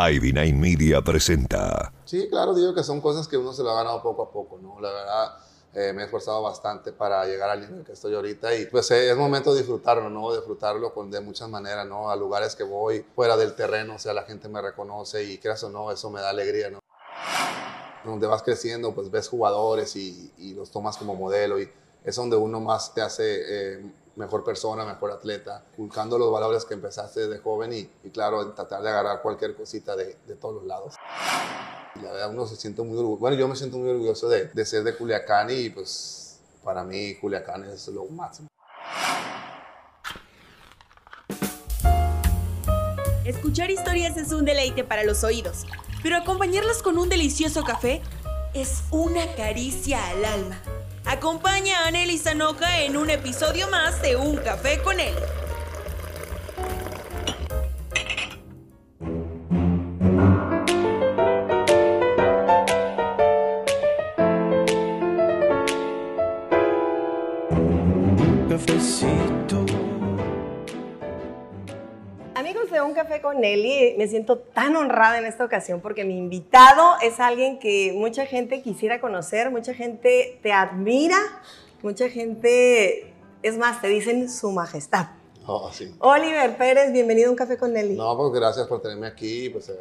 Ivy 0.00 0.52
Media 0.52 1.02
presenta. 1.02 1.92
Sí, 2.04 2.28
claro, 2.28 2.54
digo 2.54 2.72
que 2.72 2.84
son 2.84 3.00
cosas 3.00 3.26
que 3.26 3.36
uno 3.36 3.52
se 3.52 3.64
lo 3.64 3.70
ha 3.70 3.74
ganado 3.74 4.00
poco 4.00 4.22
a 4.22 4.30
poco, 4.30 4.58
¿no? 4.62 4.80
La 4.80 4.92
verdad, 4.92 5.38
eh, 5.74 5.92
me 5.92 6.02
he 6.02 6.04
esforzado 6.04 6.40
bastante 6.40 6.92
para 6.92 7.24
llegar 7.26 7.50
al 7.50 7.62
nivel 7.62 7.84
que 7.84 7.92
estoy 7.92 8.14
ahorita 8.14 8.54
y 8.54 8.66
pues 8.66 8.88
eh, 8.92 9.10
es 9.10 9.16
momento 9.16 9.52
de 9.52 9.58
disfrutarlo, 9.58 10.08
¿no? 10.08 10.32
Disfrutarlo 10.32 10.94
con, 10.94 11.10
de 11.10 11.20
muchas 11.20 11.48
maneras, 11.48 11.84
¿no? 11.84 12.10
A 12.10 12.16
lugares 12.16 12.54
que 12.54 12.62
voy, 12.62 13.04
fuera 13.16 13.36
del 13.36 13.56
terreno, 13.56 13.96
o 13.96 13.98
sea, 13.98 14.14
la 14.14 14.22
gente 14.22 14.48
me 14.48 14.62
reconoce 14.62 15.24
y 15.24 15.38
creas 15.38 15.64
o 15.64 15.68
no, 15.68 15.90
eso 15.90 16.10
me 16.10 16.20
da 16.20 16.30
alegría, 16.30 16.70
¿no? 16.70 16.78
Donde 18.04 18.28
vas 18.28 18.44
creciendo, 18.44 18.94
pues 18.94 19.10
ves 19.10 19.28
jugadores 19.28 19.96
y, 19.96 20.32
y 20.38 20.54
los 20.54 20.70
tomas 20.70 20.96
como 20.96 21.16
modelo 21.16 21.60
y 21.60 21.68
es 22.04 22.14
donde 22.14 22.36
uno 22.36 22.60
más 22.60 22.94
te 22.94 23.02
hace 23.02 23.24
eh, 23.24 23.92
mejor 24.18 24.44
persona, 24.44 24.84
mejor 24.84 25.12
atleta, 25.12 25.64
buscando 25.76 26.18
los 26.18 26.30
valores 26.30 26.64
que 26.64 26.74
empezaste 26.74 27.26
desde 27.26 27.40
joven 27.40 27.72
y, 27.72 27.90
y 28.02 28.10
claro, 28.10 28.52
tratar 28.52 28.82
de 28.82 28.90
agarrar 28.90 29.22
cualquier 29.22 29.54
cosita 29.54 29.94
de, 29.96 30.18
de 30.26 30.34
todos 30.34 30.56
los 30.56 30.64
lados. 30.64 30.94
La 32.02 32.12
verdad 32.12 32.30
uno 32.30 32.46
se 32.46 32.56
siente 32.56 32.82
muy 32.82 32.98
orgulloso, 32.98 33.20
bueno, 33.20 33.36
yo 33.36 33.48
me 33.48 33.56
siento 33.56 33.78
muy 33.78 33.88
orgulloso 33.88 34.28
de, 34.28 34.46
de 34.46 34.66
ser 34.66 34.82
de 34.82 34.96
Culiacán 34.96 35.48
y 35.50 35.70
pues 35.70 36.40
para 36.62 36.84
mí 36.84 37.14
Culiacán 37.14 37.64
es 37.64 37.86
lo 37.88 38.04
máximo. 38.06 38.48
Escuchar 43.24 43.70
historias 43.70 44.16
es 44.16 44.32
un 44.32 44.44
deleite 44.44 44.84
para 44.84 45.04
los 45.04 45.22
oídos, 45.22 45.64
pero 46.02 46.16
acompañarlas 46.16 46.82
con 46.82 46.98
un 46.98 47.08
delicioso 47.08 47.62
café 47.62 48.02
es 48.54 48.82
una 48.90 49.34
caricia 49.36 50.04
al 50.08 50.24
alma. 50.24 50.62
Acompaña 51.08 51.86
a 51.86 51.90
Nelly 51.90 52.18
Sanoja 52.18 52.82
en 52.82 52.98
un 52.98 53.08
episodio 53.08 53.66
más 53.70 54.02
de 54.02 54.16
Un 54.16 54.36
Café 54.36 54.82
con 54.82 55.00
él. 55.00 55.14
Café 72.98 73.20
con 73.20 73.40
Nelly, 73.40 73.94
me 73.96 74.08
siento 74.08 74.38
tan 74.38 74.74
honrada 74.74 75.18
en 75.18 75.24
esta 75.24 75.44
ocasión 75.44 75.80
porque 75.80 76.04
mi 76.04 76.18
invitado 76.18 76.96
es 77.00 77.20
alguien 77.20 77.60
que 77.60 77.92
mucha 77.94 78.26
gente 78.26 78.60
quisiera 78.60 79.00
conocer, 79.00 79.52
mucha 79.52 79.72
gente 79.72 80.40
te 80.42 80.52
admira, 80.52 81.16
mucha 81.80 82.08
gente, 82.08 83.14
es 83.44 83.56
más, 83.56 83.80
te 83.80 83.86
dicen 83.86 84.28
su 84.28 84.50
majestad. 84.50 85.10
Oh, 85.46 85.70
sí. 85.72 85.94
Oliver 86.00 86.56
Pérez, 86.56 86.90
bienvenido 86.90 87.28
a 87.28 87.30
Un 87.30 87.36
Café 87.36 87.56
con 87.56 87.72
Nelly. 87.72 87.94
No, 87.94 88.16
pues 88.16 88.32
gracias 88.32 88.66
por 88.66 88.82
tenerme 88.82 89.06
aquí, 89.06 89.48
pues 89.50 89.68
eh, 89.68 89.78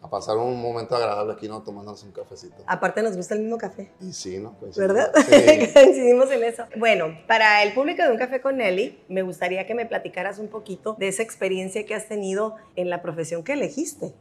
a 0.00 0.08
pasar 0.08 0.36
un 0.36 0.60
momento 0.60 0.94
agradable 0.94 1.32
aquí, 1.32 1.48
¿no? 1.48 1.62
Tomándonos 1.62 2.02
un 2.04 2.12
cafecito. 2.12 2.56
Aparte 2.66 3.02
nos 3.02 3.16
gusta 3.16 3.34
el 3.34 3.40
mismo 3.40 3.58
café. 3.58 3.90
Y 4.00 4.12
sí, 4.12 4.38
¿no? 4.38 4.56
Pues, 4.58 4.76
¿Verdad? 4.76 5.12
Sí. 5.28 5.70
Coincidimos 5.74 6.30
en 6.30 6.44
eso. 6.44 6.64
Bueno, 6.76 7.18
para 7.26 7.62
el 7.62 7.74
público 7.74 8.02
de 8.02 8.10
Un 8.10 8.18
Café 8.18 8.40
con 8.40 8.58
Nelly, 8.58 8.98
me 9.08 9.22
gustaría 9.22 9.66
que 9.66 9.74
me 9.74 9.86
platicaras 9.86 10.38
un 10.38 10.48
poquito 10.48 10.94
de 10.98 11.08
esa 11.08 11.22
experiencia 11.22 11.84
que 11.84 11.94
has 11.94 12.08
tenido 12.08 12.56
en 12.76 12.90
la 12.90 13.02
profesión 13.02 13.42
que 13.42 13.54
elegiste. 13.54 14.14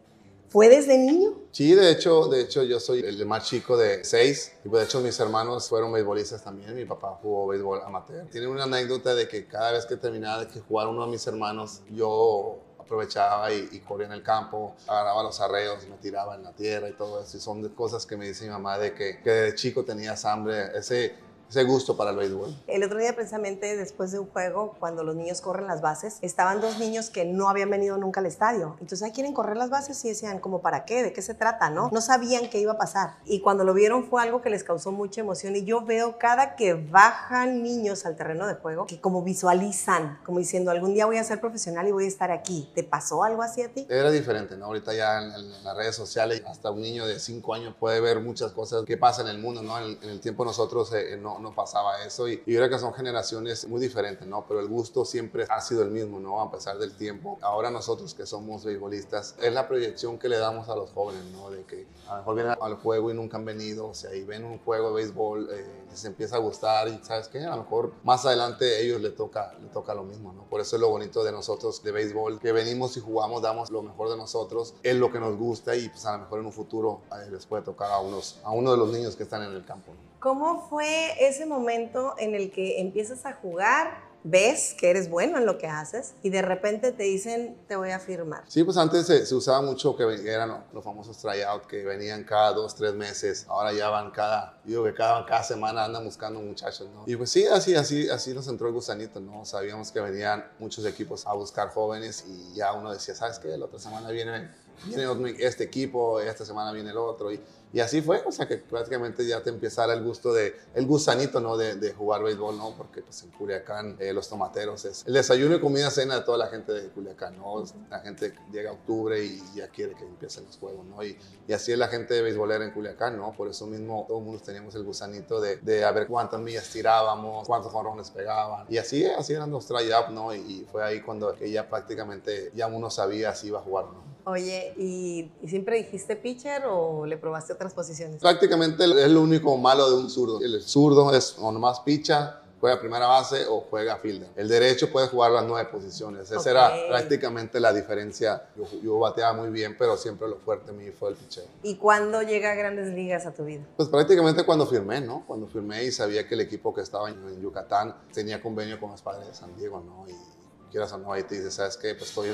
¿Fue 0.49 0.69
desde 0.69 0.97
niño? 0.97 1.33
Sí, 1.51 1.75
de 1.75 1.91
hecho, 1.91 2.29
de 2.29 2.41
hecho 2.41 2.63
yo 2.63 2.79
soy 2.79 3.01
el 3.01 3.25
más 3.25 3.45
chico 3.45 3.75
de 3.75 4.05
seis 4.05 4.53
y 4.63 4.69
pues, 4.69 4.81
de 4.81 4.85
hecho 4.87 5.01
mis 5.01 5.19
hermanos 5.19 5.67
fueron 5.67 5.91
beisbolistas 5.91 6.41
también. 6.41 6.73
Mi 6.73 6.85
papá 6.85 7.19
jugó 7.21 7.47
béisbol 7.47 7.81
amateur. 7.85 8.25
Tiene 8.29 8.47
una 8.47 8.63
anécdota 8.63 9.13
de 9.13 9.27
que 9.27 9.45
cada 9.45 9.73
vez 9.73 9.85
que 9.85 9.97
terminaba 9.97 10.45
de 10.45 10.47
que 10.47 10.61
jugara 10.61 10.89
uno 10.89 11.05
de 11.05 11.11
mis 11.11 11.27
hermanos, 11.27 11.81
yo 11.91 12.59
aprovechaba 12.87 13.53
y, 13.53 13.79
corría 13.87 14.07
en 14.07 14.13
el 14.13 14.23
campo, 14.23 14.75
agarraba 14.87 15.21
los 15.21 15.39
arreos, 15.39 15.85
me 15.87 15.97
tiraba 15.97 16.35
en 16.35 16.43
la 16.43 16.53
tierra 16.53 16.89
y 16.89 16.93
todo 16.93 17.21
eso. 17.21 17.37
Y 17.37 17.39
son 17.39 17.67
cosas 17.69 18.05
que 18.05 18.17
me 18.17 18.27
dice 18.27 18.45
mi 18.45 18.51
mamá 18.51 18.77
de 18.79 18.93
que, 18.93 19.21
que 19.21 19.29
de 19.29 19.55
chico 19.55 19.83
tenías 19.83 20.25
hambre, 20.25 20.77
ese, 20.77 21.15
ese 21.49 21.63
gusto 21.63 21.95
para 21.95 22.11
el 22.11 22.17
béisbol. 22.17 22.55
El 22.67 22.83
otro 22.83 22.99
día, 22.99 23.15
precisamente 23.15 23.75
después 23.77 24.11
de 24.11 24.19
un 24.19 24.27
juego, 24.27 24.75
cuando 24.79 25.03
los 25.03 25.15
niños 25.15 25.41
corren 25.41 25.67
las 25.67 25.81
bases, 25.81 26.17
estaban 26.21 26.59
dos 26.61 26.77
niños 26.79 27.09
que 27.09 27.25
no 27.25 27.49
habían 27.49 27.69
venido 27.69 27.97
nunca 27.97 28.19
al 28.19 28.25
estadio. 28.25 28.75
Entonces, 28.81 29.03
ahí 29.03 29.11
quieren 29.11 29.33
correr 29.33 29.57
las 29.57 29.69
bases 29.69 30.03
y 30.05 30.09
decían, 30.09 30.39
¿como 30.39 30.61
para 30.61 30.85
qué? 30.85 31.03
¿De 31.03 31.13
qué 31.13 31.21
se 31.21 31.33
trata? 31.33 31.69
¿No? 31.69 31.89
No 31.91 32.01
sabían 32.01 32.49
qué 32.49 32.59
iba 32.59 32.73
a 32.73 32.77
pasar. 32.77 33.17
Y 33.25 33.39
cuando 33.41 33.63
lo 33.63 33.73
vieron 33.73 34.05
fue 34.05 34.21
algo 34.21 34.41
que 34.41 34.49
les 34.49 34.63
causó 34.63 34.91
mucha 34.91 35.21
emoción. 35.21 35.55
Y 35.55 35.63
yo 35.63 35.85
veo 35.85 36.17
cada 36.17 36.55
que 36.55 36.73
bajan 36.73 37.63
niños 37.63 38.05
al 38.05 38.15
terreno 38.15 38.47
de 38.47 38.55
juego, 38.55 38.85
que 38.85 38.99
como 38.99 39.23
visualizan, 39.23 40.19
como 40.25 40.39
diciendo, 40.39 40.71
algún 40.71 40.93
día 40.93 41.05
voy 41.05 41.17
a 41.17 41.23
ser 41.23 41.39
profesional 41.39 41.87
y 41.87 41.91
voy 41.91 42.05
a 42.05 42.07
estar 42.09 42.31
aquí. 42.31 42.69
¿Te 42.75 42.83
pasó 42.83 43.23
algo 43.23 43.41
así 43.41 43.61
a 43.61 43.69
ti? 43.69 43.87
Era 43.89 44.11
diferente, 44.11 44.57
¿no? 44.57 44.65
Ahorita 44.65 44.93
ya 44.93 45.23
en, 45.23 45.31
en 45.31 45.63
las 45.63 45.77
redes 45.77 45.95
sociales, 45.95 46.43
hasta 46.45 46.71
un 46.71 46.81
niño 46.81 47.07
de 47.07 47.19
5 47.19 47.53
años 47.53 47.75
puede 47.79 48.01
ver 48.01 48.19
muchas 48.19 48.51
cosas 48.51 48.83
que 48.83 48.97
pasan 48.97 49.27
en 49.27 49.35
el 49.35 49.41
mundo, 49.41 49.61
¿no? 49.61 49.77
En, 49.79 49.97
en 50.01 50.09
el 50.09 50.19
tiempo 50.19 50.43
nosotros 50.43 50.91
eh, 50.93 51.17
no, 51.17 51.36
no 51.39 51.53
pasaba 51.53 52.03
eso 52.03 52.27
y, 52.27 52.37
yo 52.45 52.57
creo 52.57 52.69
que 52.69 52.79
son 52.79 52.93
generaciones 52.93 53.67
muy 53.67 53.79
diferentes, 53.79 54.27
¿no? 54.27 54.45
Pero 54.47 54.59
el 54.59 54.67
gusto 54.67 55.05
siempre 55.05 55.45
ha 55.49 55.61
sido 55.61 55.83
el 55.83 55.91
mismo, 55.91 56.19
¿no? 56.19 56.41
A 56.41 56.51
pesar 56.51 56.77
del 56.77 56.95
tiempo. 56.95 57.37
Ahora 57.41 57.71
nosotros 57.71 58.13
que 58.13 58.25
somos 58.25 58.63
beisbolistas, 58.63 59.35
es 59.41 59.53
la 59.53 59.67
proyección 59.67 60.17
que 60.17 60.29
le 60.29 60.37
damos 60.37 60.69
a 60.69 60.75
los 60.75 60.91
jóvenes, 60.91 61.23
¿no? 61.31 61.49
De 61.49 61.63
que 61.63 61.87
a 62.07 62.11
lo 62.11 62.17
mejor 62.17 62.35
vienen 62.35 62.55
al 62.59 62.75
juego 62.75 63.11
y 63.11 63.13
nunca 63.13 63.37
han 63.37 63.45
venido, 63.45 63.87
o 63.87 63.93
sea, 63.93 64.13
y 64.13 64.23
ven 64.23 64.43
un 64.43 64.59
juego 64.59 64.89
de 64.89 64.95
béisbol, 64.95 65.49
eh, 65.51 65.65
les 65.89 66.05
empieza 66.05 66.35
a 66.35 66.39
gustar 66.39 66.87
y 66.87 66.99
¿sabes 67.03 67.27
qué? 67.27 67.39
A 67.39 67.55
lo 67.55 67.63
mejor 67.63 67.93
más 68.03 68.25
adelante 68.25 68.65
a 68.65 68.79
ellos 68.79 69.01
les 69.01 69.15
toca, 69.15 69.53
les 69.61 69.71
toca 69.71 69.93
lo 69.93 70.03
mismo, 70.03 70.33
¿no? 70.33 70.43
Por 70.43 70.61
eso 70.61 70.75
es 70.75 70.81
lo 70.81 70.89
bonito 70.89 71.23
de 71.23 71.31
nosotros 71.31 71.83
de 71.83 71.91
béisbol, 71.91 72.39
que 72.39 72.51
venimos 72.51 72.97
y 72.97 72.99
jugamos, 72.99 73.41
damos 73.41 73.71
lo 73.71 73.81
mejor 73.81 74.09
de 74.09 74.17
nosotros, 74.17 74.75
es 74.83 74.95
lo 74.95 75.11
que 75.11 75.19
nos 75.19 75.37
gusta 75.37 75.75
y 75.75 75.89
pues 75.89 76.05
a 76.05 76.13
lo 76.13 76.19
mejor 76.19 76.39
en 76.39 76.45
un 76.45 76.53
futuro 76.53 77.01
eh, 77.11 77.29
les 77.31 77.45
puede 77.45 77.63
tocar 77.63 77.91
a, 77.91 77.99
unos, 77.99 78.39
a 78.43 78.51
uno 78.51 78.71
de 78.71 78.77
los 78.77 78.91
niños 78.91 79.15
que 79.15 79.23
están 79.23 79.43
en 79.43 79.51
el 79.51 79.65
campo. 79.65 79.93
¿Cómo 80.19 80.67
fue 80.67 81.13
ese 81.25 81.45
momento 81.45 82.15
en 82.17 82.35
el 82.35 82.51
que 82.51 82.81
empiezas 82.81 83.25
a 83.25 83.33
jugar, 83.33 84.07
ves 84.29 84.75
que 84.77 84.89
eres 84.89 85.09
bueno 85.09 85.37
en 85.37 85.45
lo 85.45 85.57
que 85.57 85.67
haces 85.67 86.13
y 86.21 86.29
de 86.29 86.41
repente 86.41 86.91
te 86.91 87.03
dicen, 87.03 87.57
te 87.67 87.75
voy 87.75 87.91
a 87.91 87.99
firmar? 87.99 88.43
Sí, 88.47 88.63
pues 88.63 88.77
antes 88.77 89.05
se, 89.05 89.25
se 89.25 89.35
usaba 89.35 89.61
mucho 89.61 89.95
que 89.95 90.03
eran 90.25 90.65
los 90.73 90.83
famosos 90.83 91.17
tryout 91.17 91.65
que 91.65 91.83
venían 91.83 92.23
cada 92.23 92.53
dos, 92.53 92.75
tres 92.75 92.93
meses. 92.93 93.45
Ahora 93.47 93.73
ya 93.73 93.89
van 93.89 94.11
cada, 94.11 94.59
digo 94.63 94.83
que 94.83 94.93
cada, 94.93 95.25
cada 95.25 95.43
semana 95.43 95.85
andan 95.85 96.03
buscando 96.03 96.39
muchachos, 96.39 96.89
¿no? 96.93 97.03
Y 97.05 97.15
pues 97.15 97.29
sí, 97.29 97.45
así, 97.45 97.75
así, 97.75 98.09
así 98.09 98.33
nos 98.33 98.47
entró 98.47 98.67
el 98.67 98.73
gusanito, 98.73 99.19
¿no? 99.19 99.45
Sabíamos 99.45 99.91
que 99.91 99.99
venían 99.99 100.45
muchos 100.59 100.85
equipos 100.85 101.25
a 101.25 101.33
buscar 101.33 101.69
jóvenes 101.69 102.25
y 102.27 102.55
ya 102.55 102.73
uno 102.73 102.91
decía, 102.91 103.15
¿sabes 103.15 103.39
qué? 103.39 103.49
La 103.57 103.65
otra 103.65 103.79
semana 103.79 104.09
viene, 104.09 104.51
viene 104.85 105.07
otro- 105.07 105.27
este 105.27 105.63
equipo, 105.65 106.19
esta 106.19 106.45
semana 106.45 106.71
viene 106.71 106.91
el 106.91 106.97
otro. 106.97 107.31
Y, 107.31 107.39
y 107.73 107.81
así 107.81 108.01
fue, 108.01 108.23
o 108.25 108.31
sea 108.31 108.47
que 108.47 108.57
prácticamente 108.57 109.27
ya 109.27 109.43
te 109.43 109.49
empezara 109.49 109.93
el 109.93 110.01
gusto 110.01 110.31
de, 110.33 110.55
el 110.73 110.85
gusanito, 110.85 111.41
¿no? 111.41 111.57
De, 111.57 111.75
de 111.75 111.91
jugar 111.93 112.23
béisbol, 112.23 112.57
¿no? 112.57 112.73
Porque 112.77 113.01
pues 113.01 113.21
en 113.23 113.31
Culiacán 113.31 113.97
eh, 113.99 114.13
los 114.13 114.29
tomateros 114.29 114.85
es 114.85 115.03
el 115.05 115.13
desayuno 115.13 115.55
y 115.57 115.59
comida 115.59 115.91
cena 115.91 116.15
de 116.15 116.21
toda 116.21 116.37
la 116.37 116.47
gente 116.47 116.71
de 116.71 116.87
Culiacán, 116.89 117.37
¿no? 117.37 117.63
La 117.89 117.99
gente 117.99 118.33
llega 118.53 118.69
a 118.69 118.73
octubre 118.73 119.21
y 119.21 119.43
ya 119.53 119.67
quiere 119.67 119.95
que 119.95 120.05
empiecen 120.05 120.45
los 120.45 120.57
juegos, 120.57 120.85
¿no? 120.85 121.03
Y, 121.03 121.17
y 121.45 121.51
así 121.53 121.73
es 121.73 121.77
la 121.77 121.89
gente 121.89 122.13
de 122.13 122.21
beisbolera 122.21 122.63
en 122.63 122.71
Culiacán, 122.71 123.17
¿no? 123.17 123.33
Por 123.33 123.49
eso 123.49 123.67
mismo 123.67 124.05
todos 124.07 124.21
mundo 124.21 124.41
teníamos 124.41 124.73
el 124.75 124.83
gusanito 124.83 125.41
de, 125.41 125.57
de 125.57 125.83
a 125.83 125.91
ver 125.91 126.07
cuántas 126.07 126.39
millas 126.39 126.69
tirábamos, 126.69 127.45
cuántos 127.47 127.73
jonrones 127.73 128.09
pegaban. 128.11 128.65
Y 128.69 128.77
así, 128.77 129.03
así 129.05 129.33
eran 129.33 129.51
los 129.51 129.65
try-up, 129.67 130.09
¿no? 130.11 130.33
Y, 130.33 130.37
y 130.39 130.67
fue 130.71 130.83
ahí 130.85 131.01
cuando 131.01 131.35
que 131.35 131.51
ya 131.51 131.67
prácticamente 131.69 132.49
ya 132.55 132.67
uno 132.67 132.89
sabía 132.89 133.35
si 133.35 133.47
iba 133.47 133.59
a 133.59 133.61
jugar 133.61 133.85
o 133.85 133.91
no. 133.91 134.16
Oye, 134.27 134.73
¿y, 134.75 135.31
y 135.41 135.47
siempre 135.47 135.77
dijiste 135.77 136.17
pitcher 136.17 136.63
o 136.69 137.05
le 137.05 137.15
probaste 137.15 137.53
otras 137.53 137.73
posiciones? 137.73 138.19
Prácticamente 138.19 138.83
es 138.83 139.09
lo 139.09 139.21
único 139.21 139.55
malo 139.55 139.89
de 139.89 139.95
un 139.95 140.09
zurdo. 140.09 140.41
El 140.41 140.61
zurdo 140.61 141.15
es 141.15 141.37
o 141.39 141.49
nomás 141.49 141.79
picha, 141.79 142.41
juega 142.59 142.77
primera 142.77 143.07
base 143.07 143.45
o 143.47 143.61
juega 143.69 143.95
fielder. 143.95 144.27
El 144.35 144.49
derecho 144.49 144.91
puede 144.91 145.07
jugar 145.07 145.31
las 145.31 145.45
nueve 145.45 145.69
posiciones. 145.71 146.29
Esa 146.29 146.49
era 146.51 146.73
prácticamente 146.89 147.61
la 147.61 147.71
diferencia. 147.71 148.49
Yo, 148.57 148.65
yo 148.83 148.99
bateaba 148.99 149.31
muy 149.31 149.49
bien, 149.49 149.77
pero 149.79 149.95
siempre 149.95 150.27
lo 150.27 150.35
fuerte 150.39 150.73
mío 150.73 150.91
fue 150.99 151.11
el 151.11 151.15
picheo. 151.15 151.45
¿Y 151.63 151.75
cuándo 151.75 152.21
llega 152.21 152.51
a 152.51 152.55
grandes 152.55 152.89
ligas 152.93 153.25
a 153.25 153.31
tu 153.33 153.45
vida? 153.45 153.63
Pues 153.77 153.87
prácticamente 153.87 154.43
cuando 154.43 154.67
firmé, 154.67 154.99
¿no? 154.99 155.23
Cuando 155.25 155.47
firmé 155.47 155.85
y 155.85 155.91
sabía 155.93 156.27
que 156.27 156.35
el 156.35 156.41
equipo 156.41 156.73
que 156.73 156.81
estaba 156.81 157.09
en, 157.09 157.15
en 157.29 157.41
Yucatán 157.41 157.95
tenía 158.13 158.41
convenio 158.41 158.77
con 158.77 158.91
los 158.91 159.01
padres 159.01 159.25
de 159.25 159.33
San 159.33 159.55
Diego, 159.55 159.79
¿no? 159.79 160.05
Y 160.09 160.36
quieras 160.67 160.91
o 160.93 160.97
no, 160.97 161.11
ahí 161.11 161.23
te 161.23 161.35
dices, 161.35 161.53
¿sabes 161.53 161.77
qué? 161.77 161.95
Pues 161.95 162.09
estoy, 162.09 162.29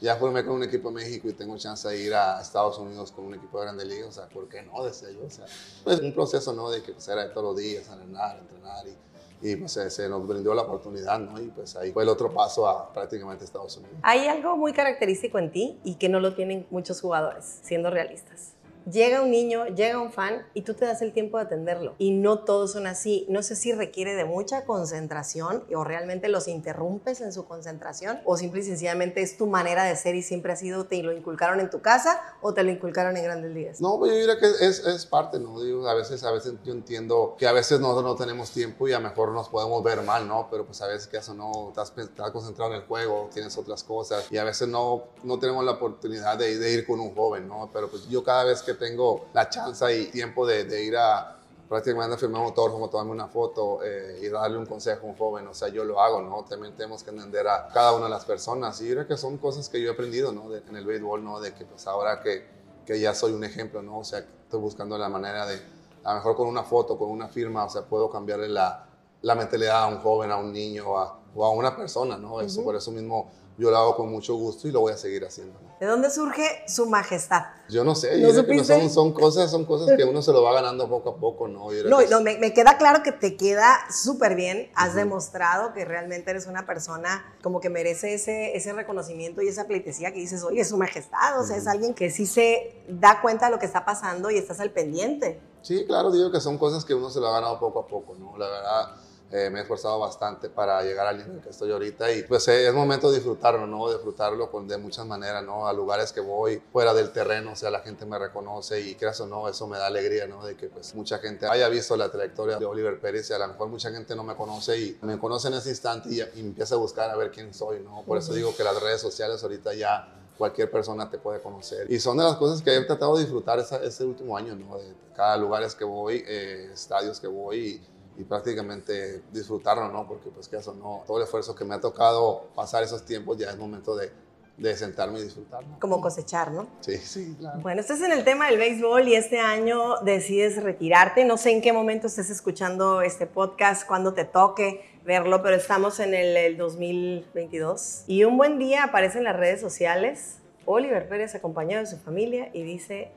ya 0.00 0.16
firmé 0.16 0.44
con 0.44 0.56
un 0.56 0.62
equipo 0.62 0.88
de 0.88 0.96
México 0.96 1.28
y 1.28 1.32
tengo 1.32 1.56
chance 1.56 1.88
de 1.88 2.00
ir 2.00 2.14
a 2.14 2.40
Estados 2.40 2.78
Unidos 2.78 3.12
con 3.12 3.24
un 3.26 3.34
equipo 3.34 3.58
de 3.58 3.66
Grande 3.66 3.84
Liga, 3.84 4.06
o 4.06 4.12
sea, 4.12 4.28
¿por 4.28 4.48
qué 4.48 4.62
no? 4.62 4.84
Decía 4.84 5.10
yo, 5.10 5.26
o 5.26 5.30
sea, 5.30 5.46
pues 5.84 6.00
un 6.00 6.12
proceso, 6.12 6.52
¿no? 6.52 6.70
De 6.70 6.82
que 6.82 6.92
pues, 6.92 7.08
era 7.08 7.24
de 7.24 7.30
todos 7.30 7.44
los 7.44 7.56
días, 7.56 7.88
entrenar, 7.88 8.38
entrenar 8.38 8.86
y, 8.86 9.50
y 9.50 9.56
pues 9.56 9.72
se, 9.72 9.90
se 9.90 10.08
nos 10.08 10.26
brindó 10.26 10.54
la 10.54 10.62
oportunidad, 10.62 11.18
¿no? 11.18 11.40
Y 11.40 11.48
pues 11.48 11.76
ahí 11.76 11.92
fue 11.92 12.02
el 12.02 12.08
otro 12.08 12.32
paso 12.32 12.66
a 12.66 12.92
prácticamente 12.92 13.44
Estados 13.44 13.76
Unidos. 13.76 13.96
Hay 14.02 14.26
algo 14.26 14.56
muy 14.56 14.72
característico 14.72 15.38
en 15.38 15.52
ti 15.52 15.80
y 15.84 15.94
que 15.94 16.08
no 16.08 16.20
lo 16.20 16.34
tienen 16.34 16.66
muchos 16.70 17.00
jugadores, 17.00 17.60
siendo 17.62 17.90
realistas. 17.90 18.52
Llega 18.90 19.22
un 19.22 19.30
niño, 19.30 19.66
llega 19.66 20.00
un 20.00 20.12
fan 20.12 20.46
y 20.54 20.62
tú 20.62 20.74
te 20.74 20.84
das 20.84 21.02
el 21.02 21.12
tiempo 21.12 21.38
de 21.38 21.44
atenderlo. 21.44 21.94
Y 21.98 22.12
no 22.12 22.40
todos 22.40 22.72
son 22.72 22.86
así. 22.86 23.26
No 23.28 23.42
sé 23.42 23.56
si 23.56 23.72
requiere 23.72 24.14
de 24.14 24.24
mucha 24.24 24.64
concentración 24.64 25.64
o 25.74 25.84
realmente 25.84 26.28
los 26.28 26.48
interrumpes 26.48 27.20
en 27.20 27.32
su 27.32 27.46
concentración 27.46 28.20
o 28.24 28.36
simple 28.36 28.60
y 28.60 28.64
sencillamente 28.64 29.22
es 29.22 29.36
tu 29.36 29.46
manera 29.46 29.84
de 29.84 29.96
ser 29.96 30.14
y 30.14 30.22
siempre 30.22 30.52
ha 30.52 30.56
sido, 30.56 30.86
te 30.86 31.02
lo 31.02 31.12
inculcaron 31.12 31.60
en 31.60 31.70
tu 31.70 31.80
casa 31.80 32.20
o 32.40 32.54
te 32.54 32.62
lo 32.62 32.70
inculcaron 32.70 33.16
en 33.16 33.24
grandes 33.24 33.52
ligas. 33.52 33.80
No, 33.80 33.98
pues 33.98 34.12
yo 34.12 34.18
diría 34.18 34.38
que 34.38 34.46
es, 34.46 34.80
es 34.80 35.06
parte, 35.06 35.38
¿no? 35.38 35.60
Digo, 35.60 35.88
a 35.88 35.94
veces, 35.94 36.24
a 36.24 36.30
veces 36.30 36.54
yo 36.64 36.72
entiendo 36.72 37.36
que 37.38 37.46
a 37.46 37.52
veces 37.52 37.80
nosotros 37.80 38.04
no 38.04 38.16
tenemos 38.16 38.50
tiempo 38.50 38.88
y 38.88 38.92
a 38.92 39.00
lo 39.00 39.08
mejor 39.08 39.32
nos 39.32 39.48
podemos 39.48 39.82
ver 39.82 40.02
mal, 40.02 40.26
¿no? 40.26 40.48
Pero 40.50 40.64
pues 40.64 40.80
a 40.82 40.86
veces 40.86 41.08
que 41.08 41.18
eso 41.18 41.34
no, 41.34 41.68
estás, 41.68 41.92
estás 41.96 42.30
concentrado 42.30 42.72
en 42.72 42.80
el 42.80 42.86
juego, 42.86 43.28
tienes 43.32 43.56
otras 43.56 43.82
cosas 43.84 44.26
y 44.30 44.38
a 44.38 44.44
veces 44.44 44.68
no, 44.68 45.04
no 45.22 45.38
tenemos 45.38 45.64
la 45.64 45.72
oportunidad 45.72 46.38
de, 46.38 46.58
de 46.58 46.72
ir 46.72 46.86
con 46.86 47.00
un 47.00 47.14
joven, 47.14 47.48
¿no? 47.48 47.70
Pero 47.72 47.88
pues 47.88 48.08
yo 48.08 48.22
cada 48.24 48.44
vez 48.44 48.62
que 48.62 48.77
tengo 48.78 49.26
la 49.34 49.48
chance 49.48 49.98
y 49.98 50.06
tiempo 50.06 50.46
de, 50.46 50.64
de 50.64 50.84
ir 50.84 50.96
a 50.96 51.38
prácticamente 51.68 52.16
firmar 52.16 52.40
un 52.40 52.46
autógrafo, 52.48 52.88
tomarme 52.88 53.12
una 53.12 53.28
foto 53.28 53.80
eh, 53.84 54.20
y 54.22 54.28
darle 54.28 54.56
un 54.56 54.66
consejo 54.66 55.06
a 55.06 55.10
un 55.10 55.16
joven, 55.16 55.46
o 55.48 55.54
sea, 55.54 55.68
yo 55.68 55.84
lo 55.84 56.00
hago, 56.00 56.22
¿no? 56.22 56.44
También 56.44 56.74
tenemos 56.74 57.02
que 57.02 57.10
entender 57.10 57.46
a 57.46 57.68
cada 57.68 57.92
una 57.92 58.04
de 58.04 58.10
las 58.10 58.24
personas 58.24 58.80
y 58.80 58.90
creo 58.90 59.06
que 59.06 59.16
son 59.16 59.36
cosas 59.36 59.68
que 59.68 59.80
yo 59.80 59.90
he 59.90 59.92
aprendido, 59.92 60.32
¿no? 60.32 60.48
De, 60.48 60.62
en 60.66 60.76
el 60.76 60.86
béisbol, 60.86 61.22
¿no? 61.22 61.40
De 61.40 61.52
que 61.52 61.66
pues 61.66 61.86
ahora 61.86 62.22
que, 62.22 62.46
que 62.86 62.98
ya 62.98 63.14
soy 63.14 63.32
un 63.32 63.44
ejemplo, 63.44 63.82
¿no? 63.82 63.98
O 63.98 64.04
sea, 64.04 64.20
estoy 64.20 64.60
buscando 64.60 64.96
la 64.96 65.10
manera 65.10 65.46
de, 65.46 65.60
a 66.04 66.12
lo 66.12 66.16
mejor 66.16 66.36
con 66.36 66.48
una 66.48 66.62
foto, 66.62 66.96
con 66.96 67.10
una 67.10 67.28
firma, 67.28 67.64
o 67.64 67.68
sea, 67.70 67.82
puedo 67.82 68.08
cambiarle 68.08 68.48
la, 68.48 68.86
la 69.20 69.34
mentalidad 69.34 69.82
a 69.82 69.86
un 69.88 69.98
joven, 69.98 70.30
a 70.30 70.38
un 70.38 70.52
niño 70.52 70.96
a, 70.96 71.18
o 71.34 71.44
a 71.44 71.50
una 71.50 71.76
persona, 71.76 72.16
¿no? 72.16 72.40
Eso, 72.40 72.64
Por 72.64 72.76
eso 72.76 72.90
mismo 72.90 73.30
yo 73.58 73.72
lo 73.72 73.76
hago 73.76 73.96
con 73.96 74.08
mucho 74.08 74.36
gusto 74.36 74.68
y 74.68 74.70
lo 74.70 74.80
voy 74.80 74.92
a 74.92 74.96
seguir 74.96 75.24
haciendo. 75.24 75.58
¿no? 75.60 75.68
¿De 75.80 75.86
dónde 75.86 76.10
surge 76.10 76.62
su 76.68 76.86
majestad? 76.86 77.42
Yo 77.68 77.82
no 77.82 77.96
sé, 77.96 78.16
¿No 78.18 78.32
yo 78.32 78.46
que 78.46 78.54
no 78.54 78.64
son, 78.64 78.88
son, 78.88 79.12
cosas, 79.12 79.50
son 79.50 79.64
cosas 79.64 79.96
que 79.96 80.04
uno 80.04 80.22
se 80.22 80.32
lo 80.32 80.42
va 80.42 80.52
ganando 80.52 80.88
poco 80.88 81.10
a 81.10 81.16
poco, 81.16 81.48
¿no? 81.48 81.68
No, 81.88 82.00
no 82.02 82.20
me, 82.20 82.38
me 82.38 82.54
queda 82.54 82.78
claro 82.78 83.02
que 83.02 83.10
te 83.10 83.36
queda 83.36 83.76
súper 83.90 84.36
bien. 84.36 84.70
Has 84.76 84.94
demostrado 84.94 85.72
que 85.72 85.84
realmente 85.84 86.30
eres 86.30 86.46
una 86.46 86.66
persona 86.66 87.36
como 87.42 87.60
que 87.60 87.68
merece 87.68 88.14
ese, 88.14 88.56
ese 88.56 88.72
reconocimiento 88.72 89.42
y 89.42 89.48
esa 89.48 89.66
pleitesía 89.66 90.12
que 90.12 90.20
dices, 90.20 90.44
oye, 90.44 90.60
es 90.60 90.68
su 90.68 90.76
majestad. 90.76 91.40
O 91.40 91.44
sea, 91.44 91.56
es 91.56 91.66
alguien 91.66 91.94
que 91.94 92.10
sí 92.10 92.26
se 92.26 92.84
da 92.88 93.20
cuenta 93.20 93.46
de 93.46 93.52
lo 93.52 93.58
que 93.58 93.66
está 93.66 93.84
pasando 93.84 94.30
y 94.30 94.38
estás 94.38 94.60
al 94.60 94.70
pendiente. 94.70 95.40
Sí, 95.62 95.84
claro, 95.84 96.12
digo 96.12 96.30
que 96.30 96.40
son 96.40 96.58
cosas 96.58 96.84
que 96.84 96.94
uno 96.94 97.10
se 97.10 97.18
lo 97.18 97.26
ha 97.26 97.32
ganado 97.32 97.58
poco 97.58 97.80
a 97.80 97.86
poco, 97.88 98.14
¿no? 98.14 98.38
La 98.38 98.48
verdad, 98.48 98.96
eh, 99.30 99.50
me 99.50 99.58
he 99.58 99.62
esforzado 99.62 99.98
bastante 99.98 100.48
para 100.48 100.82
llegar 100.82 101.06
al 101.06 101.18
nivel 101.18 101.40
que 101.40 101.50
estoy 101.50 101.70
ahorita 101.70 102.10
y 102.12 102.22
pues 102.22 102.48
eh, 102.48 102.66
es 102.66 102.72
momento 102.72 103.10
de 103.10 103.16
disfrutarlo, 103.16 103.66
¿no? 103.66 103.90
Disfrutarlo 103.90 104.50
con, 104.50 104.66
de 104.66 104.78
muchas 104.78 105.06
maneras, 105.06 105.44
¿no? 105.44 105.68
A 105.68 105.72
lugares 105.72 106.12
que 106.12 106.20
voy 106.20 106.62
fuera 106.72 106.94
del 106.94 107.12
terreno, 107.12 107.52
o 107.52 107.56
sea, 107.56 107.70
la 107.70 107.80
gente 107.80 108.06
me 108.06 108.18
reconoce 108.18 108.80
y 108.80 108.94
creas 108.94 109.20
o 109.20 109.26
no, 109.26 109.48
eso 109.48 109.66
me 109.66 109.76
da 109.76 109.86
alegría, 109.86 110.26
¿no? 110.26 110.44
De 110.44 110.56
que 110.56 110.68
pues 110.68 110.94
mucha 110.94 111.18
gente 111.18 111.46
haya 111.46 111.68
visto 111.68 111.96
la 111.96 112.10
trayectoria 112.10 112.58
de 112.58 112.64
Oliver 112.64 112.98
Pérez 113.00 113.28
y 113.30 113.34
a 113.34 113.38
lo 113.38 113.48
mejor 113.48 113.68
mucha 113.68 113.90
gente 113.90 114.16
no 114.16 114.24
me 114.24 114.34
conoce 114.34 114.78
y 114.78 114.98
me 115.02 115.18
conoce 115.18 115.48
en 115.48 115.54
ese 115.54 115.70
instante 115.70 116.08
y, 116.10 116.20
y 116.20 116.40
empieza 116.40 116.76
a 116.76 116.78
buscar 116.78 117.10
a 117.10 117.16
ver 117.16 117.30
quién 117.30 117.52
soy, 117.52 117.80
¿no? 117.80 118.02
Por 118.06 118.18
eso 118.18 118.32
digo 118.32 118.56
que 118.56 118.64
las 118.64 118.80
redes 118.82 119.00
sociales 119.00 119.42
ahorita 119.42 119.74
ya 119.74 120.14
cualquier 120.38 120.70
persona 120.70 121.10
te 121.10 121.18
puede 121.18 121.42
conocer. 121.42 121.90
Y 121.90 121.98
son 121.98 122.16
de 122.16 122.24
las 122.24 122.36
cosas 122.36 122.62
que 122.62 122.74
he 122.74 122.84
tratado 122.84 123.16
de 123.16 123.24
disfrutar 123.24 123.58
esa, 123.58 123.82
ese 123.82 124.04
último 124.04 124.36
año, 124.36 124.54
¿no? 124.54 124.78
De 124.78 124.94
cada 125.14 125.36
lugares 125.36 125.74
que 125.74 125.84
voy, 125.84 126.22
eh, 126.26 126.70
estadios 126.72 127.18
que 127.20 127.26
voy 127.26 127.58
y, 127.58 127.97
y 128.18 128.24
prácticamente 128.24 129.22
disfrutarlo, 129.32 129.88
¿no? 129.88 130.06
Porque 130.06 130.28
pues 130.30 130.48
que 130.48 130.56
eso 130.56 130.74
no, 130.74 131.04
todo 131.06 131.18
el 131.18 131.24
esfuerzo 131.24 131.54
que 131.54 131.64
me 131.64 131.76
ha 131.76 131.80
tocado 131.80 132.48
pasar 132.54 132.82
esos 132.82 133.04
tiempos 133.04 133.38
ya 133.38 133.48
es 133.48 133.56
momento 133.56 133.94
de, 133.94 134.10
de 134.56 134.76
sentarme 134.76 135.20
y 135.20 135.22
disfrutarlo. 135.22 135.68
Como 135.78 136.00
cosechar, 136.00 136.50
¿no? 136.50 136.66
Sí, 136.80 136.96
sí, 136.96 137.36
claro. 137.38 137.60
Bueno, 137.60 137.80
estás 137.80 138.00
en 138.00 138.10
el 138.10 138.24
tema 138.24 138.48
del 138.48 138.58
béisbol 138.58 139.06
y 139.06 139.14
este 139.14 139.38
año 139.38 140.00
decides 140.00 140.60
retirarte. 140.60 141.24
No 141.24 141.36
sé 141.36 141.52
en 141.52 141.62
qué 141.62 141.72
momento 141.72 142.08
estés 142.08 142.28
escuchando 142.28 143.02
este 143.02 143.26
podcast, 143.26 143.86
cuando 143.86 144.12
te 144.14 144.24
toque 144.24 144.98
verlo, 145.04 145.40
pero 145.40 145.54
estamos 145.54 146.00
en 146.00 146.12
el, 146.12 146.36
el 146.36 146.56
2022. 146.56 148.02
Y 148.08 148.24
un 148.24 148.36
buen 148.36 148.58
día 148.58 148.82
aparece 148.82 149.18
en 149.18 149.24
las 149.24 149.36
redes 149.36 149.60
sociales 149.60 150.38
Oliver 150.70 151.08
Pérez 151.08 151.34
acompañado 151.36 151.84
de 151.84 151.90
su 151.90 151.98
familia 151.98 152.50
y 152.52 152.62
dice, 152.62 153.12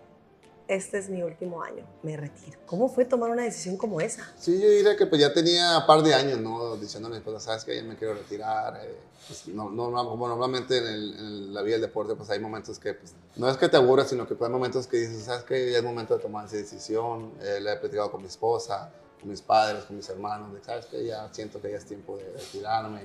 este 0.76 0.98
es 0.98 1.10
mi 1.10 1.22
último 1.24 1.62
año, 1.64 1.86
me 2.04 2.16
retiro. 2.18 2.58
¿Cómo 2.66 2.88
fue 2.90 3.06
tomar 3.06 3.30
una 3.30 3.44
decisión 3.44 3.78
como 3.78 4.00
esa? 4.02 4.26
Sí, 4.40 4.60
yo 4.62 4.70
diría 4.70 4.96
que 4.96 5.06
pues 5.06 5.20
ya 5.22 5.34
tenía 5.34 5.80
un 5.80 5.86
par 5.86 6.02
de 6.02 6.14
años, 6.14 6.40
¿no? 6.40 6.78
Diciendo 6.78 7.08
a 7.08 7.12
mi 7.12 7.18
esposa, 7.18 7.40
sabes 7.40 7.64
que 7.66 7.76
ya 7.76 7.84
me 7.84 7.96
quiero 7.96 8.14
retirar. 8.14 8.80
eh, 8.84 8.96
pues, 9.28 9.48
no, 9.50 9.70
no, 9.70 9.92
como 10.10 10.28
normalmente 10.28 10.78
en, 10.78 10.88
el- 10.88 11.14
en 11.20 11.54
la 11.54 11.62
vida 11.62 11.74
del 11.76 11.82
deporte, 11.82 12.16
pues 12.16 12.30
hay 12.30 12.40
momentos 12.40 12.80
que, 12.80 12.94
pues, 12.94 13.14
no 13.36 13.50
es 13.50 13.58
que 13.58 13.70
te 13.70 13.78
aburras, 13.78 14.10
sino 14.10 14.28
que 14.28 14.36
pues, 14.36 14.48
hay 14.48 14.54
momentos 14.54 14.88
que 14.88 14.98
dices, 14.98 15.24
sabes 15.24 15.44
que 15.44 15.72
ya 15.72 15.78
es 15.78 15.84
momento 15.84 16.16
de 16.16 16.22
tomar 16.22 16.46
esa 16.46 16.56
decisión. 16.58 17.32
Eh, 17.42 17.60
la 17.62 17.74
he 17.74 17.78
platicado 17.78 18.12
con 18.12 18.22
mi 18.22 18.28
esposa, 18.28 18.92
con 19.20 19.30
mis 19.30 19.42
padres, 19.42 19.84
con 19.84 19.96
mis 19.98 20.10
hermanos, 20.10 20.54
de, 20.54 20.64
sabes 20.64 20.86
que 20.88 21.06
ya 21.06 21.30
siento 21.34 21.62
que 21.62 21.70
ya 21.72 21.78
es 21.78 21.86
tiempo 21.86 22.18
de 22.18 22.32
retirarme. 22.32 23.02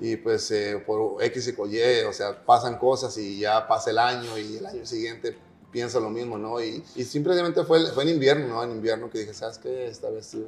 Y, 0.00 0.12
y, 0.12 0.16
pues 0.16 0.50
eh, 0.50 0.82
por 0.86 1.22
X 1.22 1.48
y 1.48 1.76
Y, 1.76 2.02
o 2.04 2.12
sea, 2.12 2.44
pasan 2.44 2.78
cosas 2.78 3.16
y 3.18 3.38
ya 3.40 3.66
pasa 3.66 3.90
el 3.90 3.98
año 3.98 4.36
y 4.38 4.56
el 4.58 4.66
año 4.66 4.84
siguiente 4.86 5.36
pienso 5.74 5.98
lo 5.98 6.08
mismo, 6.08 6.38
¿no? 6.38 6.62
Y, 6.62 6.84
y 6.94 7.02
simplemente 7.02 7.64
fue, 7.64 7.84
fue 7.90 8.04
en 8.04 8.10
invierno, 8.10 8.46
¿no? 8.46 8.62
En 8.62 8.70
invierno 8.70 9.10
que 9.10 9.18
dije, 9.18 9.34
¿sabes 9.34 9.58
qué? 9.58 9.88
Esta 9.88 10.08
vez 10.08 10.24
sí, 10.24 10.46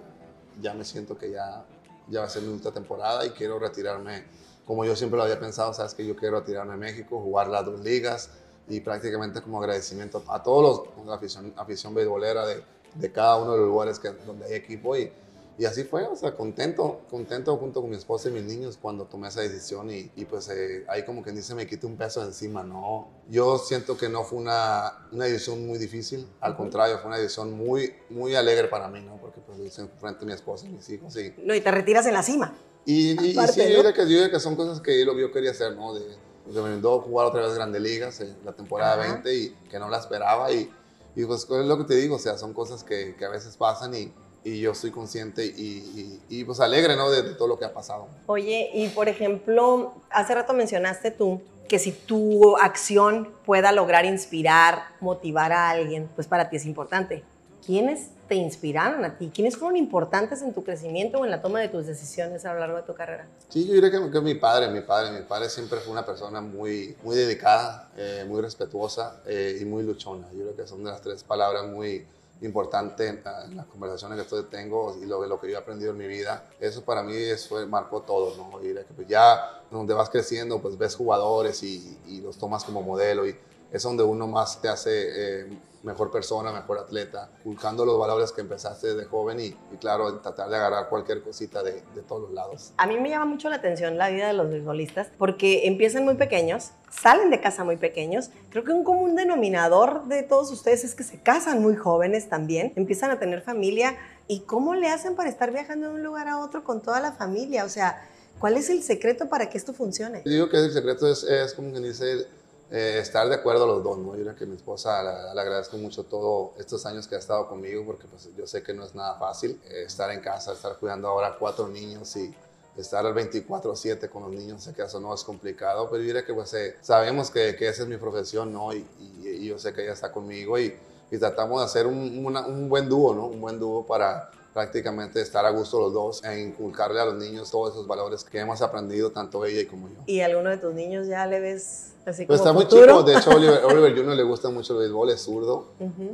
ya 0.62 0.73
me 0.73 0.84
siento 0.84 1.19
que 1.19 1.32
ya, 1.32 1.67
ya 2.06 2.20
va 2.20 2.26
a 2.26 2.31
ser 2.31 2.44
mi 2.44 2.52
última 2.52 2.73
temporada 2.73 3.26
y 3.26 3.31
quiero 3.31 3.58
retirarme 3.58 4.25
como 4.64 4.84
yo 4.84 4.94
siempre 4.94 5.17
lo 5.17 5.25
había 5.25 5.40
pensado, 5.40 5.75
¿sabes? 5.75 5.94
Que 5.94 6.06
yo 6.06 6.14
quiero 6.14 6.38
retirarme 6.38 6.75
a 6.75 6.76
México, 6.76 7.20
jugar 7.20 7.49
las 7.49 7.67
dos 7.67 7.81
ligas 7.81 8.31
y 8.69 8.78
prácticamente 8.78 9.43
como 9.43 9.58
agradecimiento 9.58 10.23
a 10.28 10.40
todos 10.44 10.87
los, 10.96 11.06
la 11.06 11.14
afición, 11.17 11.52
afición 11.56 11.93
beisbolera 11.93 12.46
de, 12.46 12.62
de 12.94 13.12
cada 13.12 13.37
uno 13.37 13.52
de 13.52 13.58
los 13.58 13.67
lugares 13.67 13.99
que, 13.99 14.11
donde 14.11 14.46
hay 14.46 14.55
equipo 14.55 14.96
y, 14.96 15.11
y 15.58 15.64
así 15.64 15.85
fue, 15.85 16.03
o 16.06 16.14
sea, 16.17 16.35
contento, 16.35 17.00
contento 17.11 17.56
junto 17.56 17.81
con 17.81 17.88
mi 17.91 17.97
esposa 17.97 18.29
y 18.29 18.32
mis 18.32 18.44
niños 18.44 18.79
cuando 18.81 19.05
tomé 19.06 19.29
esa 19.29 19.41
decisión 19.41 19.91
y, 19.91 20.11
y 20.14 20.25
pues 20.26 20.49
eh, 20.50 20.85
ahí 20.88 21.05
como 21.05 21.23
quien 21.23 21.35
dice 21.35 21.55
me 21.55 21.67
quité 21.67 21.87
un 21.87 21.97
peso 21.97 22.20
de 22.20 22.26
encima, 22.26 22.62
¿no? 22.62 23.08
Yo 23.31 23.56
siento 23.58 23.97
que 23.97 24.08
no 24.08 24.23
fue 24.25 24.38
una, 24.38 25.06
una 25.12 25.25
decisión 25.25 25.67
muy 25.67 25.79
difícil, 25.79 26.26
al 26.41 26.56
contrario, 26.56 26.99
fue 26.99 27.08
una 27.08 27.19
decisión 27.19 27.53
muy, 27.53 27.94
muy 28.11 28.35
alegre 28.35 28.69
para 28.69 28.88
mí, 28.88 29.00
¿no? 29.00 29.17
Porque 29.17 29.41
pues 29.41 29.58
lo 29.58 29.64
hice 29.64 29.87
frente 29.99 30.25
a 30.25 30.26
mi 30.26 30.32
esposa 30.35 30.67
y 30.67 30.69
mis 30.70 30.88
hijos 30.91 31.17
y, 31.17 31.32
No, 31.43 31.55
y 31.55 31.61
te 31.61 31.70
retiras 31.70 32.05
en 32.06 32.12
la 32.14 32.23
cima. 32.23 32.55
y, 32.85 33.12
y- 33.12 33.31
y 33.31 33.47
sí, 33.49 33.61
¿no? 33.62 33.69
yo 33.69 33.76
diría 33.76 33.93
que, 33.93 34.00
yo 34.02 34.06
diría 34.09 34.31
que 34.31 34.41
son 34.41 34.56
cosas 34.56 34.81
que 34.81 35.05
yo, 35.05 35.19
yo 35.19 35.32
quería 35.32 35.52
hacer, 35.52 35.75
¿no? 35.75 35.94
De, 35.94 36.00
de 36.05 36.62
me 36.62 36.69
mandó 36.70 37.00
jugar 37.00 37.26
otra 37.29 37.41
vez 37.43 37.55
Grandes 37.55 37.81
Ligas 37.82 38.20
en 38.20 38.37
la 38.44 38.52
temporada 38.52 39.00
Ajá. 39.00 39.12
20 39.14 39.35
y 39.35 39.49
que 39.70 39.79
no 39.79 39.88
la 39.88 39.99
esperaba 39.99 40.52
y, 40.52 40.70
y 41.17 41.25
pues 41.25 41.44
es 41.44 41.67
lo 41.67 41.79
que 41.79 41.85
te 41.85 41.94
digo, 41.94 42.17
o 42.17 42.19
sea, 42.19 42.37
son 42.37 42.52
cosas 42.52 42.85
que, 42.85 43.17
que 43.17 43.25
a 43.25 43.31
veces 43.31 43.56
pasan 43.56 43.94
y, 43.94 44.12
y 44.44 44.61
yo 44.61 44.73
estoy 44.73 44.91
consciente 44.91 45.44
y, 45.44 45.50
y, 45.50 46.21
y, 46.29 46.44
pues 46.44 46.61
alegre, 46.61 46.97
¿no? 46.97 47.11
De, 47.11 47.23
de 47.23 47.35
todo 47.35 47.49
lo 47.49 47.59
que 47.59 47.65
ha 47.65 47.73
pasado. 47.73 48.09
Oye, 48.27 48.71
y 48.73 48.88
por 48.88 49.09
ejemplo, 49.09 49.94
hace 50.11 50.35
rato 50.35 50.53
mencionaste 50.53 51.11
tú 51.11 51.41
que 51.69 51.79
si 51.79 51.93
tu 51.93 52.56
acción 52.56 53.33
pueda 53.44 53.73
lograr 53.73 54.05
inspirar, 54.05 54.85
motivar 55.00 55.53
a 55.53 55.71
alguien, 55.71 56.09
pues 56.15 56.27
para 56.27 56.49
ti 56.49 56.56
es 56.56 56.67
importante. 56.67 57.25
¿Quiénes 57.64 58.11
te 58.28 58.37
inspiraron 58.37 59.05
a 59.05 59.19
ti? 59.19 59.33
¿Quiénes 59.35 59.57
fueron 59.57 59.76
importantes 59.76 60.40
en 60.43 60.55
tu 60.55 60.62
crecimiento 60.62 61.19
o 61.19 61.25
en 61.25 61.33
la 61.33 61.43
toma 61.43 61.61
de 61.61 61.69
tus 61.69 61.87
decisiones 61.87 62.45
a 62.45 62.55
lo 62.55 62.61
largo 62.61 62.76
de 62.76 62.85
tu 62.85 62.95
carrera? 62.95 63.26
Sí, 63.49 63.66
yo 63.66 63.75
diría 63.75 63.90
que, 63.90 64.11
que 64.11 64.21
mi 64.21 64.35
padre, 64.35 64.69
mi 64.69 64.83
padre, 64.83 65.19
mi 65.19 65.25
padre 65.26 65.49
siempre 65.49 65.81
fue 65.81 65.93
una 65.93 66.07
persona 66.07 66.40
muy, 66.40 66.97
muy 67.02 67.16
dedicada, 67.16 67.90
eh, 67.97 68.25
muy 68.28 68.40
respetuosa 68.40 69.21
eh, 69.26 69.59
y 69.61 69.64
muy 69.64 69.83
luchona. 69.83 70.28
Yo 70.33 70.45
creo 70.45 70.57
que 70.57 70.66
son 70.69 70.85
de 70.85 70.90
las 70.90 71.00
tres 71.00 71.25
palabras 71.25 71.66
muy 71.66 72.07
importantes 72.43 73.09
en, 73.09 73.23
la- 73.25 73.45
en 73.45 73.57
las 73.57 73.66
conversaciones 73.66 74.16
que 74.16 74.23
estoy 74.23 74.45
tengo 74.45 74.97
y 75.02 75.07
lo, 75.07 75.25
que 75.40 75.49
yo 75.50 75.55
he 75.55 75.61
aprendido 75.61 75.93
en 75.93 75.99
mi 75.99 76.07
vida. 76.07 76.49
Eso 76.61 76.85
para 76.85 77.02
mí 77.02 77.14
es- 77.14 77.49
fue, 77.49 77.66
marcó 77.66 78.02
todo, 78.02 78.37
¿no? 78.37 78.62
Y 78.64 78.75
pues 78.95 79.09
ya 79.09 79.62
donde 79.71 79.95
vas 79.95 80.11
creciendo, 80.11 80.61
pues 80.61 80.76
ves 80.78 80.95
jugadores 80.97 81.62
y, 81.62 81.99
y 82.07 82.21
los 82.21 82.37
tomas 82.38 82.64
como 82.64 82.83
modelo 82.83 83.26
y 83.26 83.37
es 83.73 83.82
donde 83.82 84.02
uno 84.04 84.26
más 84.26 84.61
te 84.61 84.68
hace 84.68 85.42
eh, 85.42 85.58
mejor 85.82 86.11
persona, 86.11 86.50
mejor 86.52 86.78
atleta, 86.78 87.30
buscando 87.44 87.85
los 87.85 87.99
valores 87.99 88.32
que 88.32 88.40
empezaste 88.40 88.88
desde 88.88 89.04
joven 89.04 89.38
y, 89.38 89.46
y 89.46 89.76
claro, 89.78 90.18
tratar 90.18 90.49
de 90.49 90.56
agarrar 90.56 90.88
cualquier 90.88 91.23
cosita 91.23 91.62
de, 91.62 91.82
de 91.94 92.02
todos 92.02 92.23
los 92.23 92.32
lados. 92.32 92.73
A 92.76 92.87
mí 92.87 92.99
me 92.99 93.08
llama 93.08 93.26
mucho 93.26 93.49
la 93.49 93.56
atención 93.56 93.96
la 93.96 94.08
vida 94.08 94.26
de 94.26 94.32
los 94.32 94.50
beisbolistas 94.50 95.08
porque 95.16 95.66
empiezan 95.66 96.04
muy 96.04 96.16
pequeños, 96.16 96.70
salen 96.90 97.30
de 97.30 97.40
casa 97.40 97.62
muy 97.62 97.76
pequeños. 97.76 98.30
Creo 98.50 98.64
que 98.64 98.73
un 98.73 98.82
común 98.82 99.14
denominador 99.14 100.06
de 100.06 100.23
todos 100.25 100.50
ustedes 100.50 100.82
es 100.82 100.94
que 100.94 101.04
se 101.04 101.20
casan 101.20 101.62
muy 101.62 101.76
jóvenes 101.76 102.28
también, 102.28 102.73
empiezan 102.76 103.11
a 103.11 103.18
tener 103.18 103.42
familia. 103.42 103.96
¿Y 104.28 104.40
cómo 104.40 104.75
le 104.75 104.88
hacen 104.88 105.14
para 105.14 105.28
estar 105.28 105.52
viajando 105.52 105.88
de 105.88 105.94
un 105.94 106.02
lugar 106.02 106.26
a 106.26 106.40
otro 106.40 106.64
con 106.64 106.82
toda 106.82 107.00
la 107.00 107.12
familia? 107.12 107.64
O 107.64 107.68
sea, 107.68 108.02
¿cuál 108.40 108.56
es 108.56 108.70
el 108.70 108.82
secreto 108.82 109.28
para 109.28 109.49
que 109.49 109.56
esto 109.56 109.73
funcione? 109.73 110.23
Yo 110.25 110.32
digo 110.32 110.49
que 110.49 110.56
el 110.56 110.73
secreto 110.73 111.08
es, 111.08 111.23
es 111.23 111.54
como 111.54 111.73
que 111.73 111.78
dice, 111.78 112.26
eh, 112.70 112.99
estar 113.00 113.28
de 113.28 113.35
acuerdo 113.37 113.66
los 113.66 113.82
dos, 113.85 113.99
¿no? 113.99 114.16
Yo 114.16 114.23
creo 114.25 114.35
que 114.37 114.46
mi 114.46 114.56
esposa 114.56 115.02
la- 115.02 115.35
le 115.35 115.40
agradezco 115.40 115.76
mucho 115.76 116.02
todos 116.04 116.50
estos 116.58 116.85
años 116.87 117.06
que 117.06 117.14
ha 117.14 117.18
estado 117.18 117.46
conmigo 117.49 117.85
porque 117.87 118.06
pues, 118.08 118.28
yo 118.37 118.46
sé 118.46 118.62
que 118.62 118.75
no 118.75 118.85
es 118.85 118.94
nada 118.94 119.14
fácil 119.18 119.61
eh, 119.66 119.85
estar 119.87 120.11
en 120.11 120.20
casa, 120.20 120.52
estar 120.52 120.76
cuidando 120.76 121.08
ahora 121.08 121.37
cuatro 121.38 121.68
niños 121.68 122.16
y 122.16 122.35
estar 122.76 123.06
al 123.06 123.14
24/7 123.14 124.08
con 124.11 124.23
los 124.25 124.32
niños, 124.32 124.62
sé 124.64 124.75
que 124.75 124.82
eso 124.82 125.00
no 125.00 125.14
es 125.14 125.23
complicado, 125.25 125.88
pero 125.88 126.02
yo 126.02 126.06
diría 126.08 126.25
que 126.26 126.35
pues 126.35 126.52
eh, 126.54 126.76
sabemos 126.82 127.30
que, 127.30 127.54
que 127.56 127.68
esa 127.68 127.82
es 127.85 127.88
mi 127.88 127.96
profesión, 127.99 128.52
¿no? 128.52 128.73
Y, 128.75 128.85
y- 129.00 129.28
y 129.28 129.46
yo 129.46 129.58
sé 129.58 129.73
que 129.73 129.82
ella 129.85 129.92
está 129.92 130.11
conmigo 130.12 130.58
y, 130.58 130.76
y 131.11 131.18
tratamos 131.18 131.61
de 131.61 131.64
hacer 131.66 131.87
un, 131.87 132.25
una- 132.26 132.46
un 132.46 132.68
buen 132.68 132.88
dúo, 132.88 133.14
¿no? 133.14 133.26
Un 133.26 133.40
buen 133.40 133.58
dúo 133.61 133.87
para 133.87 134.28
prácticamente 134.56 135.20
estar 135.20 135.44
a 135.44 135.50
gusto 135.50 135.78
los 135.78 135.92
dos 135.92 136.25
e 136.25 136.40
inculcarle 136.40 136.98
a 136.98 137.04
los 137.04 137.16
niños 137.16 137.50
todos 137.50 137.75
esos 137.75 137.86
valores 137.86 138.25
que 138.25 138.38
hemos 138.38 138.62
aprendido 138.62 139.12
tanto 139.12 139.44
ella 139.44 139.68
como 139.68 139.86
yo. 139.90 139.96
¿Y 140.06 140.22
alguno 140.22 140.48
de 140.48 140.56
tus 140.56 140.72
niños 140.72 141.06
ya 141.06 141.26
le 141.26 141.40
ves 141.40 141.88
así 142.06 142.25
Pues 142.25 142.40
como 142.40 142.50
está 142.50 142.52
muy 142.54 142.66
chico, 142.66 143.02
de 143.02 143.16
hecho 143.18 143.30
Oliver, 143.32 143.62
Oliver 143.66 143.94
Jr. 143.94 144.16
le 144.16 144.22
gusta 144.22 144.48
mucho 144.48 144.72
el 144.72 144.78
béisbol, 144.78 145.10
es 145.10 145.20
zurdo, 145.20 145.66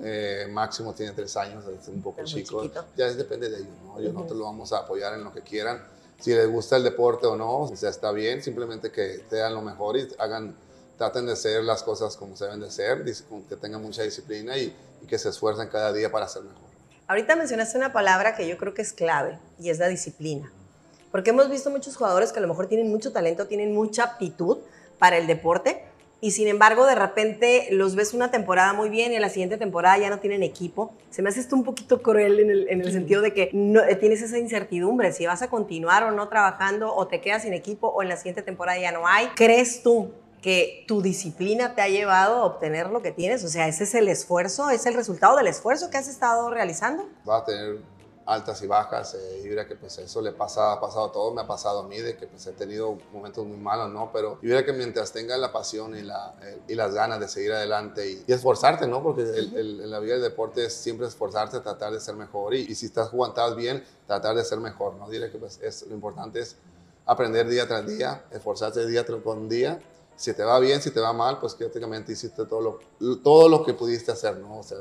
Eh, 0.02 0.48
Máximo 0.50 0.92
tiene 0.92 1.12
tres 1.12 1.36
años, 1.36 1.62
es 1.68 1.86
un 1.86 2.02
poco 2.02 2.20
Está 2.22 2.34
chico, 2.34 2.64
ya 2.96 3.06
es- 3.06 3.16
depende 3.16 3.48
de 3.48 3.58
ellos, 3.58 3.68
¿no? 3.84 4.00
Yo 4.00 4.12
nosotros 4.12 4.36
lo 4.38 4.44
vamos 4.46 4.72
a 4.72 4.78
apoyar 4.78 5.14
en 5.14 5.22
lo 5.22 5.32
que 5.32 5.42
quieran, 5.42 5.80
si 6.18 6.34
les 6.34 6.50
gusta 6.50 6.76
el 6.76 6.82
deporte 6.82 7.28
o 7.28 7.36
no, 7.36 7.58
o 7.60 7.76
sea, 7.76 7.90
está 7.90 8.10
bien, 8.10 8.42
simplemente 8.42 8.90
que 8.90 9.20
te 9.30 9.36
dan 9.36 9.54
lo 9.54 9.62
mejor 9.62 9.96
y 9.96 10.08
hagan, 10.18 10.56
traten 10.98 11.26
de 11.26 11.32
hacer 11.34 11.62
las 11.62 11.84
cosas 11.84 12.16
como 12.16 12.36
se 12.36 12.46
deben 12.46 12.58
de 12.60 12.72
ser, 12.72 13.04
que 13.48 13.54
tengan 13.54 13.80
mucha 13.82 14.02
disciplina 14.02 14.58
y, 14.58 14.74
y 15.00 15.06
que 15.06 15.16
se 15.16 15.28
esfuercen 15.28 15.68
cada 15.68 15.92
día 15.92 16.10
para 16.10 16.26
ser 16.26 16.42
mejor. 16.42 16.61
Ahorita 17.12 17.36
mencionaste 17.36 17.76
una 17.76 17.92
palabra 17.92 18.34
que 18.34 18.48
yo 18.48 18.56
creo 18.56 18.72
que 18.72 18.80
es 18.80 18.94
clave 18.94 19.38
y 19.60 19.68
es 19.68 19.78
la 19.78 19.88
disciplina. 19.88 20.50
Porque 21.10 21.28
hemos 21.28 21.50
visto 21.50 21.68
muchos 21.68 21.94
jugadores 21.94 22.32
que 22.32 22.38
a 22.38 22.40
lo 22.40 22.48
mejor 22.48 22.68
tienen 22.68 22.88
mucho 22.88 23.12
talento, 23.12 23.46
tienen 23.46 23.74
mucha 23.74 24.04
aptitud 24.04 24.60
para 24.98 25.18
el 25.18 25.26
deporte 25.26 25.84
y 26.22 26.30
sin 26.30 26.48
embargo 26.48 26.86
de 26.86 26.94
repente 26.94 27.68
los 27.70 27.96
ves 27.96 28.14
una 28.14 28.30
temporada 28.30 28.72
muy 28.72 28.88
bien 28.88 29.12
y 29.12 29.16
en 29.16 29.20
la 29.20 29.28
siguiente 29.28 29.58
temporada 29.58 29.98
ya 29.98 30.08
no 30.08 30.20
tienen 30.20 30.42
equipo. 30.42 30.94
Se 31.10 31.20
me 31.20 31.28
hace 31.28 31.40
esto 31.40 31.54
un 31.54 31.64
poquito 31.64 32.00
cruel 32.00 32.40
en 32.40 32.50
el, 32.50 32.68
en 32.70 32.80
el 32.80 32.90
sentido 32.90 33.20
de 33.20 33.34
que 33.34 33.50
no, 33.52 33.82
eh, 33.82 33.94
tienes 33.96 34.22
esa 34.22 34.38
incertidumbre 34.38 35.12
si 35.12 35.26
vas 35.26 35.42
a 35.42 35.50
continuar 35.50 36.04
o 36.04 36.12
no 36.12 36.28
trabajando 36.30 36.94
o 36.94 37.08
te 37.08 37.20
quedas 37.20 37.42
sin 37.42 37.52
equipo 37.52 37.88
o 37.88 38.00
en 38.00 38.08
la 38.08 38.16
siguiente 38.16 38.40
temporada 38.40 38.78
ya 38.78 38.90
no 38.90 39.06
hay. 39.06 39.26
¿Crees 39.36 39.82
tú 39.82 40.12
que 40.42 40.84
tu 40.88 41.00
disciplina 41.00 41.74
te 41.74 41.80
ha 41.82 41.88
llevado 41.88 42.34
a 42.36 42.44
obtener 42.44 42.90
lo 42.90 43.00
que 43.00 43.12
tienes? 43.12 43.44
O 43.44 43.48
sea, 43.48 43.68
ese 43.68 43.84
es 43.84 43.94
el 43.94 44.08
esfuerzo, 44.08 44.68
es 44.70 44.84
el 44.86 44.94
resultado 44.94 45.36
del 45.36 45.46
esfuerzo 45.46 45.88
que 45.88 45.96
has 45.98 46.08
estado 46.08 46.50
realizando. 46.50 47.04
va 47.26 47.38
a 47.38 47.44
tener 47.44 47.80
altas 48.24 48.62
y 48.62 48.66
bajas 48.68 49.14
eh, 49.14 49.40
y 49.44 49.66
que 49.66 49.74
pues 49.76 49.98
eso 49.98 50.20
le 50.20 50.30
pasa, 50.32 50.72
ha 50.72 50.80
pasado 50.80 51.06
a 51.06 51.12
todos, 51.12 51.34
me 51.34 51.40
ha 51.42 51.46
pasado 51.46 51.80
a 51.80 51.88
mí 51.88 51.98
de 51.98 52.16
que 52.16 52.26
pues 52.28 52.46
he 52.46 52.52
tenido 52.52 52.96
momentos 53.12 53.44
muy 53.44 53.56
malos, 53.56 53.90
¿no? 53.90 54.10
Pero 54.12 54.38
y 54.42 54.46
mira 54.46 54.64
que 54.64 54.72
mientras 54.72 55.12
tengas 55.12 55.38
la 55.40 55.52
pasión 55.52 55.96
y, 55.96 56.02
la, 56.02 56.34
eh, 56.42 56.60
y 56.68 56.74
las 56.76 56.94
ganas 56.94 57.18
de 57.18 57.28
seguir 57.28 57.52
adelante 57.52 58.08
y, 58.08 58.24
y 58.26 58.32
esforzarte, 58.32 58.86
¿no? 58.86 59.02
Porque 59.02 59.22
el, 59.22 59.56
el- 59.56 59.80
en 59.80 59.90
la 59.90 59.98
vida 59.98 60.14
del 60.14 60.22
deporte 60.22 60.64
es 60.66 60.72
siempre 60.74 61.06
esforzarte, 61.08 61.58
tratar 61.60 61.92
de 61.92 62.00
ser 62.00 62.14
mejor 62.14 62.54
y, 62.54 62.60
y 62.60 62.74
si 62.76 62.86
estás 62.86 63.08
jugando 63.08 63.36
estás 63.40 63.56
bien, 63.56 63.82
tratar 64.06 64.36
de 64.36 64.44
ser 64.44 64.58
mejor, 64.60 64.94
¿no? 64.94 65.08
Diré 65.10 65.30
que 65.30 65.38
pues 65.38 65.58
es, 65.62 65.82
lo 65.88 65.94
importante 65.94 66.38
es 66.40 66.56
aprender 67.06 67.48
día 67.48 67.66
tras 67.66 67.86
día, 67.86 68.22
esforzarse 68.30 68.86
día 68.86 69.04
tras 69.04 69.20
con 69.22 69.48
día. 69.48 69.80
Si 70.22 70.32
te 70.34 70.44
va 70.44 70.60
bien, 70.60 70.80
si 70.80 70.92
te 70.92 71.00
va 71.00 71.12
mal, 71.12 71.40
pues 71.40 71.54
prácticamente 71.54 72.12
hiciste 72.12 72.44
todo 72.46 72.60
lo, 73.00 73.16
todo 73.24 73.48
lo 73.48 73.64
que 73.64 73.74
pudiste 73.74 74.12
hacer, 74.12 74.38
¿no? 74.38 74.60
O 74.60 74.62
sea, 74.62 74.78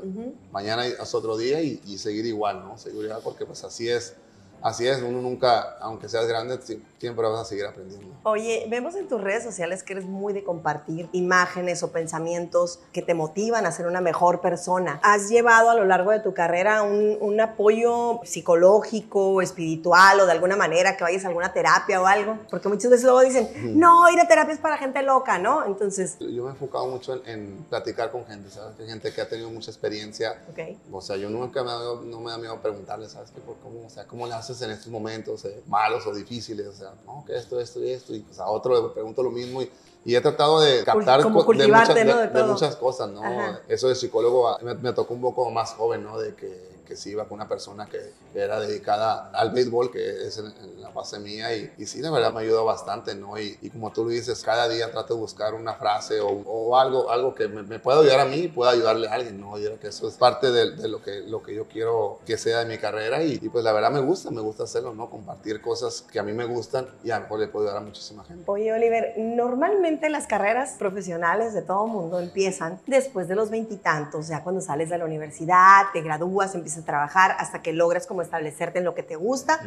mañana 0.52 0.86
es 0.86 1.14
otro 1.16 1.36
día 1.36 1.60
y, 1.60 1.80
y 1.84 1.98
seguir 1.98 2.26
igual, 2.26 2.62
¿no? 2.62 2.78
Seguir 2.78 3.06
igual 3.06 3.20
porque 3.24 3.44
pues 3.44 3.64
así 3.64 3.88
es, 3.88 4.14
así 4.62 4.86
es, 4.86 5.02
uno 5.02 5.20
nunca, 5.20 5.76
aunque 5.80 6.08
seas 6.08 6.26
grande, 6.26 6.58
si- 6.62 6.82
siempre 6.98 7.26
vas 7.28 7.40
a 7.40 7.44
seguir 7.44 7.66
aprendiendo. 7.66 8.14
Oye, 8.22 8.66
vemos 8.70 8.94
en 8.94 9.08
tus 9.08 9.20
redes 9.20 9.42
sociales 9.42 9.82
que 9.82 9.92
eres 9.94 10.04
muy 10.04 10.32
de 10.32 10.44
compartir 10.44 11.08
imágenes 11.12 11.82
o 11.82 11.90
pensamientos 11.90 12.78
que 12.92 13.02
te 13.02 13.14
motivan 13.14 13.66
a 13.66 13.72
ser 13.72 13.86
una 13.86 14.00
mejor 14.00 14.40
persona. 14.40 15.00
¿Has 15.02 15.28
llevado 15.28 15.70
a 15.70 15.74
lo 15.74 15.84
largo 15.84 16.10
de 16.12 16.20
tu 16.20 16.32
carrera 16.32 16.82
un, 16.82 17.16
un 17.20 17.40
apoyo 17.40 18.20
psicológico, 18.24 19.42
espiritual 19.42 20.20
o 20.20 20.26
de 20.26 20.32
alguna 20.32 20.56
manera 20.56 20.96
que 20.96 21.04
vayas 21.04 21.24
a 21.24 21.28
alguna 21.28 21.52
terapia 21.52 22.00
o 22.00 22.06
algo? 22.06 22.38
Porque 22.50 22.68
muchas 22.68 22.90
veces 22.90 23.04
luego 23.04 23.20
dicen, 23.22 23.48
no, 23.78 24.08
ir 24.10 24.20
a 24.20 24.28
terapia 24.28 24.54
es 24.54 24.60
para 24.60 24.78
gente 24.78 25.02
loca, 25.02 25.38
¿no? 25.38 25.64
Entonces, 25.66 26.16
Yo 26.20 26.44
me 26.44 26.50
he 26.50 26.52
enfocado 26.52 26.86
mucho 26.86 27.14
en, 27.14 27.22
en 27.28 27.66
platicar 27.68 28.10
con 28.10 28.24
gente, 28.26 28.50
¿sabes? 28.50 28.78
Hay 28.78 28.86
gente 28.86 29.12
que 29.12 29.20
ha 29.20 29.28
tenido 29.28 29.50
mucha 29.50 29.70
experiencia. 29.70 30.40
ok. 30.52 30.76
O 30.92 31.00
sea, 31.00 31.16
yo 31.16 31.28
nunca 31.28 31.62
me 31.64 31.72
no 32.06 32.20
me 32.20 32.30
da 32.30 32.38
miedo 32.38 32.56
preguntarle, 32.60 33.08
¿sabes? 33.08 33.30
qué? 33.32 33.40
por 33.40 33.56
cómo, 33.58 33.86
o 33.86 33.90
sea, 33.90 34.04
¿Cómo 34.06 34.26
le 34.26 34.34
haces 34.34 34.51
en 34.60 34.72
estos 34.72 34.88
momentos 34.88 35.44
eh, 35.46 35.62
malos 35.66 36.06
o 36.06 36.14
difíciles? 36.14 36.66
O 36.66 36.72
sea, 36.74 36.92
no, 37.06 37.24
que 37.26 37.36
esto, 37.36 37.58
esto 37.58 37.82
y 37.82 37.90
esto. 37.90 38.14
Y 38.14 38.20
pues 38.20 38.38
a 38.38 38.46
otro 38.48 38.88
le 38.88 38.92
pregunto 38.92 39.22
lo 39.22 39.30
mismo 39.30 39.62
y, 39.62 39.70
y 40.04 40.14
he 40.14 40.20
tratado 40.20 40.60
de 40.60 40.84
captar 40.84 41.20
co- 41.32 41.38
de, 41.62 41.68
muchas, 41.82 41.94
de- 41.94 42.12
De 42.26 42.28
muchas 42.52 42.76
cosas, 42.76 43.08
¿no? 43.10 43.22
Ajá. 43.22 43.60
Eso 43.68 43.88
de 43.88 43.94
psicólogo 43.94 44.58
me, 44.62 44.74
me 44.74 44.92
tocó 44.92 45.14
un 45.14 45.20
poco 45.22 45.50
más 45.50 45.70
joven, 45.74 46.02
¿no? 46.04 46.18
De 46.18 46.34
que, 46.34 46.71
que 46.86 46.96
sí 46.96 47.10
iba 47.10 47.24
con 47.24 47.36
una 47.36 47.48
persona 47.48 47.86
que, 47.86 48.12
era 48.34 48.58
dedicada 48.58 49.30
al 49.30 49.50
béisbol, 49.50 49.90
que 49.90 50.26
es 50.26 50.42
la 50.78 50.88
base 50.88 51.18
mía, 51.18 51.54
y, 51.54 51.84
sí, 51.84 52.00
la 52.00 52.10
verdad 52.10 52.32
me 52.32 52.40
ayudó 52.40 52.64
bastante, 52.64 53.14
¿no? 53.14 53.38
Y, 53.38 53.56
como 53.70 53.92
tú 53.92 54.04
lo 54.04 54.10
dices, 54.10 54.42
cada 54.42 54.68
día 54.68 54.90
trato 54.90 55.14
de 55.14 55.20
buscar 55.20 55.52
una 55.52 55.74
frase 55.74 56.18
o, 56.20 56.76
algo, 56.76 57.10
algo 57.10 57.34
que 57.34 57.48
me, 57.48 57.78
pueda 57.78 58.00
ayudar 58.00 58.20
a 58.20 58.24
mí 58.24 58.36
y 58.36 58.48
pueda 58.48 58.70
ayudarle 58.70 59.08
a 59.08 59.14
alguien, 59.14 59.38
¿no? 59.38 59.58
Yo 59.58 59.66
creo 59.66 59.80
que 59.80 59.88
eso 59.88 60.08
es 60.08 60.14
parte 60.14 60.50
de, 60.50 60.88
lo, 60.88 61.02
que, 61.02 61.20
lo 61.20 61.42
que 61.42 61.54
yo 61.54 61.66
quiero 61.68 62.20
que 62.24 62.38
sea 62.38 62.60
de 62.60 62.66
mi 62.66 62.78
carrera 62.78 63.22
y, 63.22 63.38
y, 63.42 63.48
pues 63.48 63.64
la 63.64 63.72
verdad 63.72 63.90
me 63.90 64.00
gusta, 64.00 64.30
me 64.30 64.40
gusta 64.40 64.64
hacerlo, 64.64 64.94
¿no? 64.94 65.10
Compartir 65.10 65.60
cosas 65.60 66.02
que 66.10 66.18
a 66.18 66.22
mí 66.22 66.32
me 66.32 66.46
gustan 66.46 66.88
y 67.04 67.10
a 67.10 67.16
lo 67.16 67.22
mejor 67.24 67.40
le 67.40 67.48
puedo 67.48 67.66
ayudar 67.66 67.82
a 67.82 67.84
muchísima 67.84 68.24
gente. 68.24 68.44
Oye, 68.46 68.72
Oliver, 68.72 69.14
normalmente 69.18 70.08
las 70.08 70.26
carreras 70.26 70.76
profesionales 70.78 71.52
de 71.52 71.62
todo 71.62 71.86
mundo 71.86 72.18
empiezan 72.18 72.80
después 72.86 73.28
de 73.28 73.34
los 73.34 73.50
veintitantos, 73.50 74.28
ya 74.28 74.42
cuando 74.42 74.60
sales 74.60 74.88
de 74.88 74.98
la 74.98 75.04
universidad, 75.04 75.82
te 75.92 76.00
gradúas, 76.00 76.54
empiezas 76.54 76.71
a 76.78 76.84
trabajar 76.84 77.36
hasta 77.38 77.62
que 77.62 77.72
logras 77.72 78.06
como 78.06 78.22
establecerte 78.22 78.78
en 78.78 78.84
lo 78.84 78.94
que 78.94 79.02
te 79.02 79.16
gusta 79.16 79.60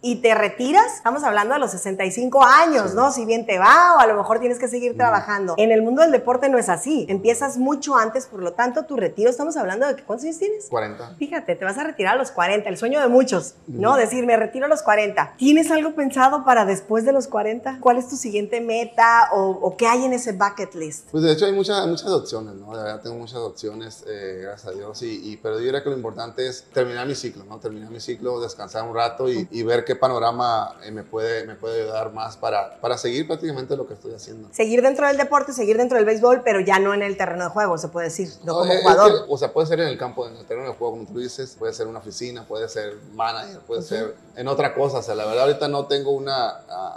y 0.00 0.16
te 0.16 0.34
retiras. 0.34 0.94
Estamos 0.96 1.22
hablando 1.24 1.54
de 1.54 1.60
los 1.60 1.70
65 1.70 2.44
años, 2.44 2.90
Sí. 2.90 2.96
¿no? 2.96 3.12
Si 3.12 3.24
bien 3.24 3.46
te 3.46 3.58
va 3.58 3.94
o 3.96 4.00
a 4.00 4.06
lo 4.06 4.16
mejor 4.16 4.40
tienes 4.40 4.58
que 4.58 4.68
seguir 4.68 4.96
trabajando. 4.96 5.54
En 5.58 5.70
el 5.70 5.82
mundo 5.82 6.02
del 6.02 6.10
deporte 6.12 6.48
no 6.48 6.58
es 6.58 6.68
así. 6.68 7.06
Empiezas 7.08 7.58
mucho 7.58 7.96
antes, 7.96 8.26
por 8.26 8.40
lo 8.42 8.52
tanto, 8.52 8.84
tu 8.84 8.96
retiro, 8.96 9.30
estamos 9.30 9.56
hablando 9.56 9.86
de 9.86 9.96
que, 9.96 10.02
¿cuántos 10.04 10.24
años 10.24 10.38
tienes? 10.38 10.66
40. 10.68 11.14
Fíjate, 11.18 11.54
te 11.54 11.64
vas 11.64 11.78
a 11.78 11.84
retirar 11.84 12.14
a 12.14 12.18
los 12.18 12.30
40, 12.32 12.68
el 12.68 12.76
sueño 12.76 13.00
de 13.00 13.08
muchos, 13.08 13.54
¿no? 13.66 13.96
Decir, 13.96 14.26
me 14.26 14.36
retiro 14.36 14.66
a 14.66 14.68
los 14.68 14.82
40. 14.82 15.34
¿Tienes 15.36 15.70
algo 15.70 15.94
pensado 15.94 16.44
para 16.44 16.64
después 16.64 17.04
de 17.04 17.12
los 17.12 17.28
40? 17.28 17.78
¿Cuál 17.80 17.98
es 17.98 18.08
tu 18.08 18.16
siguiente 18.16 18.60
meta 18.60 19.28
o, 19.32 19.50
o 19.50 19.76
qué 19.76 19.86
hay 19.86 20.04
en 20.04 20.12
ese 20.12 20.32
bucket 20.32 20.74
list? 20.74 21.08
Pues 21.10 21.22
de 21.22 21.32
hecho 21.32 21.46
hay 21.46 21.52
muchas, 21.52 21.86
muchas 21.86 22.08
opciones, 22.10 22.54
¿no? 22.56 22.76
De 22.76 22.82
verdad 22.82 23.00
tengo 23.02 23.16
muchas 23.16 23.38
opciones, 23.38 24.04
eh, 24.08 24.40
gracias 24.42 24.66
a 24.72 24.76
Dios, 24.76 25.00
y, 25.02 25.32
y- 25.32 25.36
pero 25.36 25.58
yo 25.58 25.64
diría 25.66 25.82
que 25.82 25.90
lo 25.90 25.96
importante 25.96 26.46
es 26.46 26.51
terminar 26.72 27.06
mi 27.06 27.14
ciclo, 27.14 27.44
¿no? 27.44 27.58
Terminar 27.58 27.90
mi 27.90 28.00
ciclo, 28.00 28.40
descansar 28.40 28.88
un 28.88 28.94
rato 28.94 29.28
y, 29.28 29.48
y 29.50 29.62
ver 29.62 29.84
qué 29.84 29.96
panorama 29.96 30.76
eh, 30.84 30.90
me, 30.90 31.02
puede, 31.02 31.46
me 31.46 31.54
puede 31.54 31.82
ayudar 31.82 32.12
más 32.12 32.36
para, 32.36 32.80
para 32.80 32.98
seguir 32.98 33.26
prácticamente 33.26 33.76
lo 33.76 33.86
que 33.86 33.94
estoy 33.94 34.14
haciendo. 34.14 34.48
Seguir 34.52 34.82
dentro 34.82 35.06
del 35.06 35.16
deporte, 35.16 35.52
seguir 35.52 35.76
dentro 35.76 35.96
del 35.96 36.06
béisbol, 36.06 36.42
pero 36.44 36.60
ya 36.60 36.78
no 36.78 36.94
en 36.94 37.02
el 37.02 37.16
terreno 37.16 37.44
de 37.44 37.50
juego, 37.50 37.78
se 37.78 37.88
puede 37.88 38.08
decir, 38.08 38.28
no 38.44 38.54
como 38.54 38.72
eh, 38.72 38.76
es 38.76 38.82
jugador. 38.82 39.26
que, 39.26 39.32
o 39.32 39.38
sea, 39.38 39.52
puede 39.52 39.66
ser 39.66 39.80
en 39.80 39.88
el 39.88 39.98
campo, 39.98 40.26
en 40.26 40.36
el 40.36 40.46
terreno 40.46 40.68
de 40.68 40.74
juego, 40.74 40.96
como 40.96 41.06
tú 41.06 41.18
dices, 41.18 41.56
puede 41.58 41.72
ser 41.72 41.86
una 41.86 42.00
oficina, 42.00 42.46
puede 42.46 42.68
ser 42.68 42.96
manager, 43.14 43.60
puede 43.60 43.82
ser 43.82 44.14
en 44.36 44.48
otra 44.48 44.74
cosa. 44.74 44.98
O 44.98 45.02
sea, 45.02 45.14
la 45.14 45.24
verdad 45.24 45.44
ahorita 45.44 45.68
no 45.68 45.86
tengo 45.86 46.10
una 46.10 46.48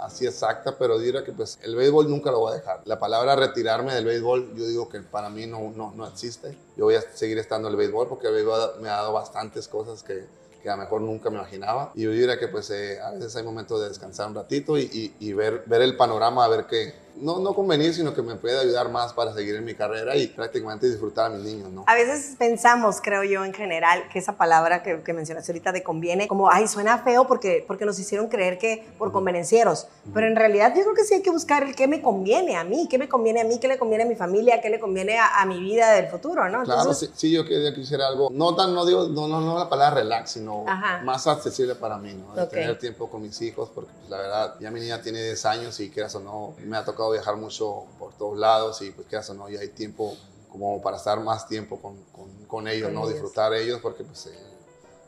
así 0.02 0.26
exacta, 0.26 0.76
pero 0.78 0.98
diría 0.98 1.24
que 1.24 1.32
pues 1.32 1.58
el 1.62 1.74
béisbol 1.76 2.08
nunca 2.10 2.30
lo 2.30 2.40
voy 2.40 2.52
a 2.52 2.56
dejar. 2.56 2.80
La 2.84 2.98
palabra 2.98 3.36
retirarme 3.36 3.94
del 3.94 4.04
béisbol, 4.04 4.54
yo 4.56 4.66
digo 4.66 4.88
que 4.88 5.00
para 5.00 5.30
mí 5.30 5.46
no, 5.46 5.72
no, 5.74 5.92
no 5.94 6.06
existe. 6.06 6.56
Yo 6.76 6.84
voy 6.84 6.94
a 6.94 7.00
seguir 7.00 7.38
estando 7.38 7.68
en 7.68 7.72
el 7.72 7.78
béisbol 7.78 8.06
porque 8.08 8.26
el 8.28 8.34
béisbol 8.34 8.80
me 8.80 8.88
ha 8.88 8.96
dado 8.96 9.12
bastantes 9.12 9.66
cosas 9.68 10.02
que, 10.02 10.24
a 10.68 10.72
lo 10.74 10.78
mejor 10.82 11.00
nunca 11.00 11.30
me 11.30 11.36
imaginaba. 11.36 11.92
Y 11.94 12.02
yo 12.02 12.10
diría 12.10 12.38
que 12.38 12.48
pues 12.48 12.68
eh, 12.70 13.00
a 13.00 13.12
veces 13.12 13.34
hay 13.36 13.44
momentos 13.44 13.80
de 13.80 13.88
descansar 13.88 14.28
un 14.28 14.34
ratito 14.34 14.76
y, 14.76 14.82
y- 14.82 15.14
y 15.20 15.32
ver, 15.32 15.62
ver 15.66 15.80
el 15.82 15.96
panorama, 15.96 16.44
a 16.44 16.48
ver 16.48 16.66
qué, 16.66 16.92
no, 17.16 17.38
no 17.38 17.54
convenir, 17.54 17.94
sino 17.94 18.14
que 18.14 18.22
me 18.22 18.36
puede 18.36 18.58
ayudar 18.58 18.90
más 18.90 19.12
para 19.12 19.32
seguir 19.34 19.56
en 19.56 19.64
mi 19.64 19.74
carrera 19.74 20.16
y 20.16 20.28
prácticamente 20.28 20.88
disfrutar 20.88 21.26
a 21.26 21.34
mis 21.34 21.44
niños, 21.44 21.70
¿no? 21.70 21.84
A 21.86 21.94
veces 21.94 22.36
pensamos, 22.38 23.00
creo 23.02 23.24
yo, 23.24 23.44
en 23.44 23.52
general, 23.54 24.04
que 24.12 24.18
esa 24.18 24.36
palabra 24.36 24.82
que, 24.82 25.02
que 25.02 25.12
mencionaste 25.12 25.52
ahorita 25.52 25.72
de 25.72 25.82
conviene, 25.82 26.28
como, 26.28 26.50
ay, 26.50 26.68
suena 26.68 26.98
feo 26.98 27.26
porque, 27.26 27.64
porque 27.66 27.84
nos 27.84 27.98
hicieron 27.98 28.28
creer 28.28 28.58
que 28.58 28.86
por 28.98 29.12
convenencieros. 29.12 29.86
Pero 30.12 30.26
en 30.26 30.36
realidad 30.36 30.72
yo 30.76 30.82
creo 30.82 30.94
que 30.94 31.04
sí 31.04 31.14
hay 31.14 31.22
que 31.22 31.30
buscar 31.30 31.62
el 31.62 31.74
qué 31.74 31.86
me 31.88 32.00
conviene 32.00 32.56
a 32.56 32.64
mí, 32.64 32.86
qué 32.88 32.98
me 32.98 33.08
conviene 33.08 33.40
a 33.40 33.44
mí, 33.44 33.58
qué 33.58 33.68
le 33.68 33.78
conviene 33.78 34.04
a 34.04 34.06
mi 34.06 34.14
familia, 34.14 34.60
qué 34.60 34.70
le 34.70 34.78
conviene 34.80 35.18
a, 35.18 35.40
a 35.40 35.46
mi 35.46 35.60
vida 35.60 35.92
del 35.92 36.08
futuro, 36.08 36.48
¿no? 36.48 36.64
Claro, 36.64 36.80
Entonces, 36.80 37.10
sí, 37.14 37.28
sí, 37.28 37.30
yo 37.32 37.44
quería 37.44 37.74
quisiera 37.74 38.06
algo, 38.08 38.28
no 38.30 38.54
tan, 38.54 38.74
no 38.74 38.84
digo, 38.86 39.08
no, 39.08 39.26
no, 39.28 39.40
no 39.40 39.58
la 39.58 39.68
palabra 39.68 40.00
relax, 40.00 40.32
sino 40.32 40.64
Ajá. 40.66 41.02
más 41.02 41.26
accesible 41.26 41.74
para 41.74 41.98
mí, 41.98 42.14
¿no? 42.14 42.34
De 42.34 42.42
Ok. 42.42 42.50
tener 42.50 42.78
tiempo 42.78 43.10
con 43.10 43.22
mis 43.22 43.40
hijos, 43.42 43.70
porque 43.74 43.90
pues, 43.98 44.10
la 44.10 44.18
verdad, 44.18 44.54
ya 44.60 44.70
mi 44.70 44.80
niña 44.80 45.00
tiene 45.02 45.22
10 45.22 45.44
años 45.46 45.80
y 45.80 45.90
quieras 45.90 46.14
o 46.14 46.20
no, 46.20 46.54
me 46.64 46.76
ha 46.76 46.84
tocado 46.84 47.05
viajar 47.10 47.36
mucho 47.36 47.84
por 47.98 48.12
todos 48.14 48.38
lados 48.38 48.80
y 48.82 48.90
pues 48.90 49.06
quieras 49.08 49.28
o 49.30 49.34
no, 49.34 49.48
ya 49.48 49.60
hay 49.60 49.68
tiempo 49.68 50.16
como 50.50 50.80
para 50.80 50.96
estar 50.96 51.20
más 51.20 51.46
tiempo 51.48 51.80
con, 51.80 52.02
con, 52.12 52.30
con 52.46 52.68
ellos, 52.68 52.90
¿no? 52.92 53.00
ellos. 53.00 53.10
Disfrutar 53.14 53.52
ellos, 53.54 53.80
porque 53.82 54.04
pues 54.04 54.26
eh, 54.26 54.38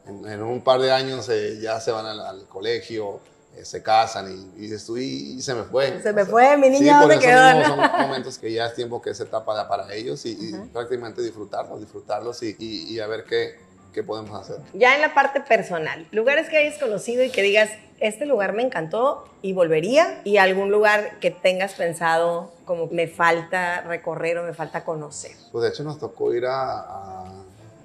en, 0.07 0.27
en 0.27 0.43
un 0.43 0.63
par 0.63 0.81
de 0.81 0.93
años 0.93 1.29
eh, 1.29 1.59
ya 1.61 1.81
se 1.81 1.91
van 1.91 2.07
al, 2.07 2.21
al 2.21 2.47
colegio, 2.49 3.21
eh, 3.57 3.65
se 3.65 3.83
casan 3.83 4.31
y, 4.59 4.67
y, 4.67 4.71
estu- 4.71 5.01
y- 5.01 5.39
y 5.39 5.43
se 5.43 5.55
me 5.55 5.65
fue. 5.65 6.03
Se 6.03 6.13
me 6.13 6.23
O 6.23 6.25
sea, 6.25 6.33
fue, 6.33 6.57
mi 6.59 6.69
niña, 6.69 6.95
sí, 6.95 7.01
¿dónde 7.01 7.19
quedó? 7.19 7.59
mismo 7.59 7.65
son 7.93 8.01
momentos 8.03 8.39
que 8.39 8.53
ya 8.53 8.67
es 8.67 8.75
tiempo 8.75 9.01
que 9.01 9.11
es 9.11 9.21
etapa 9.21 9.67
para 9.69 9.93
ellos 9.95 10.25
y, 10.27 10.33
y 10.33 10.53
prácticamente 10.73 11.23
disfrutarlos, 11.23 11.81
disfrutarlos 11.81 12.43
y, 12.43 12.55
y- 12.59 12.93
y 12.95 13.01
a 13.01 13.07
ver 13.07 13.25
qué, 13.25 13.59
podemos 14.03 14.41
hacer. 14.41 14.57
Ya 14.75 14.95
en 14.95 15.03
la 15.03 15.15
parte 15.15 15.41
personal, 15.41 16.07
lugares 16.11 16.49
que 16.49 16.57
hayas 16.57 16.79
conocido 16.79 17.23
y 17.23 17.31
que 17.31 17.43
digas, 17.43 17.71
este 18.01 18.27
lugar 18.27 18.53
me 18.53 18.63
encantó 18.63 19.25
y 19.43 19.53
volvería, 19.53 20.21
y 20.25 20.37
algún 20.37 20.71
lugar 20.71 21.19
que 21.21 21.31
tengas 21.31 21.75
pensado 21.75 22.53
como 22.65 22.87
me 22.87 23.09
falta 23.09 23.81
recorrer 23.83 24.39
o 24.39 24.45
me 24.45 24.55
falta 24.55 24.85
conocer. 24.85 25.33
Pues 25.51 25.63
de 25.63 25.71
hecho 25.71 25.83
nos 25.85 25.99
tocó 25.99 26.33
ir 26.33 26.47
a, 26.47 26.81
a 26.81 27.25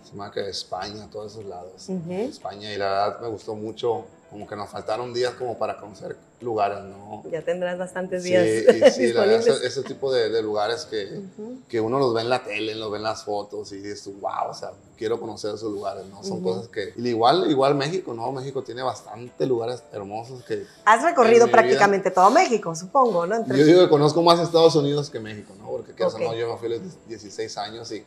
se 0.04 0.12
llama 0.12 0.32
que 0.32 0.48
España, 0.48 1.08
todos 1.12 1.32
esos 1.32 1.46
lados. 1.46 1.90
Ujú. 1.90 2.12
España 2.12 2.72
y 2.72 2.78
la 2.78 2.90
verdad 2.90 3.20
me 3.22 3.28
gustó 3.30 3.56
mucho, 3.56 4.06
como 4.34 4.48
que 4.48 4.56
nos 4.56 4.68
faltaron 4.70 5.14
días 5.14 5.36
como 5.36 5.58
para 5.60 5.78
conocer 5.78 6.18
lugares, 6.42 6.80
¿no? 6.84 7.24
Ya 7.32 7.42
tendrás 7.44 7.78
bastantes 7.78 8.24
Sí, 8.24 8.30
días 8.30 8.48
y 8.48 8.92
sí, 8.92 9.14
la 9.14 9.22
verdad, 9.26 9.48
ese, 9.48 9.66
ese 9.68 9.84
tipo 9.84 10.12
de, 10.12 10.30
de 10.30 10.42
lugares 10.42 10.86
que, 10.90 11.22
que 11.70 11.80
uno 11.80 12.00
los 12.00 12.14
ve 12.16 12.22
en 12.22 12.30
la 12.30 12.44
tele, 12.44 12.74
los 12.76 12.92
ve 12.92 12.98
en 12.98 13.04
las 13.04 13.24
fotos 13.24 13.72
y 13.72 13.78
dices, 13.78 14.10
wow, 14.20 14.50
o 14.50 14.54
sea, 14.56 14.72
quiero 14.98 15.20
conocer 15.20 15.54
esos 15.54 15.72
lugares, 15.72 16.06
¿no? 16.08 16.24
Son 16.24 16.42
cosas 16.42 16.68
que, 16.68 16.94
igual, 16.98 17.50
igual 17.50 17.76
México, 17.76 18.14
¿no? 18.16 18.32
México 18.32 18.64
tiene 18.64 18.82
bastante 18.82 19.46
lugares 19.46 19.84
hermosos 19.94 20.44
que 20.44 20.66
Has 20.84 21.04
recorrido 21.04 21.48
prácticamente 21.50 22.10
todo 22.12 22.32
México, 22.32 22.76
supongo, 22.76 23.28
¿no? 23.28 23.36
Entre- 23.36 23.56
yo 23.58 23.66
digo 23.66 23.82
que 23.82 23.90
conozco 23.90 24.22
más 24.24 24.40
Estados 24.40 24.76
Unidos 24.76 25.12
que 25.12 25.20
México, 25.20 25.54
¿no? 25.60 25.68
Porque 25.70 25.94
que 25.94 26.04
eso, 26.04 26.18
Ok. 26.18 26.24
no, 26.24 26.34
yo 26.34 26.52
me 26.52 26.58
fui 26.58 26.74
a 26.74 26.78
los 26.80 27.08
16 27.08 27.58
años 27.60 27.92
y, 27.92 28.04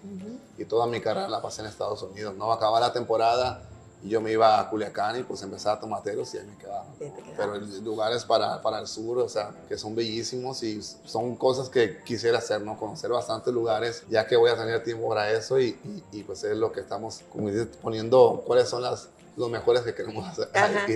y 0.59 0.64
toda 0.64 0.87
mi 0.88 1.00
carrera 1.00 1.28
la 1.28 1.40
pasé 1.40 1.62
en 1.62 1.68
Estados 1.68 2.02
Unidos, 2.02 2.35
¿no? 2.37 2.52
Acababa 2.52 2.80
la 2.80 2.92
temporada 2.92 3.62
y 4.03 4.11
yo 4.11 4.21
me 4.21 4.33
iba 4.33 4.61
a 4.61 4.69
Culiacán 4.69 5.19
y 5.19 5.23
pues 5.23 5.43
empezaba 5.43 5.76
a 5.76 5.81
tomateros 5.81 6.33
y 6.35 6.38
ahí 6.38 6.47
me 6.47 6.57
quedaba. 6.57 6.85
Sí. 6.99 7.12
Pero 7.37 7.57
lugares 7.83 8.25
para, 8.25 8.61
para 8.62 8.81
el 8.81 8.87
sur, 8.87 9.19
o 9.19 9.29
sea, 9.29 9.55
que 9.69 9.76
son 9.79 9.95
bellísimos 9.95 10.62
y 10.62 10.83
son 10.83 11.37
cosas 11.37 11.69
que 11.69 12.03
quisiera 12.05 12.38
hacer, 12.38 12.62
¿no? 12.62 12.79
Conocer 12.79 13.11
bastantes 13.11 13.53
lugares, 13.53 14.05
ya 14.09 14.26
que 14.26 14.37
voy 14.37 14.50
a 14.50 14.57
tener 14.57 14.83
tiempo 14.85 15.09
para 15.09 15.31
eso 15.31 15.59
y, 15.59 15.79
y, 15.85 16.05
y, 16.12 16.23
pues 16.23 16.45
es 16.45 16.57
lo 16.57 16.73
que 16.73 16.81
estamos, 16.81 17.23
como 17.33 17.49
dices, 17.49 17.69
poniendo 17.81 18.43
cuáles 18.47 18.69
son 18.69 18.83
las, 18.83 19.09
los 19.37 19.50
mejores 19.50 19.83
que 19.83 19.95
queremos 19.95 20.26
hacer. 20.26 20.49
Ajá. 20.55 20.87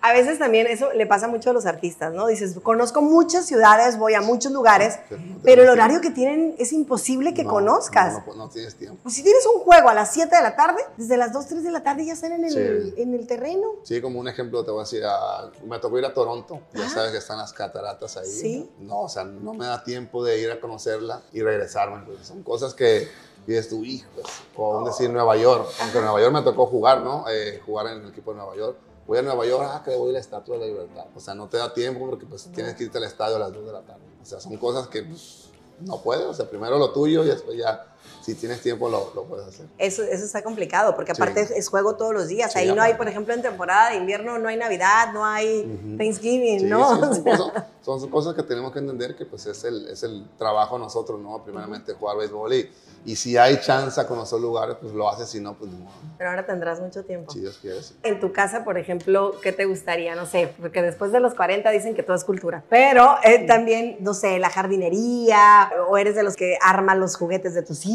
A 0.00 0.12
veces 0.12 0.38
también 0.38 0.66
eso 0.66 0.92
le 0.92 1.06
pasa 1.06 1.28
mucho 1.28 1.50
a 1.50 1.52
los 1.52 1.64
artistas, 1.66 2.12
¿no? 2.12 2.26
Dices, 2.26 2.58
conozco 2.62 3.00
muchas 3.02 3.46
ciudades, 3.46 3.96
voy 3.98 4.14
a 4.14 4.20
muchos 4.20 4.52
lugares, 4.52 4.98
Pero 5.08 5.20
no 5.22 5.38
pero 5.42 5.62
el 5.62 5.68
horario 5.68 6.00
que 6.00 6.10
tienen 6.10 6.54
es 6.58 6.72
imposible 6.72 7.34
que 7.34 7.44
No, 7.44 7.50
conozcas. 7.50 8.14
No, 8.14 8.24
no, 8.26 8.34
no 8.44 8.48
tienes 8.48 8.74
tiempo. 8.74 8.98
Pues 9.02 9.14
si 9.14 9.22
tienes 9.22 9.46
un 9.46 9.60
juego 9.62 9.88
a 9.88 9.94
las 9.94 10.12
7 10.12 10.34
de 10.34 10.42
la 10.42 10.56
tarde, 10.56 10.82
desde 10.96 11.16
las 11.16 11.32
2, 11.32 11.46
3 11.46 11.62
de 11.64 11.70
la 11.70 11.82
tarde 11.82 12.04
ya 12.04 12.12
están 12.14 12.32
en 12.32 12.44
el, 12.44 12.52
Sí. 12.94 12.94
en 13.00 13.14
el 13.14 13.26
terreno. 13.26 13.68
Sí, 13.84 14.00
como 14.00 14.18
un 14.20 14.28
ejemplo 14.28 14.64
te 14.64 14.70
voy 14.70 14.80
a 14.80 14.84
decir, 14.84 15.02
ah, 15.06 15.50
me 15.64 15.78
tocó 15.78 15.98
ir 15.98 16.04
a 16.04 16.12
Toronto, 16.12 16.60
ya 16.72 16.86
Ah. 16.86 16.90
sabes 16.90 17.12
que 17.12 17.18
están 17.18 17.38
las 17.38 17.52
cataratas 17.52 18.16
ahí. 18.16 18.26
Sí. 18.28 18.70
No, 18.80 19.02
o 19.02 19.08
sea, 19.08 19.24
no 19.24 19.54
me 19.54 19.66
da 19.66 19.82
tiempo 19.84 20.24
de 20.24 20.40
ir 20.40 20.50
a 20.50 20.60
conocerla 20.60 21.22
y 21.32 21.40
regresarme. 21.42 22.02
porque 22.04 22.24
son 22.24 22.42
cosas 22.42 22.74
que 22.74 23.08
dices 23.46 23.68
tú, 23.68 23.84
hijo, 23.84 24.08
pues", 24.14 24.26
o 24.56 24.84
decir 24.84 25.10
Nueva 25.10 25.36
York, 25.36 25.68
aunque 25.80 26.00
Nueva 26.00 26.20
York 26.20 26.32
me 26.32 26.42
tocó 26.42 26.66
jugar, 26.66 27.02
¿no? 27.02 27.24
Eh, 27.28 27.60
jugar 27.64 27.86
en 27.88 28.02
el 28.02 28.08
equipo 28.08 28.32
de 28.32 28.38
Nueva 28.38 28.56
York. 28.56 28.76
Voy 29.06 29.18
a 29.18 29.22
Nueva 29.22 29.44
York, 29.44 29.68
ah, 29.70 29.82
que 29.84 29.94
voy 29.94 30.10
a 30.10 30.12
la 30.14 30.18
Estatua 30.18 30.56
de 30.56 30.62
la 30.62 30.66
Libertad. 30.66 31.06
O 31.14 31.20
sea, 31.20 31.34
no 31.34 31.48
te 31.48 31.58
da 31.58 31.72
tiempo 31.74 32.08
porque 32.08 32.24
pues 32.24 32.50
tienes 32.54 32.74
que 32.74 32.84
irte 32.84 32.98
al 32.98 33.04
estadio 33.04 33.36
a 33.36 33.38
las 33.38 33.52
2 33.52 33.66
de 33.66 33.72
la 33.72 33.82
tarde. 33.82 34.02
O 34.22 34.24
sea, 34.24 34.40
son 34.40 34.56
cosas 34.56 34.88
que 34.88 35.02
pues, 35.02 35.50
no 35.80 35.98
puedes. 35.98 36.24
O 36.24 36.32
sea, 36.32 36.48
primero 36.48 36.78
lo 36.78 36.90
tuyo 36.90 37.22
y 37.22 37.26
después 37.26 37.58
ya, 37.58 37.93
si 38.22 38.34
tienes 38.34 38.60
tiempo, 38.62 38.88
lo, 38.88 39.12
lo 39.14 39.24
puedes 39.24 39.46
hacer. 39.48 39.66
Eso, 39.78 40.02
eso 40.02 40.24
está 40.24 40.42
complicado, 40.42 40.94
porque 40.96 41.12
aparte 41.12 41.46
Sí. 41.46 41.52
es 41.56 41.68
juego 41.68 41.96
todos 41.96 42.14
los 42.14 42.28
días. 42.28 42.52
Sí, 42.52 42.60
Ahí 42.60 42.72
no 42.74 42.80
hay, 42.82 42.94
por 42.94 43.06
ejemplo, 43.08 43.34
en 43.34 43.42
temporada 43.42 43.90
de 43.90 43.96
invierno 43.96 44.38
no 44.38 44.48
hay 44.48 44.56
Navidad, 44.56 45.12
no 45.12 45.24
hay 45.24 45.60
Ujú. 45.60 45.96
Thanksgiving, 45.98 46.60
Sí, 46.60 46.66
¿no? 46.66 46.88
O 47.00 47.04
son, 47.04 47.14
sea, 47.14 47.36
cosas, 47.36 47.64
son- 48.02 48.10
cosas 48.10 48.34
que 48.34 48.42
tenemos 48.42 48.72
que 48.72 48.78
entender 48.78 49.14
que 49.14 49.26
pues 49.26 49.44
es 49.46 49.62
el, 49.64 49.88
es 49.88 50.02
el 50.02 50.26
trabajo 50.38 50.78
nosotros, 50.78 51.20
¿no? 51.20 51.42
Primeramente 51.44 51.92
jugar 51.92 52.16
béisbol 52.16 52.54
y, 52.54 52.70
y 53.04 53.16
si 53.16 53.36
hay 53.36 53.60
chance 53.60 54.00
a 54.00 54.06
conocer 54.06 54.40
lugares, 54.40 54.76
pues 54.80 54.94
lo 54.94 55.06
haces, 55.10 55.28
si 55.28 55.38
no, 55.40 55.52
pues 55.58 55.70
no. 55.70 55.86
pero 56.16 56.30
ahora 56.30 56.46
tendrás 56.46 56.80
mucho 56.80 57.04
tiempo. 57.04 57.30
Si 57.30 57.40
Dios 57.40 57.58
quiere. 57.60 57.78
En 58.02 58.18
tu 58.20 58.32
casa, 58.32 58.64
por 58.64 58.78
ejemplo, 58.78 59.34
¿qué 59.42 59.52
te 59.52 59.66
gustaría? 59.66 60.14
No 60.14 60.24
sé, 60.24 60.50
porque 60.58 60.80
después 60.80 61.12
de 61.12 61.20
los 61.20 61.34
40 61.34 61.68
dicen 61.70 61.94
que 61.94 62.02
todo 62.02 62.16
es 62.16 62.24
cultura, 62.24 62.64
pero 62.70 63.16
eh, 63.22 63.44
también, 63.46 63.98
no 64.00 64.14
sé, 64.14 64.38
la 64.38 64.48
jardinería, 64.48 65.70
o 65.88 65.98
eres 65.98 66.14
de 66.14 66.22
los 66.22 66.36
que 66.36 66.56
arman 66.62 67.00
los 67.00 67.16
juguetes 67.16 67.52
de 67.54 67.62
tus 67.62 67.84
hijos. 67.84 67.93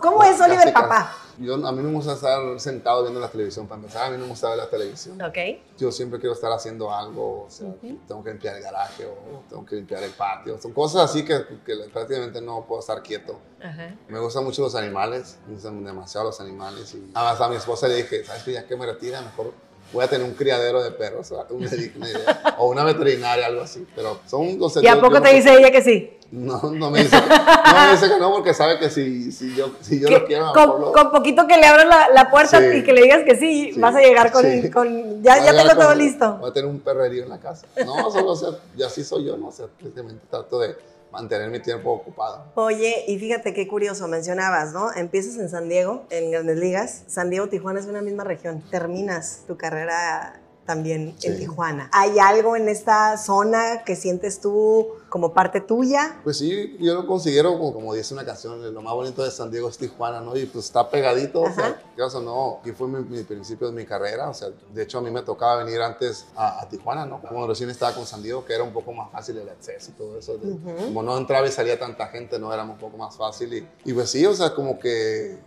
¿Cómo 0.00 0.24
es 0.24 0.40
Oliver. 0.40 0.72
Papá? 0.72 1.14
Yo, 1.38 1.54
a 1.54 1.72
mí 1.72 1.82
no 1.82 1.88
me 1.90 1.94
gusta 1.94 2.14
estar 2.14 2.58
sentado 2.58 3.02
viendo 3.02 3.20
la 3.20 3.28
televisión, 3.28 3.68
para 3.68 3.80
empezar, 3.80 4.06
a 4.06 4.10
mí 4.10 4.16
no 4.16 4.24
me 4.24 4.30
gusta 4.30 4.48
ver 4.48 4.58
la 4.58 4.68
televisión. 4.68 5.22
Ok. 5.22 5.38
Yo 5.78 5.92
siempre 5.92 6.18
quiero 6.18 6.34
estar 6.34 6.50
haciendo 6.50 6.92
algo, 6.92 7.44
o 7.44 7.50
sea, 7.50 7.72
tengo 8.08 8.24
que 8.24 8.30
limpiar 8.30 8.56
el 8.56 8.62
garaje 8.62 9.06
o 9.06 9.42
tengo 9.48 9.64
que 9.64 9.76
limpiar 9.76 10.02
el 10.02 10.10
patio. 10.10 10.60
Son 10.60 10.72
cosas 10.72 11.08
así 11.08 11.24
que, 11.24 11.46
que 11.64 11.76
prácticamente 11.92 12.40
no 12.40 12.64
puedo 12.66 12.80
estar 12.80 13.00
quieto. 13.02 13.38
Ajá. 13.62 13.94
Me 14.08 14.18
gustan 14.18 14.42
mucho 14.42 14.62
los 14.62 14.74
animales, 14.74 15.38
me 15.46 15.54
gustan 15.54 15.84
demasiado 15.84 16.26
los 16.26 16.40
animales. 16.40 16.92
Y 16.94 17.12
además 17.14 17.40
a 17.40 17.48
mi 17.48 17.56
esposa 17.56 17.86
le 17.86 17.94
dije, 17.94 18.24
¿sabes 18.24 18.42
qué? 18.42 18.52
Ya 18.52 18.66
que 18.66 18.76
me 18.76 18.86
retira, 18.86 19.20
mejor 19.20 19.52
voy 19.92 20.04
a 20.04 20.08
tener 20.08 20.26
un 20.26 20.34
criadero 20.34 20.82
de 20.82 20.90
perros 20.90 21.30
o, 21.32 21.46
una 21.50 21.66
idea, 21.68 22.54
o 22.58 22.68
una 22.68 22.84
veterinaria, 22.84 23.46
algo 23.46 23.62
así. 23.62 23.86
Pero 23.94 24.18
son 24.26 24.58
los 24.58 24.82
¿Y 24.82 24.86
a 24.86 25.00
poco 25.00 25.20
te 25.22 25.32
dice 25.34 25.54
ella 25.54 25.70
que 25.70 25.82
sí? 25.82 26.14
No, 26.30 26.60
no 26.72 26.90
me 26.90 27.04
dice, 27.04 27.16
no 27.16 27.86
me 27.86 27.92
dice 27.92 28.08
que 28.10 28.18
no 28.18 28.30
porque 28.30 28.52
sabe 28.52 28.78
que 28.78 28.90
si, 28.90 29.32
si 29.32 29.54
yo, 29.54 29.70
si 29.80 29.98
yo 29.98 30.08
Que 30.08 30.18
lo 30.18 30.26
quiero, 30.26 30.52
con, 30.52 30.78
lo- 30.78 30.92
con 30.92 31.10
poquito 31.10 31.46
que 31.46 31.56
le 31.56 31.66
abras 31.66 31.86
la, 31.86 32.10
la 32.10 32.30
puerta 32.30 32.58
Sí. 32.60 32.76
y 32.78 32.84
que 32.84 32.92
le 32.92 33.00
digas 33.00 33.22
que 33.24 33.34
sí, 33.36 33.72
Sí. 33.72 33.80
vas 33.80 33.94
a 33.94 34.00
llegar 34.00 34.30
con... 34.30 34.44
Sí. 34.44 34.70
con- 34.70 35.22
ya 35.22 35.42
ya 35.42 35.52
tengo 35.56 35.74
todo 35.74 35.88
con- 35.88 35.98
listo. 35.98 36.36
Voy 36.38 36.50
a 36.50 36.52
tener 36.52 36.68
un 36.70 36.80
perrerío 36.80 37.22
en 37.22 37.30
la 37.30 37.38
casa. 37.40 37.66
No, 37.86 38.10
solo, 38.10 38.32
o 38.32 38.36
sea, 38.36 38.50
y 38.76 38.82
así 38.82 39.02
soy 39.04 39.24
yo, 39.24 39.38
¿no? 39.38 39.48
O 39.48 39.52
sea, 39.52 39.68
prácticamente 39.68 40.22
trato 40.30 40.58
de 40.58 40.76
mantener 41.10 41.50
mi 41.50 41.60
tiempo 41.60 41.90
ocupado. 41.90 42.52
Oye, 42.54 43.04
y 43.06 43.18
fíjate 43.18 43.54
qué 43.54 43.66
curioso, 43.66 44.08
mencionabas, 44.08 44.72
¿no? 44.72 44.92
Empiezas 44.94 45.36
en 45.36 45.48
San 45.48 45.68
Diego, 45.68 46.04
en 46.10 46.30
Grandes 46.30 46.58
Ligas. 46.58 47.04
San 47.06 47.30
Diego, 47.30 47.48
Tijuana 47.48 47.80
es 47.80 47.86
una 47.86 48.02
misma 48.02 48.24
región. 48.24 48.62
Terminas 48.70 49.44
tu 49.46 49.56
carrera 49.56 50.40
también 50.72 51.16
en 51.22 51.32
Sí. 51.32 51.36
Tijuana. 51.38 51.88
¿Hay 51.94 52.18
algo 52.18 52.54
en 52.54 52.68
esta 52.68 53.16
zona 53.16 53.84
que 53.86 53.96
sientes 53.96 54.38
tú 54.38 54.86
como 55.08 55.32
parte 55.32 55.62
tuya? 55.62 56.20
Pues 56.22 56.36
sí, 56.36 56.76
yo 56.78 56.92
lo 56.92 57.06
considero, 57.06 57.52
como, 57.58 57.72
como 57.72 57.94
dice 57.94 58.12
una 58.12 58.26
canción, 58.26 58.74
lo 58.74 58.82
más 58.82 58.92
bonito 58.92 59.24
de 59.24 59.30
San 59.30 59.50
Diego 59.50 59.70
es 59.70 59.78
Tijuana, 59.78 60.20
¿no? 60.20 60.36
Y 60.36 60.44
pues 60.44 60.66
está 60.66 60.90
pegadito, 60.90 61.40
o 61.40 61.46
Ajá. 61.46 61.54
sea, 61.54 61.82
quieras 61.94 62.14
o 62.16 62.20
no, 62.20 62.58
aquí 62.60 62.72
fue 62.72 62.86
mi, 62.86 63.02
mi 63.02 63.22
principio 63.24 63.68
de 63.68 63.72
mi 63.72 63.86
carrera, 63.86 64.28
o 64.28 64.34
sea, 64.34 64.48
de 64.74 64.82
hecho 64.82 64.98
a 64.98 65.00
mí 65.00 65.10
me 65.10 65.22
tocaba 65.22 65.64
venir 65.64 65.80
antes 65.80 66.26
a, 66.36 66.60
a 66.60 66.68
Tijuana, 66.68 67.06
¿no? 67.06 67.22
Como 67.22 67.46
recién 67.46 67.70
estaba 67.70 67.94
con 67.94 68.04
San 68.04 68.22
Diego, 68.22 68.44
que 68.44 68.52
era 68.52 68.62
un 68.62 68.74
poco 68.74 68.92
más 68.92 69.10
fácil 69.10 69.38
el 69.38 69.48
acceso 69.48 69.90
y 69.90 69.94
todo 69.94 70.18
eso. 70.18 70.36
de- 70.36 70.48
Ujú. 70.52 70.84
Como 70.84 71.02
no 71.02 71.16
entraba 71.16 71.46
y 71.46 71.50
salía 71.50 71.78
tanta 71.78 72.08
gente, 72.08 72.38
no 72.38 72.52
era 72.52 72.62
un 72.64 72.76
poco 72.76 72.98
más 72.98 73.16
fácil. 73.16 73.54
Y, 73.54 73.66
y 73.90 73.94
pues 73.94 74.10
sí, 74.10 74.26
o 74.26 74.34
sea, 74.34 74.54
como 74.54 74.78
que 74.78 75.38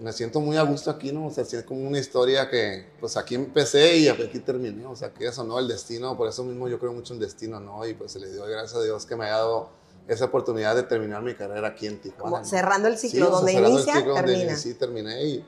me 0.00 0.12
siento 0.12 0.40
muy 0.40 0.56
a 0.56 0.62
gusto 0.62 0.90
aquí, 0.90 1.12
¿no? 1.12 1.26
O 1.26 1.30
sea, 1.30 1.44
es 1.44 1.62
como 1.64 1.86
una 1.86 1.98
historia 1.98 2.48
que, 2.48 2.86
pues 3.00 3.16
aquí 3.16 3.34
empecé 3.34 3.96
y 3.98 4.08
aquí 4.08 4.38
terminé, 4.40 4.86
o 4.86 4.96
sea, 4.96 5.10
que 5.12 5.26
eso, 5.26 5.44
¿no? 5.44 5.58
El 5.58 5.68
destino, 5.68 6.16
por 6.16 6.28
eso 6.28 6.42
mismo 6.42 6.68
yo 6.68 6.78
creo 6.78 6.92
mucho 6.92 7.12
en 7.14 7.20
destino, 7.20 7.60
¿no? 7.60 7.86
Y 7.86 7.94
pues 7.94 8.16
le 8.16 8.28
doy 8.32 8.50
gracias 8.50 8.74
a 8.76 8.82
Dios 8.82 9.04
que 9.06 9.14
me 9.16 9.26
haya 9.26 9.36
dado 9.36 9.70
esa 10.08 10.24
oportunidad 10.24 10.74
de 10.74 10.82
terminar 10.84 11.22
mi 11.22 11.34
carrera 11.34 11.68
aquí 11.68 11.86
en 11.86 12.00
Tijuana. 12.00 12.38
Como 12.38 12.44
cerrando 12.44 12.88
el 12.88 12.96
Sí, 12.98 13.10
ciclo, 13.10 13.26
o 13.26 13.30
sea, 13.30 13.36
donde 13.38 13.52
cerrando 13.52 13.68
el 13.68 13.74
inicia, 13.74 13.94
ciclo 13.96 14.14
donde 14.14 14.32
termina. 14.32 14.50
inicié, 14.52 14.74
terminé 14.74 15.24
y, 15.24 15.46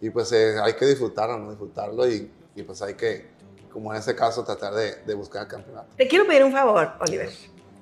y 0.00 0.10
pues 0.10 0.32
eh, 0.32 0.56
hay 0.62 0.72
que 0.74 0.86
disfrutarlo, 0.86 1.38
¿no? 1.38 1.50
Disfrutarlo 1.50 2.08
y, 2.08 2.30
y 2.56 2.62
pues 2.62 2.80
hay 2.82 2.94
que, 2.94 3.28
como 3.72 3.92
en 3.92 4.00
ese 4.00 4.16
caso, 4.16 4.42
tratar 4.42 4.74
de, 4.74 4.96
de 5.06 5.14
buscar 5.14 5.42
el 5.42 5.48
campeonato. 5.48 5.88
Te 5.96 6.08
quiero 6.08 6.26
pedir 6.26 6.42
un 6.44 6.52
favor, 6.52 6.92
Oliver. 7.00 7.30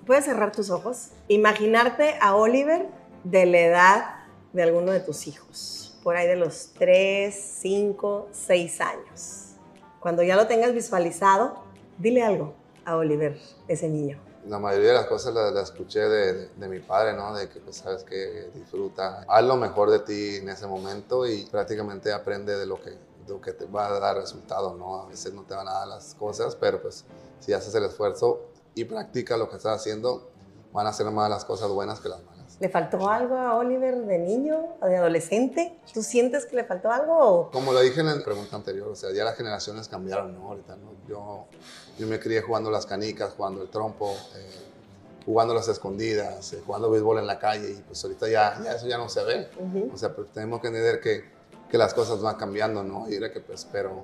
¿Puedes 0.05 0.25
cerrar 0.25 0.53
tus 0.53 0.71
ojos? 0.71 1.09
Imaginarte 1.29 2.17
a 2.21 2.35
Oliver 2.35 2.87
de 3.25 3.47
la 3.47 3.59
edad 3.61 4.15
de 4.53 4.63
alguno 4.63 4.93
de 4.93 5.01
tus 5.01 5.27
hijos, 5.27 5.88
por 6.09 6.17
ahí 6.17 6.27
de 6.27 6.37
los 6.37 6.71
3, 6.79 7.35
5, 7.61 8.29
6 8.33 8.81
años. 8.81 9.57
Cuando 10.01 10.23
ya 10.23 10.37
lo 10.37 10.47
tengas 10.47 10.73
visualizado, 10.73 11.63
dile 11.99 12.23
algo 12.23 12.55
a 12.87 12.97
Oliver, 12.97 13.39
ese 13.67 13.91
niño. 13.91 14.19
La 14.47 14.59
mayoría 14.59 14.89
de 14.89 14.95
las 14.95 15.05
cosas 15.05 15.35
las, 15.35 15.55
escuché 15.65 16.01
de, 16.01 16.67
mi 16.67 16.79
padre, 16.79 17.13
¿no? 17.13 17.35
De 17.35 17.51
que, 17.51 17.61
pues, 17.61 17.77
sabes 17.77 18.05
que 18.05 18.49
disfruta, 18.55 19.27
haz 19.29 19.45
lo 19.45 19.57
mejor 19.57 19.91
de 19.91 19.99
ti 19.99 20.37
en 20.37 20.49
ese 20.49 20.67
momento 20.67 21.27
y 21.27 21.45
prácticamente 21.45 22.11
aprende 22.11 22.57
de 22.57 22.65
lo 22.65 22.81
que, 22.81 22.97
lo 23.27 23.43
que 23.43 23.53
te 23.53 23.67
va 23.67 23.89
a 23.89 24.01
dar 24.01 24.17
resultado, 24.17 24.77
¿no? 24.77 25.03
A 25.03 25.09
veces 25.09 25.35
no 25.35 25.43
te 25.43 25.55
van 25.55 25.69
a 25.69 25.73
dar 25.73 25.89
las 25.89 26.15
cosas, 26.15 26.57
pero 26.57 26.81
pues 26.81 27.05
si 27.39 27.53
haces 27.53 27.75
el 27.75 27.85
esfuerzo 27.85 28.47
y 28.75 28.87
practica 28.87 29.37
lo 29.37 29.51
que 29.51 29.57
estás 29.57 29.83
haciendo, 29.83 30.31
van 30.73 30.87
a 30.87 30.93
ser 30.95 31.11
más 31.11 31.29
las 31.29 31.45
cosas 31.45 31.69
buenas 31.69 32.01
que 32.01 32.09
las 32.09 32.23
malas. 32.23 32.38
¿Le 32.61 32.69
faltó 32.69 33.09
algo 33.09 33.37
a 33.37 33.57
Oliver 33.57 33.95
de 34.05 34.19
niño 34.19 34.77
o 34.81 34.87
de 34.87 34.97
adolescente? 34.97 35.79
¿Tú 35.95 36.03
sientes 36.03 36.45
que 36.45 36.57
le 36.57 36.65
faltó 36.65 36.91
algo? 36.91 37.51
Como 37.53 37.73
lo 37.73 37.81
dije 37.81 38.01
en 38.01 38.07
la 38.07 38.25
pregunta 38.25 38.57
anterior, 38.57 38.89
o 38.89 38.97
sea, 38.97 39.13
ya 39.13 39.25
las 39.25 39.37
generaciones 39.37 39.87
cambiaron, 39.87 40.35
¿no? 40.35 40.49
Ahorita, 40.49 40.75
¿no? 40.75 40.91
Yo, 41.09 41.47
yo 41.99 42.07
me 42.09 42.19
crié 42.19 42.43
jugando 42.43 42.69
las 42.71 42.85
canicas, 42.85 43.35
jugando 43.37 43.63
el 43.63 43.69
trompo, 43.69 44.13
eh, 44.35 44.51
jugando 45.25 45.55
las 45.55 45.69
escondidas, 45.69 46.53
eh, 46.53 46.63
jugando 46.67 46.91
béisbol 46.91 47.19
en 47.19 47.29
la 47.29 47.39
calle, 47.39 47.71
y 47.71 47.83
pues 47.83 48.03
ahorita 48.03 48.29
ya, 48.29 48.61
ya 48.65 48.73
eso 48.73 48.89
ya 48.89 48.99
no 48.99 49.09
se 49.09 49.23
ve. 49.23 49.49
Ujú. 49.61 49.93
O 49.95 49.97
sea, 49.97 50.13
pero 50.13 50.27
tenemos 50.27 50.61
que 50.61 50.67
entender 50.67 51.01
que, 51.01 51.25
que 51.71 51.79
las 51.79 51.95
cosas 51.95 52.21
van 52.21 52.35
cambiando, 52.35 52.83
¿no? 52.83 53.09
Y 53.09 53.15
era 53.15 53.31
que, 53.31 53.39
pues, 53.39 53.69
pero, 53.71 54.03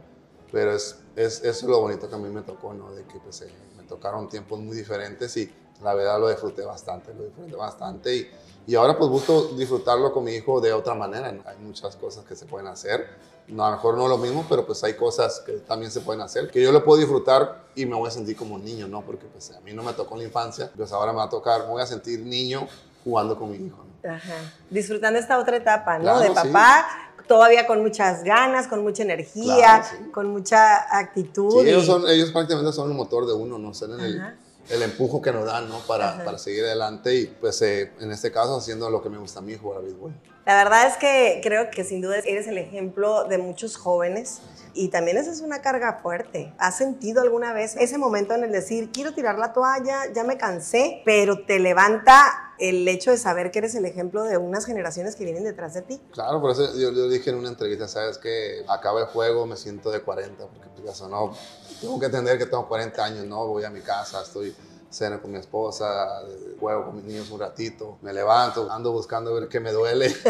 pero 0.52 0.76
es, 0.76 1.00
es, 1.16 1.38
eso 1.38 1.48
es 1.48 1.62
lo 1.64 1.80
bonito 1.80 2.08
que 2.08 2.14
a 2.14 2.18
mí 2.18 2.28
me 2.28 2.42
tocó, 2.42 2.72
¿no? 2.72 2.92
De 2.92 3.02
que, 3.02 3.18
pues, 3.18 3.40
eh, 3.40 3.52
me 3.76 3.82
tocaron 3.82 4.28
tiempos 4.28 4.60
muy 4.60 4.76
diferentes 4.76 5.36
y 5.38 5.52
la 5.82 5.94
verdad 5.94 6.20
lo 6.20 6.28
disfruté 6.28 6.62
bastante, 6.62 7.12
lo 7.14 7.24
disfruté 7.24 7.54
bastante 7.56 8.14
y, 8.16 8.30
y 8.66 8.74
ahora 8.74 8.96
pues 8.96 9.10
busco 9.10 9.48
disfrutarlo 9.56 10.12
con 10.12 10.24
mi 10.24 10.32
hijo 10.32 10.60
de 10.60 10.72
otra 10.72 10.94
manera. 10.94 11.28
Hay 11.28 11.56
muchas 11.58 11.96
cosas 11.96 12.24
que 12.24 12.34
se 12.36 12.46
pueden 12.46 12.68
hacer, 12.68 13.08
no, 13.48 13.64
a 13.64 13.70
lo 13.70 13.76
mejor 13.76 13.98
no 13.98 14.08
lo 14.08 14.16
mismo, 14.16 14.46
pero 14.48 14.64
pues 14.64 14.82
hay 14.84 14.94
cosas 14.94 15.40
que 15.44 15.52
también 15.58 15.90
se 15.90 16.00
pueden 16.00 16.22
hacer, 16.22 16.50
que 16.50 16.62
yo 16.62 16.72
lo 16.72 16.82
puedo 16.82 16.98
disfrutar 17.00 17.64
y 17.74 17.84
me 17.84 17.94
voy 17.94 18.08
a 18.08 18.10
sentir 18.10 18.36
como 18.36 18.54
un 18.54 18.64
niño, 18.64 18.88
¿no? 18.88 19.02
Porque 19.02 19.26
pues 19.26 19.50
a 19.50 19.60
mí 19.60 19.72
no 19.74 19.82
me 19.82 19.92
tocó 19.92 20.14
en 20.14 20.20
la 20.20 20.26
infancia, 20.26 20.70
pues 20.74 20.92
ahora 20.92 21.12
me 21.12 21.18
va 21.18 21.24
a 21.24 21.28
tocar, 21.28 21.62
me 21.64 21.72
voy 21.72 21.82
a 21.82 21.86
sentir 21.86 22.20
niño 22.20 22.66
jugando 23.04 23.36
con 23.36 23.50
mi 23.50 23.58
hijo, 23.66 23.84
¿no? 23.84 24.10
Ajá. 24.10 24.34
Disfrutando 24.70 25.18
esta 25.18 25.38
otra 25.38 25.56
etapa, 25.58 25.98
¿no? 25.98 26.04
Claro, 26.04 26.20
de 26.20 26.28
sí. 26.28 26.34
papá 26.34 26.86
todavía 27.28 27.66
con 27.66 27.82
muchas 27.82 28.22
ganas, 28.24 28.66
con 28.66 28.82
mucha 28.82 29.02
energía, 29.02 29.56
Claro, 29.56 29.84
sí. 29.90 30.10
con 30.10 30.28
mucha 30.28 30.98
actitud. 30.98 31.62
Sí, 31.62 31.68
ellos, 31.68 31.84
son, 31.86 32.08
ellos 32.08 32.30
prácticamente 32.30 32.72
son 32.72 32.90
el 32.90 32.96
motor 32.96 33.26
de 33.26 33.34
uno, 33.34 33.58
¿no? 33.58 33.74
Son 33.74 33.98
el, 34.00 34.20
Ajá. 34.20 34.34
El 34.68 34.82
empujo 34.82 35.20
que 35.20 35.32
nos 35.32 35.46
dan, 35.46 35.68
¿no? 35.68 35.78
Para, 35.80 36.24
para 36.24 36.38
seguir 36.38 36.64
adelante 36.64 37.14
y, 37.14 37.26
pues, 37.26 37.60
eh, 37.62 37.92
en 38.00 38.10
este 38.10 38.32
caso, 38.32 38.56
haciendo 38.56 38.90
lo 38.90 39.02
que 39.02 39.08
me 39.08 39.18
gusta 39.18 39.40
a 39.40 39.42
mí, 39.42 39.56
jugar 39.56 39.78
a 39.78 39.82
béisbol. 39.82 40.12
La 40.46 40.56
verdad 40.56 40.86
es 40.86 40.98
que 40.98 41.40
creo 41.42 41.70
que 41.70 41.84
sin 41.84 42.02
duda 42.02 42.18
eres 42.18 42.46
el 42.46 42.58
ejemplo 42.58 43.24
de 43.24 43.38
muchos 43.38 43.78
jóvenes 43.78 44.40
y 44.74 44.88
también 44.88 45.16
esa 45.16 45.30
es 45.30 45.40
una 45.40 45.62
carga 45.62 46.00
fuerte. 46.02 46.52
¿Has 46.58 46.76
sentido 46.76 47.22
alguna 47.22 47.54
vez 47.54 47.76
ese 47.76 47.96
momento 47.96 48.34
en 48.34 48.44
el 48.44 48.52
decir, 48.52 48.90
quiero 48.92 49.14
tirar 49.14 49.38
la 49.38 49.54
toalla, 49.54 50.12
ya 50.12 50.22
me 50.22 50.36
cansé, 50.36 51.00
pero 51.06 51.46
te 51.46 51.58
levanta 51.60 52.52
el 52.58 52.86
hecho 52.86 53.10
de 53.10 53.16
saber 53.16 53.50
que 53.50 53.60
eres 53.60 53.74
el 53.74 53.86
ejemplo 53.86 54.22
de 54.24 54.36
unas 54.36 54.66
generaciones 54.66 55.16
que 55.16 55.24
vienen 55.24 55.44
detrás 55.44 55.72
de 55.72 55.82
ti? 55.82 56.00
Claro, 56.12 56.42
por 56.42 56.50
eso 56.50 56.76
yo, 56.78 56.92
yo 56.92 57.08
dije 57.08 57.30
en 57.30 57.36
una 57.36 57.48
entrevista, 57.48 57.88
¿sabes 57.88 58.18
que 58.18 58.64
Acaba 58.68 59.00
el 59.00 59.06
juego, 59.06 59.46
me 59.46 59.56
siento 59.56 59.90
de 59.90 60.00
40, 60.02 60.46
porque 60.46 60.68
pues, 60.74 60.84
ya 60.84 60.94
sonó, 60.94 61.34
tengo 61.80 61.98
que 62.00 62.06
entender 62.06 62.38
que 62.38 62.46
tengo 62.46 62.66
40 62.68 63.04
años, 63.04 63.24
¿no? 63.26 63.46
Voy 63.46 63.64
a 63.64 63.70
mi 63.70 63.80
casa, 63.80 64.22
estoy 64.22 64.54
cena 64.90 65.20
con 65.20 65.32
mi 65.32 65.38
esposa, 65.38 66.20
juego 66.60 66.86
con 66.86 66.96
mis 66.96 67.04
niños 67.04 67.28
un 67.30 67.40
ratito, 67.40 67.98
me 68.02 68.12
levanto, 68.12 68.70
ando 68.70 68.92
buscando 68.92 69.34
ver 69.34 69.48
qué 69.48 69.60
me 69.60 69.72
duele. 69.72 70.14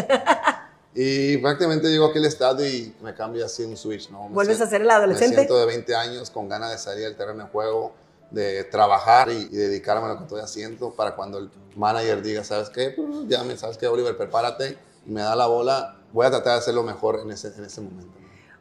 Y 0.97 1.39
prácticamente 1.39 1.89
llego 1.89 2.07
aquí 2.07 2.19
al 2.19 2.25
estadio 2.27 2.65
y 2.69 2.95
me 3.03 3.13
cambia 3.15 3.47
así 3.47 3.65
un 3.65 3.77
switch, 3.77 4.11
¿no? 4.11 4.29
Me 4.29 4.35
¿Vuelves 4.35 4.59
siento- 4.59 4.69
a 4.69 4.79
ser 4.79 4.83
el 4.83 4.91
adolescente? 4.91 5.31
Me 5.31 5.43
siento 5.43 5.59
de 5.59 5.67
20 5.67 5.97
años 5.97 6.31
con 6.31 6.49
ganas 6.49 6.71
de 6.71 6.79
salir 6.79 7.05
al 7.07 7.17
terreno 7.17 7.43
de 7.45 7.51
juego, 7.51 7.93
de 8.31 8.63
trabajar 8.63 9.29
y, 9.29 9.39
y 9.51 9.57
dedicarme 9.57 10.05
a 10.07 10.13
lo 10.13 10.19
que 10.19 10.23
estoy 10.23 10.41
haciendo 10.41 10.93
para 10.93 11.17
cuando 11.17 11.39
el 11.39 11.51
manager 11.75 12.23
diga, 12.23 12.45
¿sabes 12.45 12.71
qué? 12.71 12.91
Pues, 12.91 13.09
llame, 13.27 13.57
¿sabes 13.57 13.77
qué, 13.77 13.89
Oliver? 13.89 14.17
Prepárate 14.17 14.79
y 15.05 15.11
me 15.11 15.21
da 15.23 15.35
la 15.35 15.47
bola. 15.47 15.97
Voy 16.13 16.27
a 16.27 16.31
tratar 16.31 16.53
de 16.53 16.59
hacerlo 16.61 16.85
mejor 16.85 17.19
en 17.19 17.33
ese, 17.33 17.49
en 17.49 17.65
ese 17.65 17.81
momento. 17.81 18.17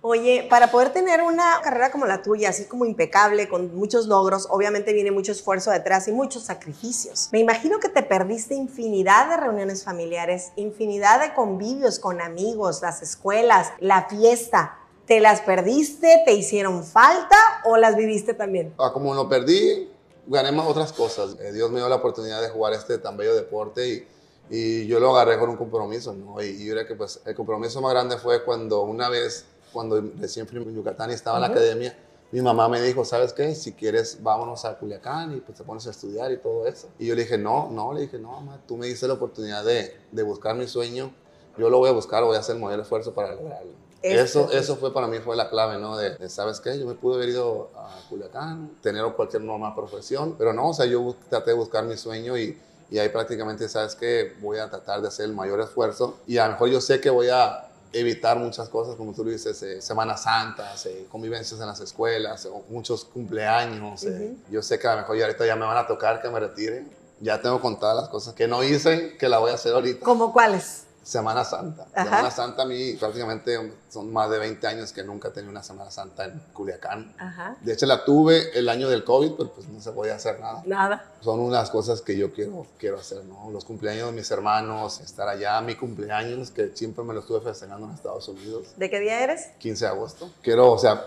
Oye, 0.06 0.46
para 0.50 0.70
poder 0.70 0.92
tener 0.92 1.22
una 1.22 1.62
carrera 1.64 1.90
como 1.90 2.06
la 2.06 2.22
tuya, 2.22 2.50
así 2.50 2.66
como 2.66 2.84
impecable, 2.84 3.48
con 3.48 3.74
muchos 3.74 4.08
logros, 4.08 4.48
obviamente 4.50 4.92
viene 4.92 5.12
mucho 5.12 5.32
esfuerzo 5.32 5.72
detrás 5.72 6.10
y 6.10 6.12
muchos 6.12 6.44
sacrificios. 6.44 7.30
Me 7.32 7.40
imagino 7.40 7.80
que 7.80 7.88
te 7.88 8.04
perdiste 8.04 8.54
infinidad 8.54 9.30
de 9.30 9.38
reuniones 9.38 9.86
familiares, 9.86 10.52
infinidad 10.58 11.22
de 11.22 11.34
convivios 11.34 12.00
con 12.00 12.20
amigos, 12.20 12.82
las 12.82 13.02
escuelas, 13.02 13.72
la 13.80 14.10
fiesta. 14.10 14.78
¿Te 15.06 15.22
las 15.22 15.40
perdiste? 15.40 16.22
¿Te 16.26 16.34
hicieron 16.34 16.84
falta 16.84 17.38
o 17.64 17.78
las 17.78 17.96
viviste 17.96 18.34
también? 18.34 18.74
Ah, 18.80 18.92
como 18.92 19.14
lo 19.14 19.30
perdí, 19.30 19.90
gané 20.28 20.52
más 20.52 20.68
otras 20.68 20.92
cosas. 20.92 21.38
Eh, 21.40 21.54
Dios 21.54 21.72
me 21.72 21.80
dio 21.80 21.88
la 21.88 21.96
oportunidad 21.96 22.42
de 22.42 22.50
jugar 22.50 22.74
este 22.74 22.98
tan 22.98 23.16
bello 23.16 23.36
deporte 23.36 23.88
y, 23.88 24.08
y 24.50 24.86
yo 24.86 25.00
lo 25.00 25.16
agarré 25.16 25.40
con 25.40 25.50
un 25.50 25.56
compromiso, 25.56 26.12
¿no? 26.12 26.42
Y, 26.42 26.48
y 26.48 26.66
yo 26.66 26.74
creo 26.74 26.88
que 26.88 26.96
pues, 26.96 27.22
el 27.26 27.36
compromiso 27.36 27.80
más 27.80 27.94
grande 27.94 28.18
fue 28.18 28.44
cuando 28.44 28.82
una 28.82 29.08
vez, 29.08 29.46
cuando 29.74 30.02
recién 30.20 30.48
fui 30.48 30.60
a 30.60 30.64
Yucatán 30.64 31.10
y 31.10 31.14
estaba 31.14 31.38
en 31.38 31.42
la 31.42 31.48
academia, 31.48 31.98
mi 32.32 32.42
mamá 32.42 32.68
me 32.68 32.82
dijo, 32.82 33.06
¿sabes 33.06 33.32
qué? 33.32 33.54
Si 33.54 33.74
quieres, 33.74 34.24
vámonos 34.24 34.66
a 34.66 34.78
Culiacán 34.80 35.38
y 35.38 35.40
pues 35.42 35.58
te 35.58 35.64
pones 35.64 35.86
a 35.86 35.92
estudiar 35.92 36.32
y 36.32 36.38
todo 36.38 36.66
eso. 36.66 36.88
Y 36.98 37.06
yo 37.06 37.16
le 37.16 37.22
dije, 37.22 37.38
no, 37.38 37.70
no, 37.70 37.94
le 37.94 38.02
dije, 38.02 38.18
no, 38.18 38.32
mamá, 38.32 38.60
tú 38.68 38.76
me 38.76 38.88
diste 38.88 39.08
la 39.08 39.14
oportunidad 39.14 39.64
de, 39.64 39.96
de 40.12 40.24
buscar 40.24 40.56
mi 40.56 40.68
sueño, 40.68 41.12
yo 41.58 41.70
lo 41.70 41.78
voy 41.78 41.90
a 41.90 41.92
buscar, 41.92 42.24
voy 42.24 42.36
a 42.36 42.40
hacer 42.40 42.56
el 42.56 42.62
mayor 42.62 42.80
esfuerzo 42.80 43.14
para 43.14 43.36
lograrlo. 43.36 43.72
Eso. 44.02 44.48
Eso, 44.48 44.52
eso 44.52 44.76
fue 44.78 44.92
para 44.94 45.08
mí 45.08 45.20
fue 45.20 45.36
la 45.36 45.50
clave, 45.50 45.80
¿no? 45.80 45.96
De, 45.96 46.18
de, 46.18 46.28
¿sabes 46.28 46.60
qué? 46.60 46.78
Yo 46.80 46.88
me 46.88 46.96
pude 46.96 47.16
haber 47.16 47.30
ido 47.30 47.70
a 47.76 48.02
Culiacán, 48.10 48.78
tener 48.82 49.06
cualquier 49.14 49.44
normal 49.44 49.76
profesión, 49.76 50.36
pero 50.38 50.54
no, 50.54 50.70
o 50.70 50.74
sea, 50.74 50.88
yo 50.88 51.16
traté 51.30 51.52
de 51.52 51.58
buscar 51.58 51.86
mi 51.86 51.96
sueño 51.98 52.36
y, 52.36 52.58
y 52.90 52.98
ahí 52.98 53.10
prácticamente, 53.10 53.70
¿sabes 53.70 53.96
qué? 53.96 54.34
Voy 54.42 54.58
a 54.58 54.70
tratar 54.70 55.02
de 55.02 55.08
hacer 55.08 55.26
el 55.26 55.34
mayor 55.34 55.62
esfuerzo 55.62 56.18
y 56.26 56.38
a 56.38 56.48
lo 56.48 56.54
mejor 56.54 56.70
yo 56.70 56.82
sé 56.82 57.00
que 57.00 57.12
voy 57.12 57.30
a 57.30 57.70
evitar 57.94 58.38
muchas 58.40 58.68
cosas, 58.70 58.96
como 58.96 59.14
tú 59.14 59.24
lo 59.24 59.30
dices, 59.32 59.62
eh, 59.64 59.82
Semanas 59.82 60.24
Santas, 60.24 60.86
eh, 60.88 61.06
convivencias 61.10 61.60
en 61.62 61.68
las 61.68 61.80
escuelas, 61.80 62.46
o 62.48 62.64
muchos 62.70 63.06
cumpleaños. 63.06 64.04
eh. 64.04 64.36
Yo 64.50 64.62
sé 64.62 64.80
que 64.80 64.88
a 64.88 64.96
lo 64.96 65.02
mejor 65.02 65.18
ya 65.18 65.26
ahorita 65.26 65.46
ya 65.46 65.56
me 65.56 65.66
van 65.66 65.78
a 65.78 65.88
tocar 65.88 66.22
que 66.22 66.30
me 66.30 66.40
retire. 66.40 66.86
Ya 67.20 67.42
tengo 67.42 67.62
contadas 67.62 67.96
las 67.96 68.10
cosas 68.10 68.34
que 68.34 68.48
no 68.48 68.64
hice, 68.64 69.16
que 69.18 69.30
la 69.30 69.38
voy 69.38 69.52
a 69.52 69.54
hacer 69.54 69.74
ahorita. 69.74 70.04
¿Cómo 70.04 70.34
cuáles? 70.34 70.86
Semana 71.04 71.44
Santa. 71.44 71.86
Ajá. 71.94 72.06
Semana 72.06 72.32
Santa 72.32 72.64
a 72.64 72.66
mí 72.66 72.94
prácticamente 72.94 73.74
son 73.90 74.12
más 74.12 74.30
de 74.30 74.40
20 74.40 74.66
años 74.68 74.94
que 74.94 75.04
nunca 75.04 75.28
he 75.28 75.32
tenido 75.32 75.52
una 75.52 75.62
Semana 75.62 75.92
Santa 75.92 76.26
en 76.26 76.42
Culiacán. 76.54 77.14
Ajá. 77.20 77.58
De 77.62 77.74
hecho 77.74 77.86
la 77.86 78.06
tuve 78.06 78.58
el 78.58 78.70
año 78.70 78.90
del 78.90 79.04
COVID, 79.04 79.34
pero 79.38 79.52
pues 79.52 79.68
no 79.68 79.82
se 79.82 79.92
podía 79.92 80.16
hacer 80.16 80.40
nada. 80.40 80.64
Nada. 80.66 81.12
Son 81.22 81.40
unas 81.40 81.70
cosas 81.70 82.02
que 82.02 82.18
yo 82.18 82.34
quiero, 82.34 82.66
quiero 82.78 83.00
hacer, 83.00 83.24
¿no? 83.26 83.52
Los 83.52 83.66
cumpleaños 83.66 84.08
de 84.08 84.14
mis 84.14 84.32
hermanos, 84.32 85.02
estar 85.02 85.28
allá, 85.28 85.60
mi 85.62 85.76
cumpleaños, 85.76 86.52
que 86.52 86.72
siempre 86.74 87.04
me 87.04 87.14
lo 87.14 87.20
estuve 87.20 87.42
festejando 87.42 87.88
en 87.88 87.94
Estados 87.94 88.28
Unidos, 88.28 88.74
¿De 88.78 88.90
qué 88.90 89.00
día 89.00 89.24
eres? 89.24 89.50
15 89.60 89.86
de 89.86 89.92
agosto. 89.92 90.30
Quiero, 90.42 90.72
o 90.72 90.78
sea, 90.78 91.06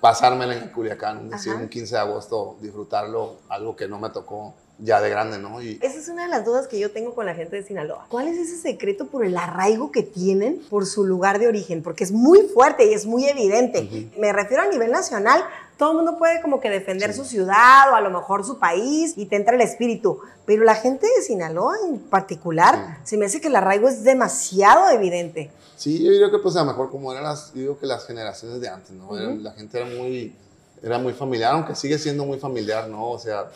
pasármela 0.00 0.54
en 0.54 0.68
Culiacán, 0.68 1.26
es 1.26 1.30
decir, 1.30 1.54
un 1.54 1.68
15 1.68 1.94
de 1.94 2.00
agosto, 2.00 2.56
disfrutarlo, 2.60 3.38
algo 3.48 3.74
que 3.74 3.88
no 3.88 3.98
me 3.98 4.10
tocó 4.10 4.54
ya 4.78 5.00
de 5.00 5.08
grande, 5.08 5.38
¿no? 5.38 5.62
Y, 5.62 5.78
Esa 5.82 5.98
es 5.98 6.08
una 6.08 6.24
de 6.24 6.28
las 6.28 6.44
dudas 6.44 6.66
que 6.66 6.78
yo 6.78 6.90
tengo 6.90 7.14
con 7.14 7.26
la 7.26 7.34
gente 7.34 7.56
de 7.56 7.62
Sinaloa. 7.62 8.06
¿Cuál 8.08 8.26
es 8.28 8.36
ese 8.36 8.56
secreto 8.56 9.06
por 9.06 9.24
el 9.24 9.36
arraigo 9.36 9.92
que 9.92 10.02
tienen 10.02 10.60
por 10.68 10.84
su 10.86 11.04
lugar 11.04 11.38
de 11.38 11.46
origen? 11.46 11.82
Porque 11.82 12.02
es 12.04 12.10
muy 12.12 12.40
fuerte 12.48 12.84
y 12.86 12.92
es 12.94 13.06
muy 13.06 13.26
evidente. 13.28 14.10
Me 14.18 14.32
refiero 14.32 14.62
a 14.64 14.66
nivel 14.66 14.90
nacional. 14.90 15.44
Todo 15.78 15.90
el 15.92 15.96
mundo 15.98 16.18
puede 16.18 16.40
como 16.42 16.60
que 16.60 16.70
defender 16.70 17.12
Sí. 17.12 17.18
su 17.20 17.24
ciudad 17.24 17.90
o 17.92 17.94
a 17.94 18.00
lo 18.00 18.10
mejor 18.10 18.44
su 18.44 18.58
país 18.58 19.14
y 19.16 19.26
te 19.26 19.36
entra 19.36 19.54
el 19.54 19.60
espíritu. 19.60 20.18
Pero 20.44 20.64
la 20.64 20.74
gente 20.74 21.06
de 21.06 21.22
Sinaloa 21.22 21.76
en 21.88 21.98
particular, 22.00 22.98
se 23.04 23.16
me 23.16 23.26
hace 23.26 23.40
que 23.40 23.48
el 23.48 23.56
arraigo 23.56 23.88
es 23.88 24.02
demasiado 24.04 24.88
evidente. 24.90 25.50
Sí, 25.76 26.02
yo 26.04 26.10
diría 26.12 26.30
que 26.30 26.38
pues 26.38 26.54
a 26.56 26.60
lo 26.60 26.66
mejor 26.66 26.90
como 26.90 27.10
eran 27.12 27.24
las, 27.24 27.52
digo 27.54 27.78
que 27.78 27.86
las 27.86 28.06
generaciones 28.06 28.60
de 28.60 28.68
antes, 28.68 28.90
¿no? 28.90 29.16
Era- 29.16 29.28
Ujú. 29.30 29.40
La 29.40 29.52
gente 29.52 29.78
era 29.78 29.86
muy, 29.88 30.34
era 30.82 30.98
muy 30.98 31.12
familiar, 31.12 31.52
aunque 31.54 31.74
sigue 31.74 31.98
siendo 31.98 32.24
muy 32.24 32.38
familiar, 32.38 32.88
¿no? 32.88 33.10
O 33.10 33.18
sea, 33.18 33.46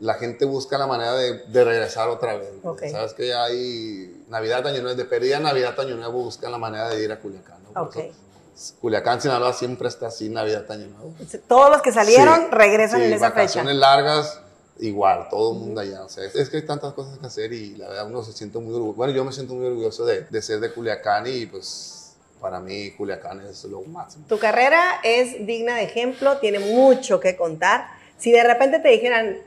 la 0.00 0.14
gente 0.14 0.44
busca 0.44 0.76
la 0.78 0.86
manera 0.86 1.14
de, 1.14 1.38
de 1.46 1.64
regresar 1.64 2.08
otra 2.08 2.36
vez. 2.36 2.48
¿no? 2.62 2.72
Ok. 2.72 2.82
Sabes 2.90 3.14
que 3.14 3.28
ya 3.28 3.44
hay 3.44 4.24
Navidad, 4.28 4.66
Año 4.66 4.82
Nuevo, 4.82 4.96
de 4.96 5.04
perdida 5.04 5.38
Navidad, 5.40 5.78
Año 5.78 5.96
Nuevo, 5.96 6.22
buscan 6.24 6.50
la 6.52 6.58
manera 6.58 6.88
de 6.90 7.02
ir 7.02 7.12
a 7.12 7.18
Culiacán, 7.20 7.58
¿no? 7.74 7.90
Eso, 7.90 8.74
Culiacán, 8.80 9.20
Sinaloa 9.20 9.52
siempre 9.52 9.88
está 9.88 10.06
así, 10.08 10.28
Navidad, 10.28 10.70
Año 10.70 10.86
Nuevo. 10.86 11.14
Todos 11.48 11.70
los 11.70 11.82
que 11.82 11.92
salieron 11.92 12.34
Sí, 12.40 12.46
regresan 12.52 13.00
sí, 13.00 13.06
en 13.06 13.12
esa 13.14 13.28
fecha. 13.30 13.40
vacaciones 13.40 13.74
largas, 13.76 14.40
igual, 14.78 15.28
todo 15.28 15.52
el 15.54 15.58
mundo 15.60 15.80
allá. 15.80 16.04
O 16.04 16.08
sea, 16.08 16.24
es, 16.24 16.34
es 16.36 16.50
que 16.50 16.58
hay 16.58 16.66
tantas 16.66 16.92
cosas 16.92 17.18
que 17.18 17.26
hacer 17.26 17.52
y 17.52 17.74
la 17.76 17.88
verdad 17.88 18.06
uno 18.06 18.22
se 18.22 18.32
siente 18.32 18.58
muy 18.58 18.72
orgulloso. 18.74 18.96
Bueno, 18.96 19.12
yo 19.12 19.24
me 19.24 19.32
siento 19.32 19.54
muy 19.54 19.66
orgulloso 19.66 20.04
de, 20.04 20.22
de 20.22 20.42
ser 20.42 20.60
de 20.60 20.72
Culiacán 20.72 21.26
y 21.26 21.46
pues 21.46 22.14
para 22.40 22.60
mí 22.60 22.92
Culiacán 22.92 23.40
es 23.40 23.64
lo 23.64 23.82
máximo. 23.82 24.24
Tu 24.28 24.38
carrera 24.38 25.00
es 25.02 25.46
digna 25.46 25.76
de 25.76 25.84
ejemplo, 25.84 26.38
tiene 26.38 26.58
mucho 26.60 27.18
que 27.18 27.36
contar. 27.36 27.86
Si 28.18 28.30
de 28.30 28.44
repente 28.44 28.78
te 28.78 28.88
dijeran, 28.88 29.38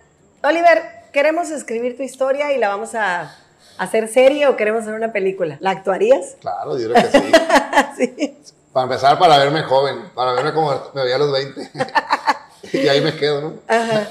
Oliver, 0.43 0.84
queremos 1.12 1.50
escribir 1.50 1.97
tu 1.97 2.04
historia 2.04 2.52
y 2.54 2.60
la 2.60 2.69
vamos 2.69 2.93
a 2.93 3.36
hacer 3.78 4.08
serie 4.08 4.47
o 4.47 4.56
queremos 4.56 4.84
hacer 4.84 4.93
una 4.93 5.12
película, 5.12 5.58
¿la 5.60 5.71
actuarías? 5.71 6.36
Claro, 6.39 6.78
yo 6.78 6.91
creo 6.91 7.12
que 7.12 7.19
sí. 7.19 7.32
sí. 8.17 8.38
para 8.71 8.84
empezar, 8.84 9.17
para 9.17 9.38
verme 9.39 9.63
joven, 9.63 10.12
para 10.13 10.34
verme 10.34 10.54
como 10.54 10.91
me 10.93 11.04
veía 11.04 11.15
a 11.15 11.19
los 11.19 11.32
20. 11.32 11.71
y 12.73 12.88
ahí 12.88 13.02
me 13.02 13.15
quedo, 13.15 13.41
¿no? 13.41 13.54
Ajá. 13.67 14.08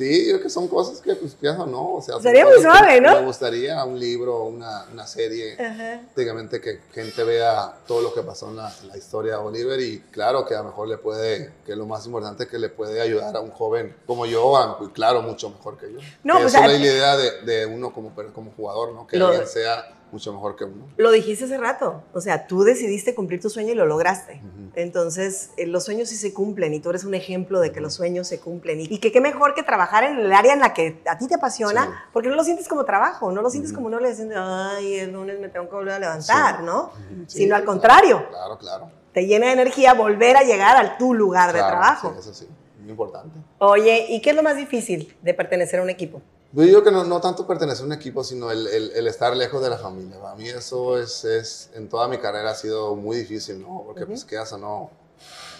Sí, 0.00 0.24
yo 0.26 0.32
creo 0.32 0.42
que 0.44 0.48
son 0.48 0.66
cosas 0.66 1.00
que, 1.02 1.14
pues, 1.14 1.34
pienso, 1.34 1.66
¿no? 1.66 1.96
O 1.96 2.00
sea, 2.02 2.18
Sería 2.20 2.46
muy 2.46 2.60
suave, 2.62 3.00
¿no? 3.02 3.20
Me 3.20 3.26
gustaría 3.26 3.84
un 3.84 4.00
libro, 4.00 4.44
una, 4.44 4.86
una 4.90 5.06
serie. 5.06 5.52
Ajá. 5.62 6.00
prácticamente 6.14 6.58
que 6.60 6.80
gente 6.92 7.22
vea 7.22 7.74
todo 7.86 8.00
lo 8.00 8.14
que 8.14 8.22
pasó 8.22 8.48
en 8.48 8.56
la, 8.56 8.72
en 8.80 8.88
la 8.88 8.96
historia 8.96 9.32
de 9.32 9.38
Oliver 9.40 9.78
y 9.78 9.98
claro 10.10 10.46
que 10.46 10.54
a 10.54 10.58
lo 10.58 10.64
mejor 10.70 10.88
le 10.88 10.96
puede, 10.96 11.52
que 11.66 11.76
lo 11.76 11.84
más 11.84 12.06
importante 12.06 12.44
es 12.44 12.48
que 12.48 12.58
le 12.58 12.70
puede 12.70 12.98
ayudar 13.00 13.36
a 13.36 13.40
un 13.40 13.50
joven 13.50 13.94
como 14.06 14.24
yo, 14.24 14.56
a- 14.56 14.78
y 14.80 14.86
claro, 14.88 15.20
mucho 15.20 15.50
mejor 15.50 15.76
que 15.76 15.92
yo. 15.92 15.98
No, 16.24 16.36
Que 16.36 16.42
pues, 16.44 16.54
esa 16.54 16.64
es 16.66 16.80
la 16.80 16.86
idea 16.86 17.16
de, 17.18 17.42
de 17.42 17.66
uno 17.66 17.92
como, 17.92 18.12
como 18.34 18.52
jugador, 18.52 18.92
¿no? 18.94 19.06
Que 19.06 19.18
Lo- 19.18 19.26
alguien 19.28 19.46
sea 19.46 19.84
mucho 20.12 20.32
mejor 20.32 20.56
que 20.56 20.64
uno. 20.64 20.86
Lo 20.96 21.10
dijiste 21.12 21.44
hace 21.44 21.56
rato, 21.58 22.02
o 22.12 22.20
sea, 22.20 22.46
tú 22.46 22.62
decidiste 22.64 23.14
cumplir 23.14 23.40
tu 23.40 23.48
sueño 23.50 23.72
y 23.72 23.74
lo 23.74 23.86
lograste. 23.86 24.42
Entonces, 24.74 25.50
eh, 25.56 25.66
los 25.66 25.84
sueños 25.84 26.08
sí 26.08 26.16
se 26.16 26.32
cumplen 26.34 26.74
y 26.74 26.80
tú 26.80 26.90
eres 26.90 27.04
un 27.04 27.14
ejemplo 27.14 27.60
de 27.60 27.70
que 27.72 27.80
los 27.80 27.94
sueños 27.94 28.26
se 28.26 28.40
cumplen. 28.40 28.80
Y, 28.80 28.98
que 28.98 29.12
qué 29.12 29.20
mejor 29.20 29.54
que 29.54 29.62
trabajar 29.62 30.04
en 30.04 30.18
el 30.18 30.32
área 30.32 30.52
en 30.52 30.60
la 30.60 30.72
que 30.74 31.02
a 31.06 31.18
ti 31.18 31.26
te 31.28 31.34
apasiona, 31.34 31.84
Sí. 31.84 31.90
porque 32.12 32.28
no 32.28 32.34
lo 32.36 32.44
sientes 32.44 32.66
como 32.68 32.84
trabajo, 32.84 33.30
no 33.32 33.42
lo 33.42 33.50
sientes 33.50 33.72
como 33.72 33.88
no 33.90 34.00
le 34.00 34.10
dicen, 34.10 34.32
ay, 34.34 34.94
el 35.00 35.12
lunes 35.12 35.38
me 35.40 35.48
tengo 35.48 35.68
que 35.68 35.74
volver 35.76 35.94
a 35.94 35.98
levantar, 35.98 36.58
Sí. 36.58 36.64
¿no? 36.64 36.90
Sí, 37.26 37.38
Sino 37.38 37.56
al 37.56 37.64
contrario, 37.64 38.26
Claro, 38.30 38.58
claro. 38.58 38.90
te 39.12 39.26
llena 39.26 39.46
de 39.46 39.52
energía 39.52 39.94
volver 39.94 40.36
a 40.36 40.42
llegar 40.42 40.76
al 40.76 40.96
tu 40.98 41.14
lugar 41.14 41.52
de 41.52 41.58
trabajo. 41.60 42.12
sí, 42.14 42.18
eso 42.20 42.34
sí, 42.34 42.48
muy 42.80 42.90
importante. 42.90 43.38
Oye, 43.58 44.06
¿y 44.08 44.20
qué 44.20 44.30
es 44.30 44.36
lo 44.36 44.42
más 44.42 44.56
difícil 44.56 45.16
de 45.22 45.34
pertenecer 45.34 45.80
a 45.80 45.82
un 45.82 45.90
equipo? 45.90 46.20
Yo 46.52 46.62
digo 46.62 46.82
que 46.82 46.90
no, 46.90 47.04
no 47.04 47.20
tanto 47.20 47.46
pertenecer 47.46 47.84
a 47.84 47.86
un 47.86 47.92
equipo, 47.92 48.24
sino 48.24 48.50
el, 48.50 48.66
el- 48.66 48.90
el 48.92 49.06
estar 49.06 49.36
lejos 49.36 49.62
de 49.62 49.70
la 49.70 49.78
familia. 49.78 50.20
Para 50.20 50.34
mí 50.34 50.48
eso 50.48 50.98
es, 50.98 51.24
es, 51.24 51.70
en 51.74 51.88
toda 51.88 52.08
mi 52.08 52.18
carrera 52.18 52.50
ha 52.50 52.54
sido 52.56 52.96
muy 52.96 53.18
difícil, 53.18 53.60
¿no? 53.62 53.84
Porque 53.86 54.04
pues 54.06 54.24
quedas 54.24 54.52
o 54.54 54.58
no, 54.58 54.90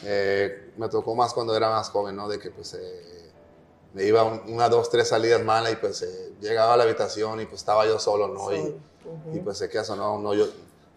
eh, 0.05 0.73
me 0.77 0.89
tocó 0.89 1.15
más 1.15 1.33
cuando 1.33 1.57
era 1.57 1.71
más 1.71 1.91
joven, 1.91 2.17
¿no? 2.17 2.29
De 2.29 2.39
que 2.41 2.51
pues 2.51 2.75
eh, 2.75 3.31
me 3.95 4.03
iba 4.05 4.25
un- 4.25 4.43
una, 4.53 4.69
dos, 4.69 4.91
tres 4.91 5.09
salidas 5.09 5.43
malas 5.45 5.73
y 5.73 5.77
pues 5.77 6.03
eh, 6.03 6.33
llegaba 6.41 6.75
a 6.75 6.77
la 6.77 6.83
habitación 6.83 7.41
y 7.41 7.47
pues 7.47 7.61
estaba 7.61 7.87
yo 7.87 7.99
solo, 8.01 8.27
¿no? 8.27 8.53
Y, 8.53 8.59
Solo. 8.61 8.75
y 9.33 9.39
pues 9.39 9.59
se 9.59 9.69
quedas 9.69 9.91
o 9.91 9.97
no, 9.97 10.19
no, 10.19 10.35
yo 10.35 10.47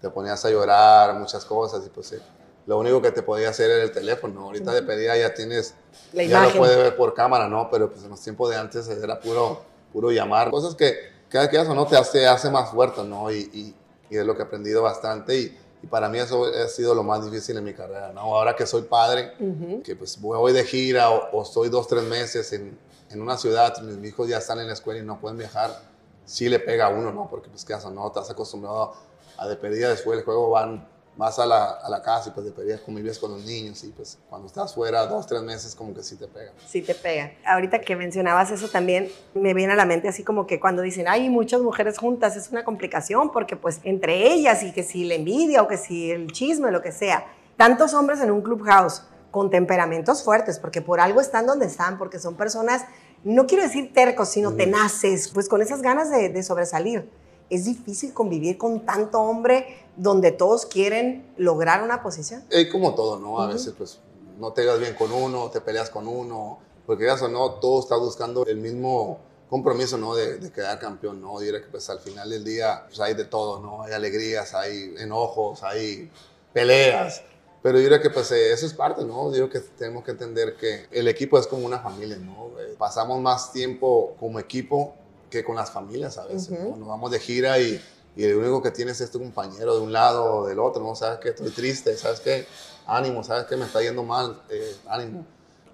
te 0.01 0.09
ponías 0.09 0.43
a 0.43 0.49
llorar, 0.49 1.13
muchas 1.15 1.45
cosas, 1.45 1.85
y 1.85 1.89
pues 1.89 2.11
eh, 2.13 2.21
lo 2.65 2.79
único 2.79 2.99
que 2.99 3.11
te 3.11 3.21
podía 3.21 3.49
hacer 3.49 3.69
era 3.69 3.83
el 3.83 3.91
teléfono. 3.91 4.41
Ahorita 4.41 4.73
de 4.73 4.81
pedida 4.81 5.15
ya 5.17 5.33
tienes, 5.35 5.75
La 6.13 6.23
ya 6.23 6.39
lo 6.39 6.43
imagen. 6.45 6.57
puedes 6.59 6.77
ver 6.77 6.95
por 6.95 7.13
cámara, 7.13 7.47
¿no? 7.47 7.69
Pero 7.69 7.91
pues 7.91 8.03
en 8.03 8.09
los 8.09 8.21
tiempos 8.21 8.49
de 8.49 8.55
antes 8.57 8.87
era 8.87 9.19
puro, 9.19 9.61
puro 9.93 10.11
llamar. 10.11 10.51
Cosas 10.51 10.75
que 10.75 10.97
cada 11.29 11.49
que 11.49 11.61
eso 11.61 11.73
no 11.73 11.87
te 11.87 11.95
hace, 11.95 12.27
hace 12.27 12.49
más 12.49 12.71
fuerte, 12.71 13.03
¿no? 13.03 13.31
Y, 13.31 13.37
y, 13.53 13.75
y 14.09 14.17
es 14.17 14.25
lo 14.25 14.35
que 14.35 14.41
he 14.41 14.45
aprendido 14.45 14.83
bastante 14.83 15.39
y, 15.39 15.57
y 15.81 15.87
para 15.87 16.09
mí 16.09 16.17
eso 16.17 16.45
ha 16.45 16.67
sido 16.67 16.93
lo 16.95 17.03
más 17.03 17.23
difícil 17.23 17.57
en 17.57 17.63
mi 17.63 17.73
carrera, 17.73 18.11
¿no? 18.13 18.21
Ahora 18.21 18.55
que 18.55 18.65
soy 18.65 18.83
padre, 18.83 19.33
que 19.83 19.95
pues 19.95 20.19
voy 20.19 20.53
de 20.53 20.63
gira 20.63 21.09
o, 21.11 21.29
o 21.31 21.43
estoy 21.43 21.69
dos, 21.69 21.87
tres 21.87 22.03
meses 22.03 22.51
en, 22.53 22.77
en 23.09 23.21
una 23.21 23.37
ciudad, 23.37 23.77
mis 23.81 24.09
hijos 24.09 24.27
ya 24.27 24.37
están 24.37 24.59
en 24.59 24.67
la 24.67 24.73
escuela 24.73 24.99
y 24.99 25.03
no 25.03 25.19
pueden 25.19 25.37
viajar, 25.37 25.71
sí 26.25 26.49
le 26.49 26.59
pega 26.59 26.87
a 26.87 26.89
uno, 26.89 27.11
¿no? 27.11 27.29
Porque 27.29 27.49
pues 27.49 27.65
qué 27.65 27.73
haces, 27.73 27.91
¿no? 27.91 28.07
Estás 28.07 28.29
acostumbrado 28.29 28.93
a 29.37 29.47
de 29.47 29.55
pedida 29.55 29.89
después 29.89 30.17
del 30.17 30.25
juego 30.25 30.49
van 30.49 30.87
más 31.15 31.37
a 31.37 31.45
la, 31.45 31.65
a 31.65 31.89
la 31.89 32.01
casa 32.01 32.29
y 32.29 32.31
pues 32.31 32.45
de 32.45 32.51
pedida 32.51 32.77
convives 32.83 33.19
con 33.19 33.31
los 33.31 33.45
niños 33.45 33.83
y 33.83 33.89
pues 33.89 34.17
cuando 34.29 34.47
estás 34.47 34.73
fuera 34.73 35.05
dos, 35.05 35.27
tres 35.27 35.41
meses 35.43 35.75
como 35.75 35.93
que 35.93 36.03
sí 36.03 36.15
te 36.15 36.27
pega. 36.27 36.51
Sí 36.67 36.81
te 36.81 36.95
pega. 36.95 37.33
Ahorita 37.45 37.81
que 37.81 37.95
mencionabas 37.95 38.51
eso 38.51 38.67
también 38.69 39.11
me 39.33 39.53
viene 39.53 39.73
a 39.73 39.75
la 39.75 39.85
mente 39.85 40.07
así 40.07 40.23
como 40.23 40.47
que 40.47 40.59
cuando 40.59 40.81
dicen, 40.81 41.07
hay 41.07 41.29
muchas 41.29 41.61
mujeres 41.61 41.97
juntas, 41.97 42.35
es 42.35 42.49
una 42.49 42.63
complicación 42.63 43.31
porque 43.31 43.55
pues 43.55 43.79
entre 43.83 44.33
ellas 44.33 44.63
y 44.63 44.71
que 44.71 44.83
si 44.83 45.05
la 45.05 45.15
envidia 45.15 45.61
o 45.61 45.67
que 45.67 45.77
si 45.77 46.11
el 46.11 46.31
chisme, 46.31 46.71
lo 46.71 46.81
que 46.81 46.91
sea, 46.91 47.25
tantos 47.57 47.93
hombres 47.93 48.19
en 48.21 48.31
un 48.31 48.41
clubhouse 48.41 49.03
con 49.29 49.49
temperamentos 49.49 50.23
fuertes, 50.23 50.59
porque 50.59 50.81
por 50.81 50.99
algo 50.99 51.19
están 51.19 51.47
donde 51.47 51.65
están, 51.65 51.97
porque 51.97 52.19
son 52.19 52.35
personas, 52.35 52.85
no 53.23 53.47
quiero 53.47 53.63
decir 53.63 53.91
tercos, 53.91 54.29
sino 54.29 54.53
tenaces, 54.53 55.29
pues 55.29 55.49
con 55.49 55.61
esas 55.61 55.81
ganas 55.81 56.11
de, 56.11 56.29
de 56.29 56.43
sobresalir. 56.43 57.09
Es 57.49 57.65
difícil 57.65 58.13
convivir 58.13 58.57
con 58.57 58.85
tanto 58.85 59.19
hombre 59.21 59.85
donde 59.95 60.31
todos 60.31 60.65
quieren 60.65 61.31
lograr 61.37 61.83
una 61.83 62.01
posición. 62.01 62.43
Es 62.49 62.71
como 62.71 62.95
todo, 62.95 63.19
¿no? 63.19 63.39
A 63.39 63.47
veces 63.47 63.73
pues 63.77 63.99
no 64.39 64.51
te 64.53 64.63
llevas 64.63 64.79
bien 64.79 64.95
con 64.95 65.11
uno, 65.11 65.49
te 65.49 65.61
peleas 65.61 65.89
con 65.89 66.07
uno, 66.07 66.59
porque 66.85 67.05
ya 67.05 67.15
o 67.15 67.27
no, 67.27 67.51
todo 67.55 67.79
está 67.79 67.95
buscando 67.95 68.45
el 68.45 68.57
mismo 68.57 69.19
compromiso, 69.49 69.97
¿no? 69.97 70.15
De, 70.15 70.39
de 70.39 70.51
quedar 70.51 70.79
campeón, 70.79 71.21
¿no? 71.21 71.39
Diría 71.39 71.61
que 71.61 71.67
pues 71.67 71.89
al 71.89 71.99
final 71.99 72.29
del 72.29 72.43
día 72.43 72.85
pues, 72.87 72.99
hay 72.99 73.13
de 73.13 73.25
todo, 73.25 73.59
¿no? 73.59 73.83
Hay 73.83 73.93
alegrías, 73.93 74.53
hay 74.53 74.95
enojos, 74.97 75.63
hay 75.63 76.09
peleas. 76.51 77.21
Pero 77.61 77.77
yo 77.77 77.83
diría 77.83 78.01
que 78.01 78.09
pues 78.09 78.29
eh, 78.31 78.51
eso 78.51 78.65
es 78.65 78.73
parte, 78.73 79.05
¿no? 79.05 79.29
Yo 79.29 79.35
digo 79.35 79.49
que 79.49 79.59
tenemos 79.59 80.03
que 80.03 80.11
entender 80.11 80.57
que 80.57 80.87
el 80.91 81.07
equipo 81.07 81.39
es 81.39 81.47
como 81.47 81.65
una 81.65 81.79
familia, 81.79 82.17
¿no? 82.17 82.49
Eh, 82.59 82.75
pasamos 82.77 83.21
más 83.21 83.53
tiempo 83.53 84.15
como 84.19 84.39
equipo 84.39 84.95
que 85.33 85.43
con 85.43 85.55
las 85.55 85.71
familias 85.71 86.19
a 86.19 86.27
veces, 86.27 86.51
¿no? 86.51 86.77
Nos 86.77 86.87
vamos 86.87 87.09
de 87.09 87.19
gira 87.19 87.59
y, 87.59 87.81
y 88.15 88.23
el 88.23 88.35
único 88.35 88.61
que 88.61 88.69
tienes 88.69 89.01
es 89.01 89.09
tu 89.09 89.17
compañero 89.17 89.73
de 89.73 89.81
un 89.81 89.91
lado 89.91 90.25
o 90.25 90.45
del 90.45 90.59
otro, 90.59 90.83
¿no? 90.83 90.95
Sabes 90.95 91.19
que 91.19 91.29
estoy 91.29 91.49
triste, 91.49 91.97
sabes 91.97 92.19
que 92.19 92.45
ánimo, 92.85 93.23
sabes 93.23 93.45
que 93.45 93.57
me 93.57 93.65
está 93.65 93.81
yendo 93.81 94.03
mal, 94.03 94.39
eh, 94.49 94.75
ánimo. 94.87 95.25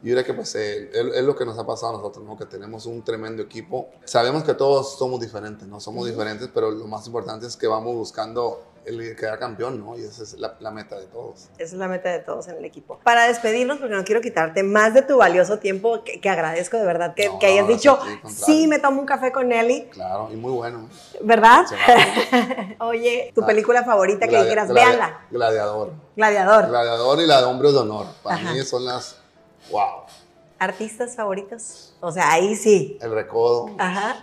Yo 0.01 0.15
diría 0.15 0.23
que 0.23 0.33
pues 0.33 0.55
eh, 0.55 0.89
es, 0.93 1.13
es 1.13 1.23
lo 1.25 1.35
que 1.35 1.45
nos 1.45 1.59
ha 1.59 1.67
pasado 1.67 1.93
a 1.93 1.97
nosotros, 1.97 2.23
¿no? 2.25 2.37
Que 2.37 2.45
tenemos 2.45 2.85
un 2.85 3.03
tremendo 3.03 3.43
equipo. 3.43 3.89
Sabemos 4.05 4.45
que 4.45 4.53
todos 4.53 4.97
somos 4.97 5.19
diferentes, 5.19 5.67
¿no? 5.67 5.81
Somos 5.81 6.07
diferentes, 6.07 6.49
pero 6.53 6.71
lo 6.71 6.87
más 6.87 7.05
importante 7.05 7.47
es 7.47 7.57
que 7.57 7.67
vamos 7.67 7.93
buscando 7.93 8.63
el 8.85 9.15
quedar 9.15 9.37
campeón, 9.39 9.79
¿no? 9.79 9.97
Y 9.97 10.03
esa 10.03 10.23
es 10.23 10.33
la, 10.39 10.55
la 10.59 10.71
meta 10.71 10.97
de 10.99 11.05
todos. 11.07 11.49
Esa 11.57 11.63
es 11.63 11.73
la 11.73 11.87
meta 11.87 12.09
de 12.09 12.19
todos 12.19 12.47
en 12.47 12.57
el 12.57 12.65
equipo. 12.65 12.99
Para 13.03 13.27
despedirnos, 13.27 13.77
porque 13.77 13.93
no 13.95 14.03
quiero 14.03 14.21
quitarte 14.21 14.63
más 14.63 14.93
de 14.93 15.01
tu 15.01 15.17
valioso 15.17 15.59
tiempo, 15.59 16.03
que, 16.03 16.19
que 16.21 16.29
agradezco 16.29 16.77
de 16.77 16.85
verdad 16.85 17.13
que, 17.15 17.27
No, 17.27 17.39
que 17.39 17.45
hayas 17.47 17.67
dicho, 17.67 17.99
sí, 18.27 18.67
me 18.67 18.79
tomo 18.79 18.99
un 19.01 19.05
café 19.05 19.31
con 19.31 19.47
Nelly, 19.49 19.89
Claro, 19.91 20.29
y 20.31 20.35
muy 20.35 20.51
bueno. 20.51 20.89
¿verdad? 21.21 21.65
Oye, 22.79 23.31
tu 23.35 23.41
Ah, 23.43 23.45
película 23.45 23.83
favorita 23.83 24.27
que 24.27 24.35
gladi- 24.35 24.73
véanla, 24.73 25.21
Gladiador. 25.31 25.91
Gladiador. 26.15 26.67
Gladiador 26.67 27.21
y 27.21 27.27
la 27.27 27.39
de 27.39 27.45
Hombres 27.45 27.73
de 27.73 27.79
Honor. 27.79 28.05
Para 28.23 28.35
Ajá. 28.37 28.53
mí 28.53 28.61
son 28.63 28.85
las, 28.85 29.17
wow, 29.71 30.03
¿Artistas 30.59 31.15
favoritos? 31.15 31.93
O 32.01 32.11
sea, 32.11 32.31
ahí 32.33 32.55
sí. 32.55 32.97
el 33.01 33.11
recodo. 33.13 33.69
Ajá. 33.77 34.17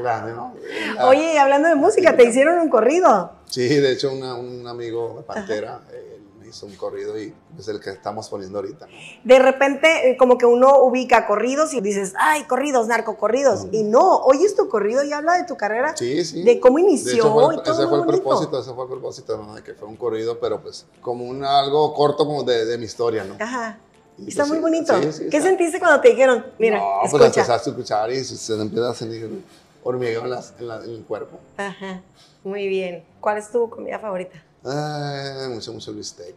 grande, 0.00 0.32
¿no? 0.32 0.54
La- 0.94 1.06
Oye, 1.08 1.34
y 1.34 1.36
hablando 1.36 1.68
de 1.68 1.74
música, 1.74 2.16
te 2.16 2.24
hicieron 2.24 2.58
un 2.58 2.68
corrido. 2.70 3.32
Sí, 3.46 3.68
de 3.68 3.92
hecho 3.92 4.10
una- 4.12 4.34
un 4.34 4.66
amigo 4.66 5.14
de 5.18 5.22
Pantera 5.24 5.80
eh, 5.92 6.20
me 6.40 6.48
hizo 6.48 6.64
un 6.64 6.74
corrido 6.76 7.18
y 7.20 7.34
es 7.58 7.68
el 7.68 7.80
que 7.80 7.90
estamos 7.90 8.28
poniendo 8.30 8.58
ahorita. 8.58 8.86
¿no? 8.86 8.92
De 9.24 9.38
repente, 9.38 10.10
eh, 10.10 10.16
como 10.16 10.38
que 10.38 10.46
uno 10.46 10.78
ubica 10.78 11.26
corridos 11.26 11.74
y 11.74 11.82
dices, 11.82 12.14
ay, 12.18 12.44
corridos, 12.44 12.86
narcocorridos. 12.86 13.66
Y 13.70 13.82
no, 13.84 14.16
oyes 14.22 14.54
tu 14.56 14.68
corrido 14.70 15.02
y 15.04 15.12
habla 15.12 15.34
de 15.34 15.44
tu 15.44 15.56
carrera, 15.58 15.94
Sí, 15.96 16.24
sí. 16.24 16.42
de 16.44 16.60
cómo 16.60 16.76
De 16.76 16.82
inició 16.84 17.12
hecho, 17.12 17.32
fue 17.34 17.54
y 17.56 17.62
todo 17.62 17.74
ese 17.74 17.86
fue 17.88 17.98
el 17.98 18.04
bonito. 18.06 18.22
propósito, 18.22 18.60
ese 18.60 18.72
fue 18.72 18.84
el 18.84 18.90
propósito, 18.90 19.36
¿no? 19.36 19.54
De 19.54 19.62
que 19.62 19.74
fue 19.74 19.86
un 19.88 19.96
corrido, 19.96 20.38
pero 20.40 20.62
pues 20.62 20.86
como 21.02 21.24
un 21.24 21.44
algo 21.44 21.92
corto 21.92 22.24
como 22.26 22.42
de, 22.42 22.64
de 22.64 22.78
mi 22.78 22.86
historia, 22.86 23.24
¿no? 23.24 23.34
Ajá. 23.38 23.78
Está 24.26 24.42
pues, 24.42 24.48
muy 24.50 24.58
bonito. 24.58 25.00
sí, 25.02 25.12
sí, 25.12 25.28
¿Qué 25.30 25.36
está- 25.36 25.48
sentiste 25.48 25.78
cuando 25.78 26.00
te 26.00 26.08
dijeron, 26.10 26.44
mira, 26.58 26.78
no, 26.78 26.98
pues 27.00 27.12
escucha? 27.12 27.26
empezaste 27.26 27.70
a 27.70 27.72
escuchar 27.72 28.10
y 28.10 28.24
se, 28.24 28.54
empieza 28.54 28.90
a 28.90 28.94
sentir 28.94 29.44
hormigueo 29.82 30.24
en, 30.24 30.30
las- 30.30 30.54
en 30.58 30.68
la- 30.68 30.82
en 30.84 30.90
el 30.90 31.04
cuerpo. 31.04 31.38
Ajá. 31.56 32.00
Muy 32.44 32.66
bien. 32.68 33.04
¿Cuál 33.20 33.38
es 33.38 33.50
tu 33.50 33.68
comida 33.70 33.98
favorita? 33.98 34.42
Ay, 34.64 35.48
mucho, 35.50 35.72
mucho 35.72 35.92
bistec. 35.92 36.34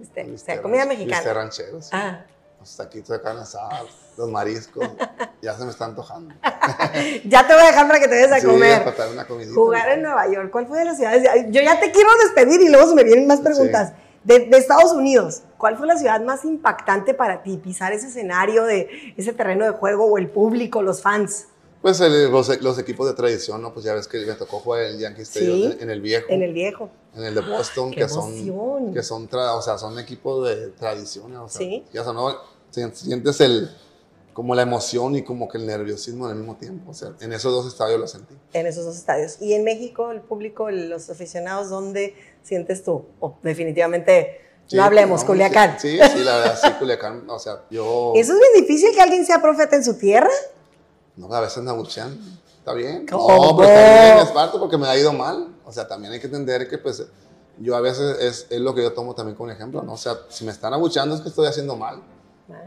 Este, 0.00 0.20
o 0.20 0.24
sea, 0.24 0.24
Bistec 0.24 0.62
comida 0.62 0.84
Bistec 0.86 1.08
mexicana. 1.08 1.34
ranchero, 1.34 1.82
sí. 1.82 1.88
Ah. 1.92 2.24
Los 2.60 2.76
taquitos 2.76 3.08
de 3.08 3.20
carne 3.22 3.40
asada, 3.40 3.82
los 4.16 4.30
mariscos. 4.30 4.86
ya 5.42 5.56
se 5.56 5.64
me 5.64 5.70
está 5.70 5.86
antojando. 5.86 6.34
Ya 7.24 7.46
te 7.46 7.54
voy 7.54 7.62
a 7.62 7.66
dejar 7.66 7.86
para 7.88 8.00
que 8.00 8.08
te 8.08 8.22
vayas 8.22 8.42
a 8.44 8.46
comer. 8.46 8.84
para 8.84 9.10
una 9.10 9.26
comidita. 9.26 9.54
Jugar 9.54 9.88
en 9.90 10.02
Nueva 10.02 10.30
York. 10.30 10.50
¿Cuál 10.50 10.66
fue 10.66 10.78
de 10.78 10.84
las 10.86 10.96
ciudades? 10.96 11.22
Yo 11.50 11.60
ya 11.62 11.80
te 11.80 11.90
quiero 11.90 12.10
despedir 12.22 12.60
y 12.60 12.68
luego 12.68 12.88
se 12.88 12.94
me 12.94 13.04
vienen 13.04 13.26
más 13.26 13.40
preguntas. 13.40 13.92
De, 14.24 14.40
de 14.40 14.58
Estados 14.58 14.92
Unidos, 14.92 15.42
¿cuál 15.56 15.76
fue 15.78 15.86
la 15.86 15.96
ciudad 15.96 16.20
más 16.22 16.44
impactante 16.44 17.14
para 17.14 17.42
ti? 17.42 17.56
Pisar 17.56 17.92
ese 17.92 18.08
escenario 18.08 18.64
de 18.64 19.14
ese 19.16 19.32
terreno 19.32 19.64
de 19.64 19.70
juego 19.70 20.04
o 20.04 20.18
el 20.18 20.28
público, 20.28 20.82
los 20.82 21.00
fans. 21.00 21.46
Pues 21.80 21.98
el- 22.00 22.30
los, 22.30 22.60
los 22.62 22.78
equipos 22.78 23.06
de 23.08 23.14
tradición, 23.14 23.62
¿no? 23.62 23.72
Pues 23.72 23.86
ya 23.86 23.94
ves 23.94 24.06
que 24.06 24.18
me 24.26 24.34
tocó 24.34 24.58
jugar 24.60 24.82
en 24.82 24.86
el 24.96 24.98
Yankee 24.98 25.22
Stadium, 25.22 25.70
Sí. 25.70 25.76
en, 25.78 25.82
en 25.84 25.90
el 25.90 26.00
viejo. 26.02 26.26
En 26.28 26.42
el 26.42 26.52
viejo. 26.52 26.90
en 27.16 27.24
el 27.24 27.34
de 27.34 27.40
Boston, 27.40 27.90
¡Qué 27.90 28.02
que 28.02 28.08
son, 28.08 28.92
que 28.94 29.02
son, 29.02 29.28
tra- 29.28 29.56
o 29.56 29.62
sea, 29.62 29.78
son 29.78 29.98
equipos 29.98 30.46
de 30.48 30.68
tradición, 30.68 31.34
o 31.36 31.48
sea, 31.48 31.58
Sí. 31.58 31.84
ya 31.92 32.04
sonó, 32.04 32.36
si- 32.70 32.88
sientes 32.92 33.40
el, 33.40 33.68
como 34.32 34.54
la 34.54 34.62
emoción 34.62 35.16
y 35.16 35.22
como 35.22 35.48
que 35.48 35.58
el 35.58 35.66
nerviosismo 35.66 36.26
al 36.26 36.36
mismo 36.36 36.56
tiempo, 36.56 36.90
o 36.90 36.94
sea, 36.94 37.12
en 37.20 37.32
esos 37.32 37.52
dos 37.52 37.66
estadios 37.66 38.00
lo 38.00 38.06
sentí. 38.06 38.34
En 38.52 38.66
esos 38.66 38.84
dos 38.84 38.96
estadios. 38.96 39.40
Y 39.40 39.54
en 39.54 39.64
México, 39.64 40.10
el 40.12 40.20
público, 40.20 40.70
los 40.70 41.10
aficionados, 41.10 41.68
¿dónde 41.70 42.14
sientes 42.42 42.84
tú? 42.84 43.04
O 43.20 43.36
definitivamente, 43.42 44.40
Sí, 44.66 44.76
no 44.76 44.84
hablemos, 44.84 45.22
no, 45.22 45.26
Culiacán. 45.26 45.80
Sí, 45.80 45.98
sí, 45.98 46.22
la 46.22 46.36
verdad, 46.36 46.58
sí, 46.62 46.70
Culiacán, 46.78 47.28
o 47.28 47.40
sea, 47.40 47.64
yo, 47.70 48.12
¿Eso 48.14 48.34
es 48.34 48.38
bien 48.38 48.64
difícil 48.64 48.94
que 48.94 49.00
alguien 49.00 49.26
sea 49.26 49.42
profeta 49.42 49.74
en 49.74 49.82
su 49.82 49.94
tierra? 49.94 50.30
no, 51.16 51.32
a 51.34 51.40
veces 51.40 51.62
me 51.62 51.70
abuchean, 51.70 52.16
está 52.56 52.72
bien, 52.72 53.04
¿Cómo? 53.06 53.28
no, 53.28 53.56
pero 53.56 53.68
está 53.68 54.14
bien, 54.14 54.26
es 54.26 54.30
parte 54.32 54.58
porque 54.60 54.78
me 54.78 54.86
ha 54.86 54.96
ido 54.96 55.12
mal, 55.12 55.48
o 55.64 55.72
sea, 55.72 55.88
también 55.88 56.12
hay 56.12 56.20
que 56.20 56.26
entender 56.26 56.68
que, 56.68 56.78
pues, 56.78 57.04
yo 57.58 57.74
a 57.76 57.80
veces 57.80 58.16
es, 58.20 58.46
es 58.48 58.60
lo 58.60 58.74
que 58.74 58.82
yo 58.82 58.92
tomo 58.92 59.14
también 59.14 59.36
como 59.36 59.50
ejemplo, 59.50 59.82
¿no? 59.82 59.94
O 59.94 59.96
sea, 59.96 60.16
si 60.28 60.44
me 60.44 60.52
están 60.52 60.72
abuchando 60.72 61.14
es 61.16 61.20
que 61.20 61.28
estoy 61.28 61.46
haciendo 61.46 61.76
mal. 61.76 62.00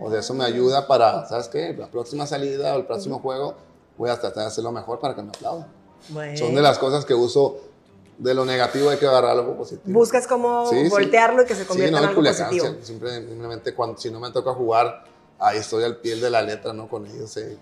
O 0.02 0.10
sea, 0.10 0.20
eso 0.20 0.34
me 0.34 0.44
ayuda 0.46 0.88
para, 0.88 1.26
¿sabes 1.28 1.48
qué? 1.48 1.74
La 1.78 1.88
próxima 1.88 2.26
salida 2.28 2.74
o 2.76 2.78
el 2.78 2.86
próximo 2.86 3.20
juego 3.20 3.56
voy 3.98 4.10
a 4.10 4.20
tratar 4.20 4.44
de 4.44 4.48
hacerlo 4.48 4.72
mejor 4.72 5.00
para 5.00 5.16
que 5.16 5.22
me 5.22 5.30
aplaudan. 5.30 5.68
Bueno. 6.10 6.38
Son 6.38 6.54
de 6.56 6.62
las 6.62 6.78
cosas 6.80 7.06
que 7.06 7.14
uso, 7.14 7.58
de 8.18 8.34
lo 8.34 8.46
negativo 8.46 8.90
hay 8.90 8.98
que 8.98 9.08
agarrar 9.08 9.32
algo 9.32 9.56
positivo. 9.58 9.98
Buscas 10.00 10.28
cómo 10.28 10.66
Sí, 10.70 10.84
sí. 10.84 10.90
voltearlo 10.90 11.44
y 11.44 11.46
que 11.46 11.56
se 11.56 11.62
Sí, 11.62 11.68
convierta 11.68 11.92
no, 11.98 12.04
en 12.04 12.10
algo 12.10 12.20
Culiacán, 12.20 12.46
positivo. 12.48 12.76
sí, 12.80 12.86
simple- 12.94 13.28
simplemente 13.28 13.74
cuando, 13.74 13.98
si 13.98 14.12
no 14.12 14.20
me 14.20 14.32
toca 14.32 14.54
jugar, 14.54 15.04
ahí 15.40 15.58
estoy 15.60 15.84
al 15.84 15.98
pie 15.98 16.16
de 16.18 16.30
la 16.30 16.42
letra, 16.42 16.74
¿no? 16.74 16.88
Con 16.88 17.06
ellos, 17.08 17.36
eh, 17.38 17.58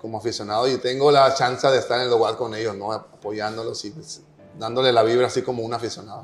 como 0.00 0.18
aficionado 0.18 0.68
y 0.68 0.76
tengo 0.78 1.10
la 1.10 1.32
chance 1.34 1.66
de 1.68 1.78
estar 1.78 1.98
en 1.98 2.04
el 2.04 2.10
lugar 2.10 2.36
con 2.36 2.54
ellos, 2.54 2.76
¿no? 2.76 2.92
Apoyándolos 2.92 3.84
y 3.86 3.90
pues, 3.90 4.20
dándole 4.58 4.92
la 4.92 5.02
vibra 5.02 5.26
así 5.26 5.42
como 5.42 5.62
un 5.62 5.72
aficionado. 5.74 6.22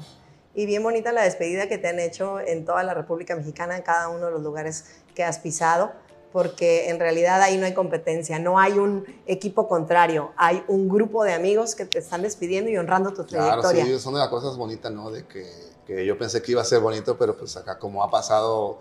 Y 0.55 0.67
bien 0.67 0.83
bonita 0.83 1.13
la 1.13 1.23
despedida 1.23 1.67
que 1.67 1.79
te 1.79 1.89
han 1.89 1.99
hecho 1.99 2.39
en 2.39 2.67
toda 2.67 2.83
la 2.83 2.93
República 2.93 3.35
Mexicana, 3.35 3.77
en 3.79 3.83
cada 3.83 4.09
uno 4.11 4.27
de 4.27 4.33
los 4.33 4.43
lugares 4.43 4.85
que 5.15 5.25
has 5.25 5.39
pisado, 5.39 5.93
porque 6.33 6.89
en 6.89 6.99
realidad 6.99 7.43
ahí 7.43 7.59
no 7.59 7.67
hay 7.67 7.75
competencia, 7.75 8.39
no 8.39 8.59
hay 8.59 8.73
un 8.73 9.05
equipo 9.27 9.69
contrario, 9.69 10.33
hay 10.37 10.65
un 10.69 10.89
grupo 10.89 11.25
de 11.25 11.35
amigos 11.35 11.75
que 11.75 11.85
te 11.85 11.99
están 11.99 12.23
despidiendo 12.23 12.71
y 12.71 12.77
honrando 12.79 13.13
tu 13.13 13.25
Claro, 13.25 13.63
trayectoria. 13.63 13.85
sí, 13.85 13.99
son 13.99 14.15
de 14.15 14.21
las 14.21 14.29
cosas 14.29 14.57
bonitas, 14.57 14.91
¿no? 14.93 15.11
De 15.11 15.27
que, 15.27 15.47
que 15.87 16.07
yo 16.07 16.17
pensé 16.17 16.41
que 16.41 16.53
iba 16.53 16.63
a 16.63 16.65
ser 16.65 16.81
bonito, 16.81 17.19
pero 17.19 17.37
pues 17.37 17.57
acá 17.57 17.79
como 17.79 18.03
ha 18.03 18.11
pasado, 18.11 18.79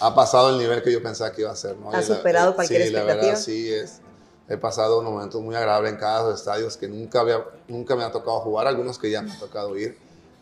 ha 0.00 0.14
pasado 0.14 0.50
el 0.50 0.58
nivel 0.58 0.82
que 0.82 0.92
yo 0.92 1.02
pensaba 1.02 1.32
que 1.32 1.42
iba 1.42 1.50
a 1.50 1.56
ser, 1.56 1.76
¿no? 1.78 1.88
Ha 1.90 2.02
Y 2.02 2.06
la- 2.08 2.16
superado 2.16 2.52
eh, 2.52 2.54
cualquier 2.56 2.82
sí, 2.82 2.90
la 2.90 2.98
expectativa. 2.98 3.32
verdad, 3.32 3.40
sí, 3.42 3.72
es, 3.72 4.00
he 4.48 4.56
pasado 4.58 5.00
unos 5.00 5.12
momentos 5.12 5.40
muy 5.40 5.54
agradables 5.54 5.92
en 5.92 5.98
cada 5.98 6.24
de 6.24 6.30
los 6.32 6.40
estadios 6.40 6.76
que 6.76 6.88
nunca, 6.88 7.20
había, 7.20 7.42
nunca 7.68 7.96
me 7.96 8.04
ha 8.04 8.12
tocado 8.12 8.40
jugar, 8.40 8.66
algunos 8.66 8.98
que 8.98 9.10
ya 9.10 9.22
me 9.22 9.32
ha 9.32 9.38
tocado 9.38 9.76
ir, 9.78 9.96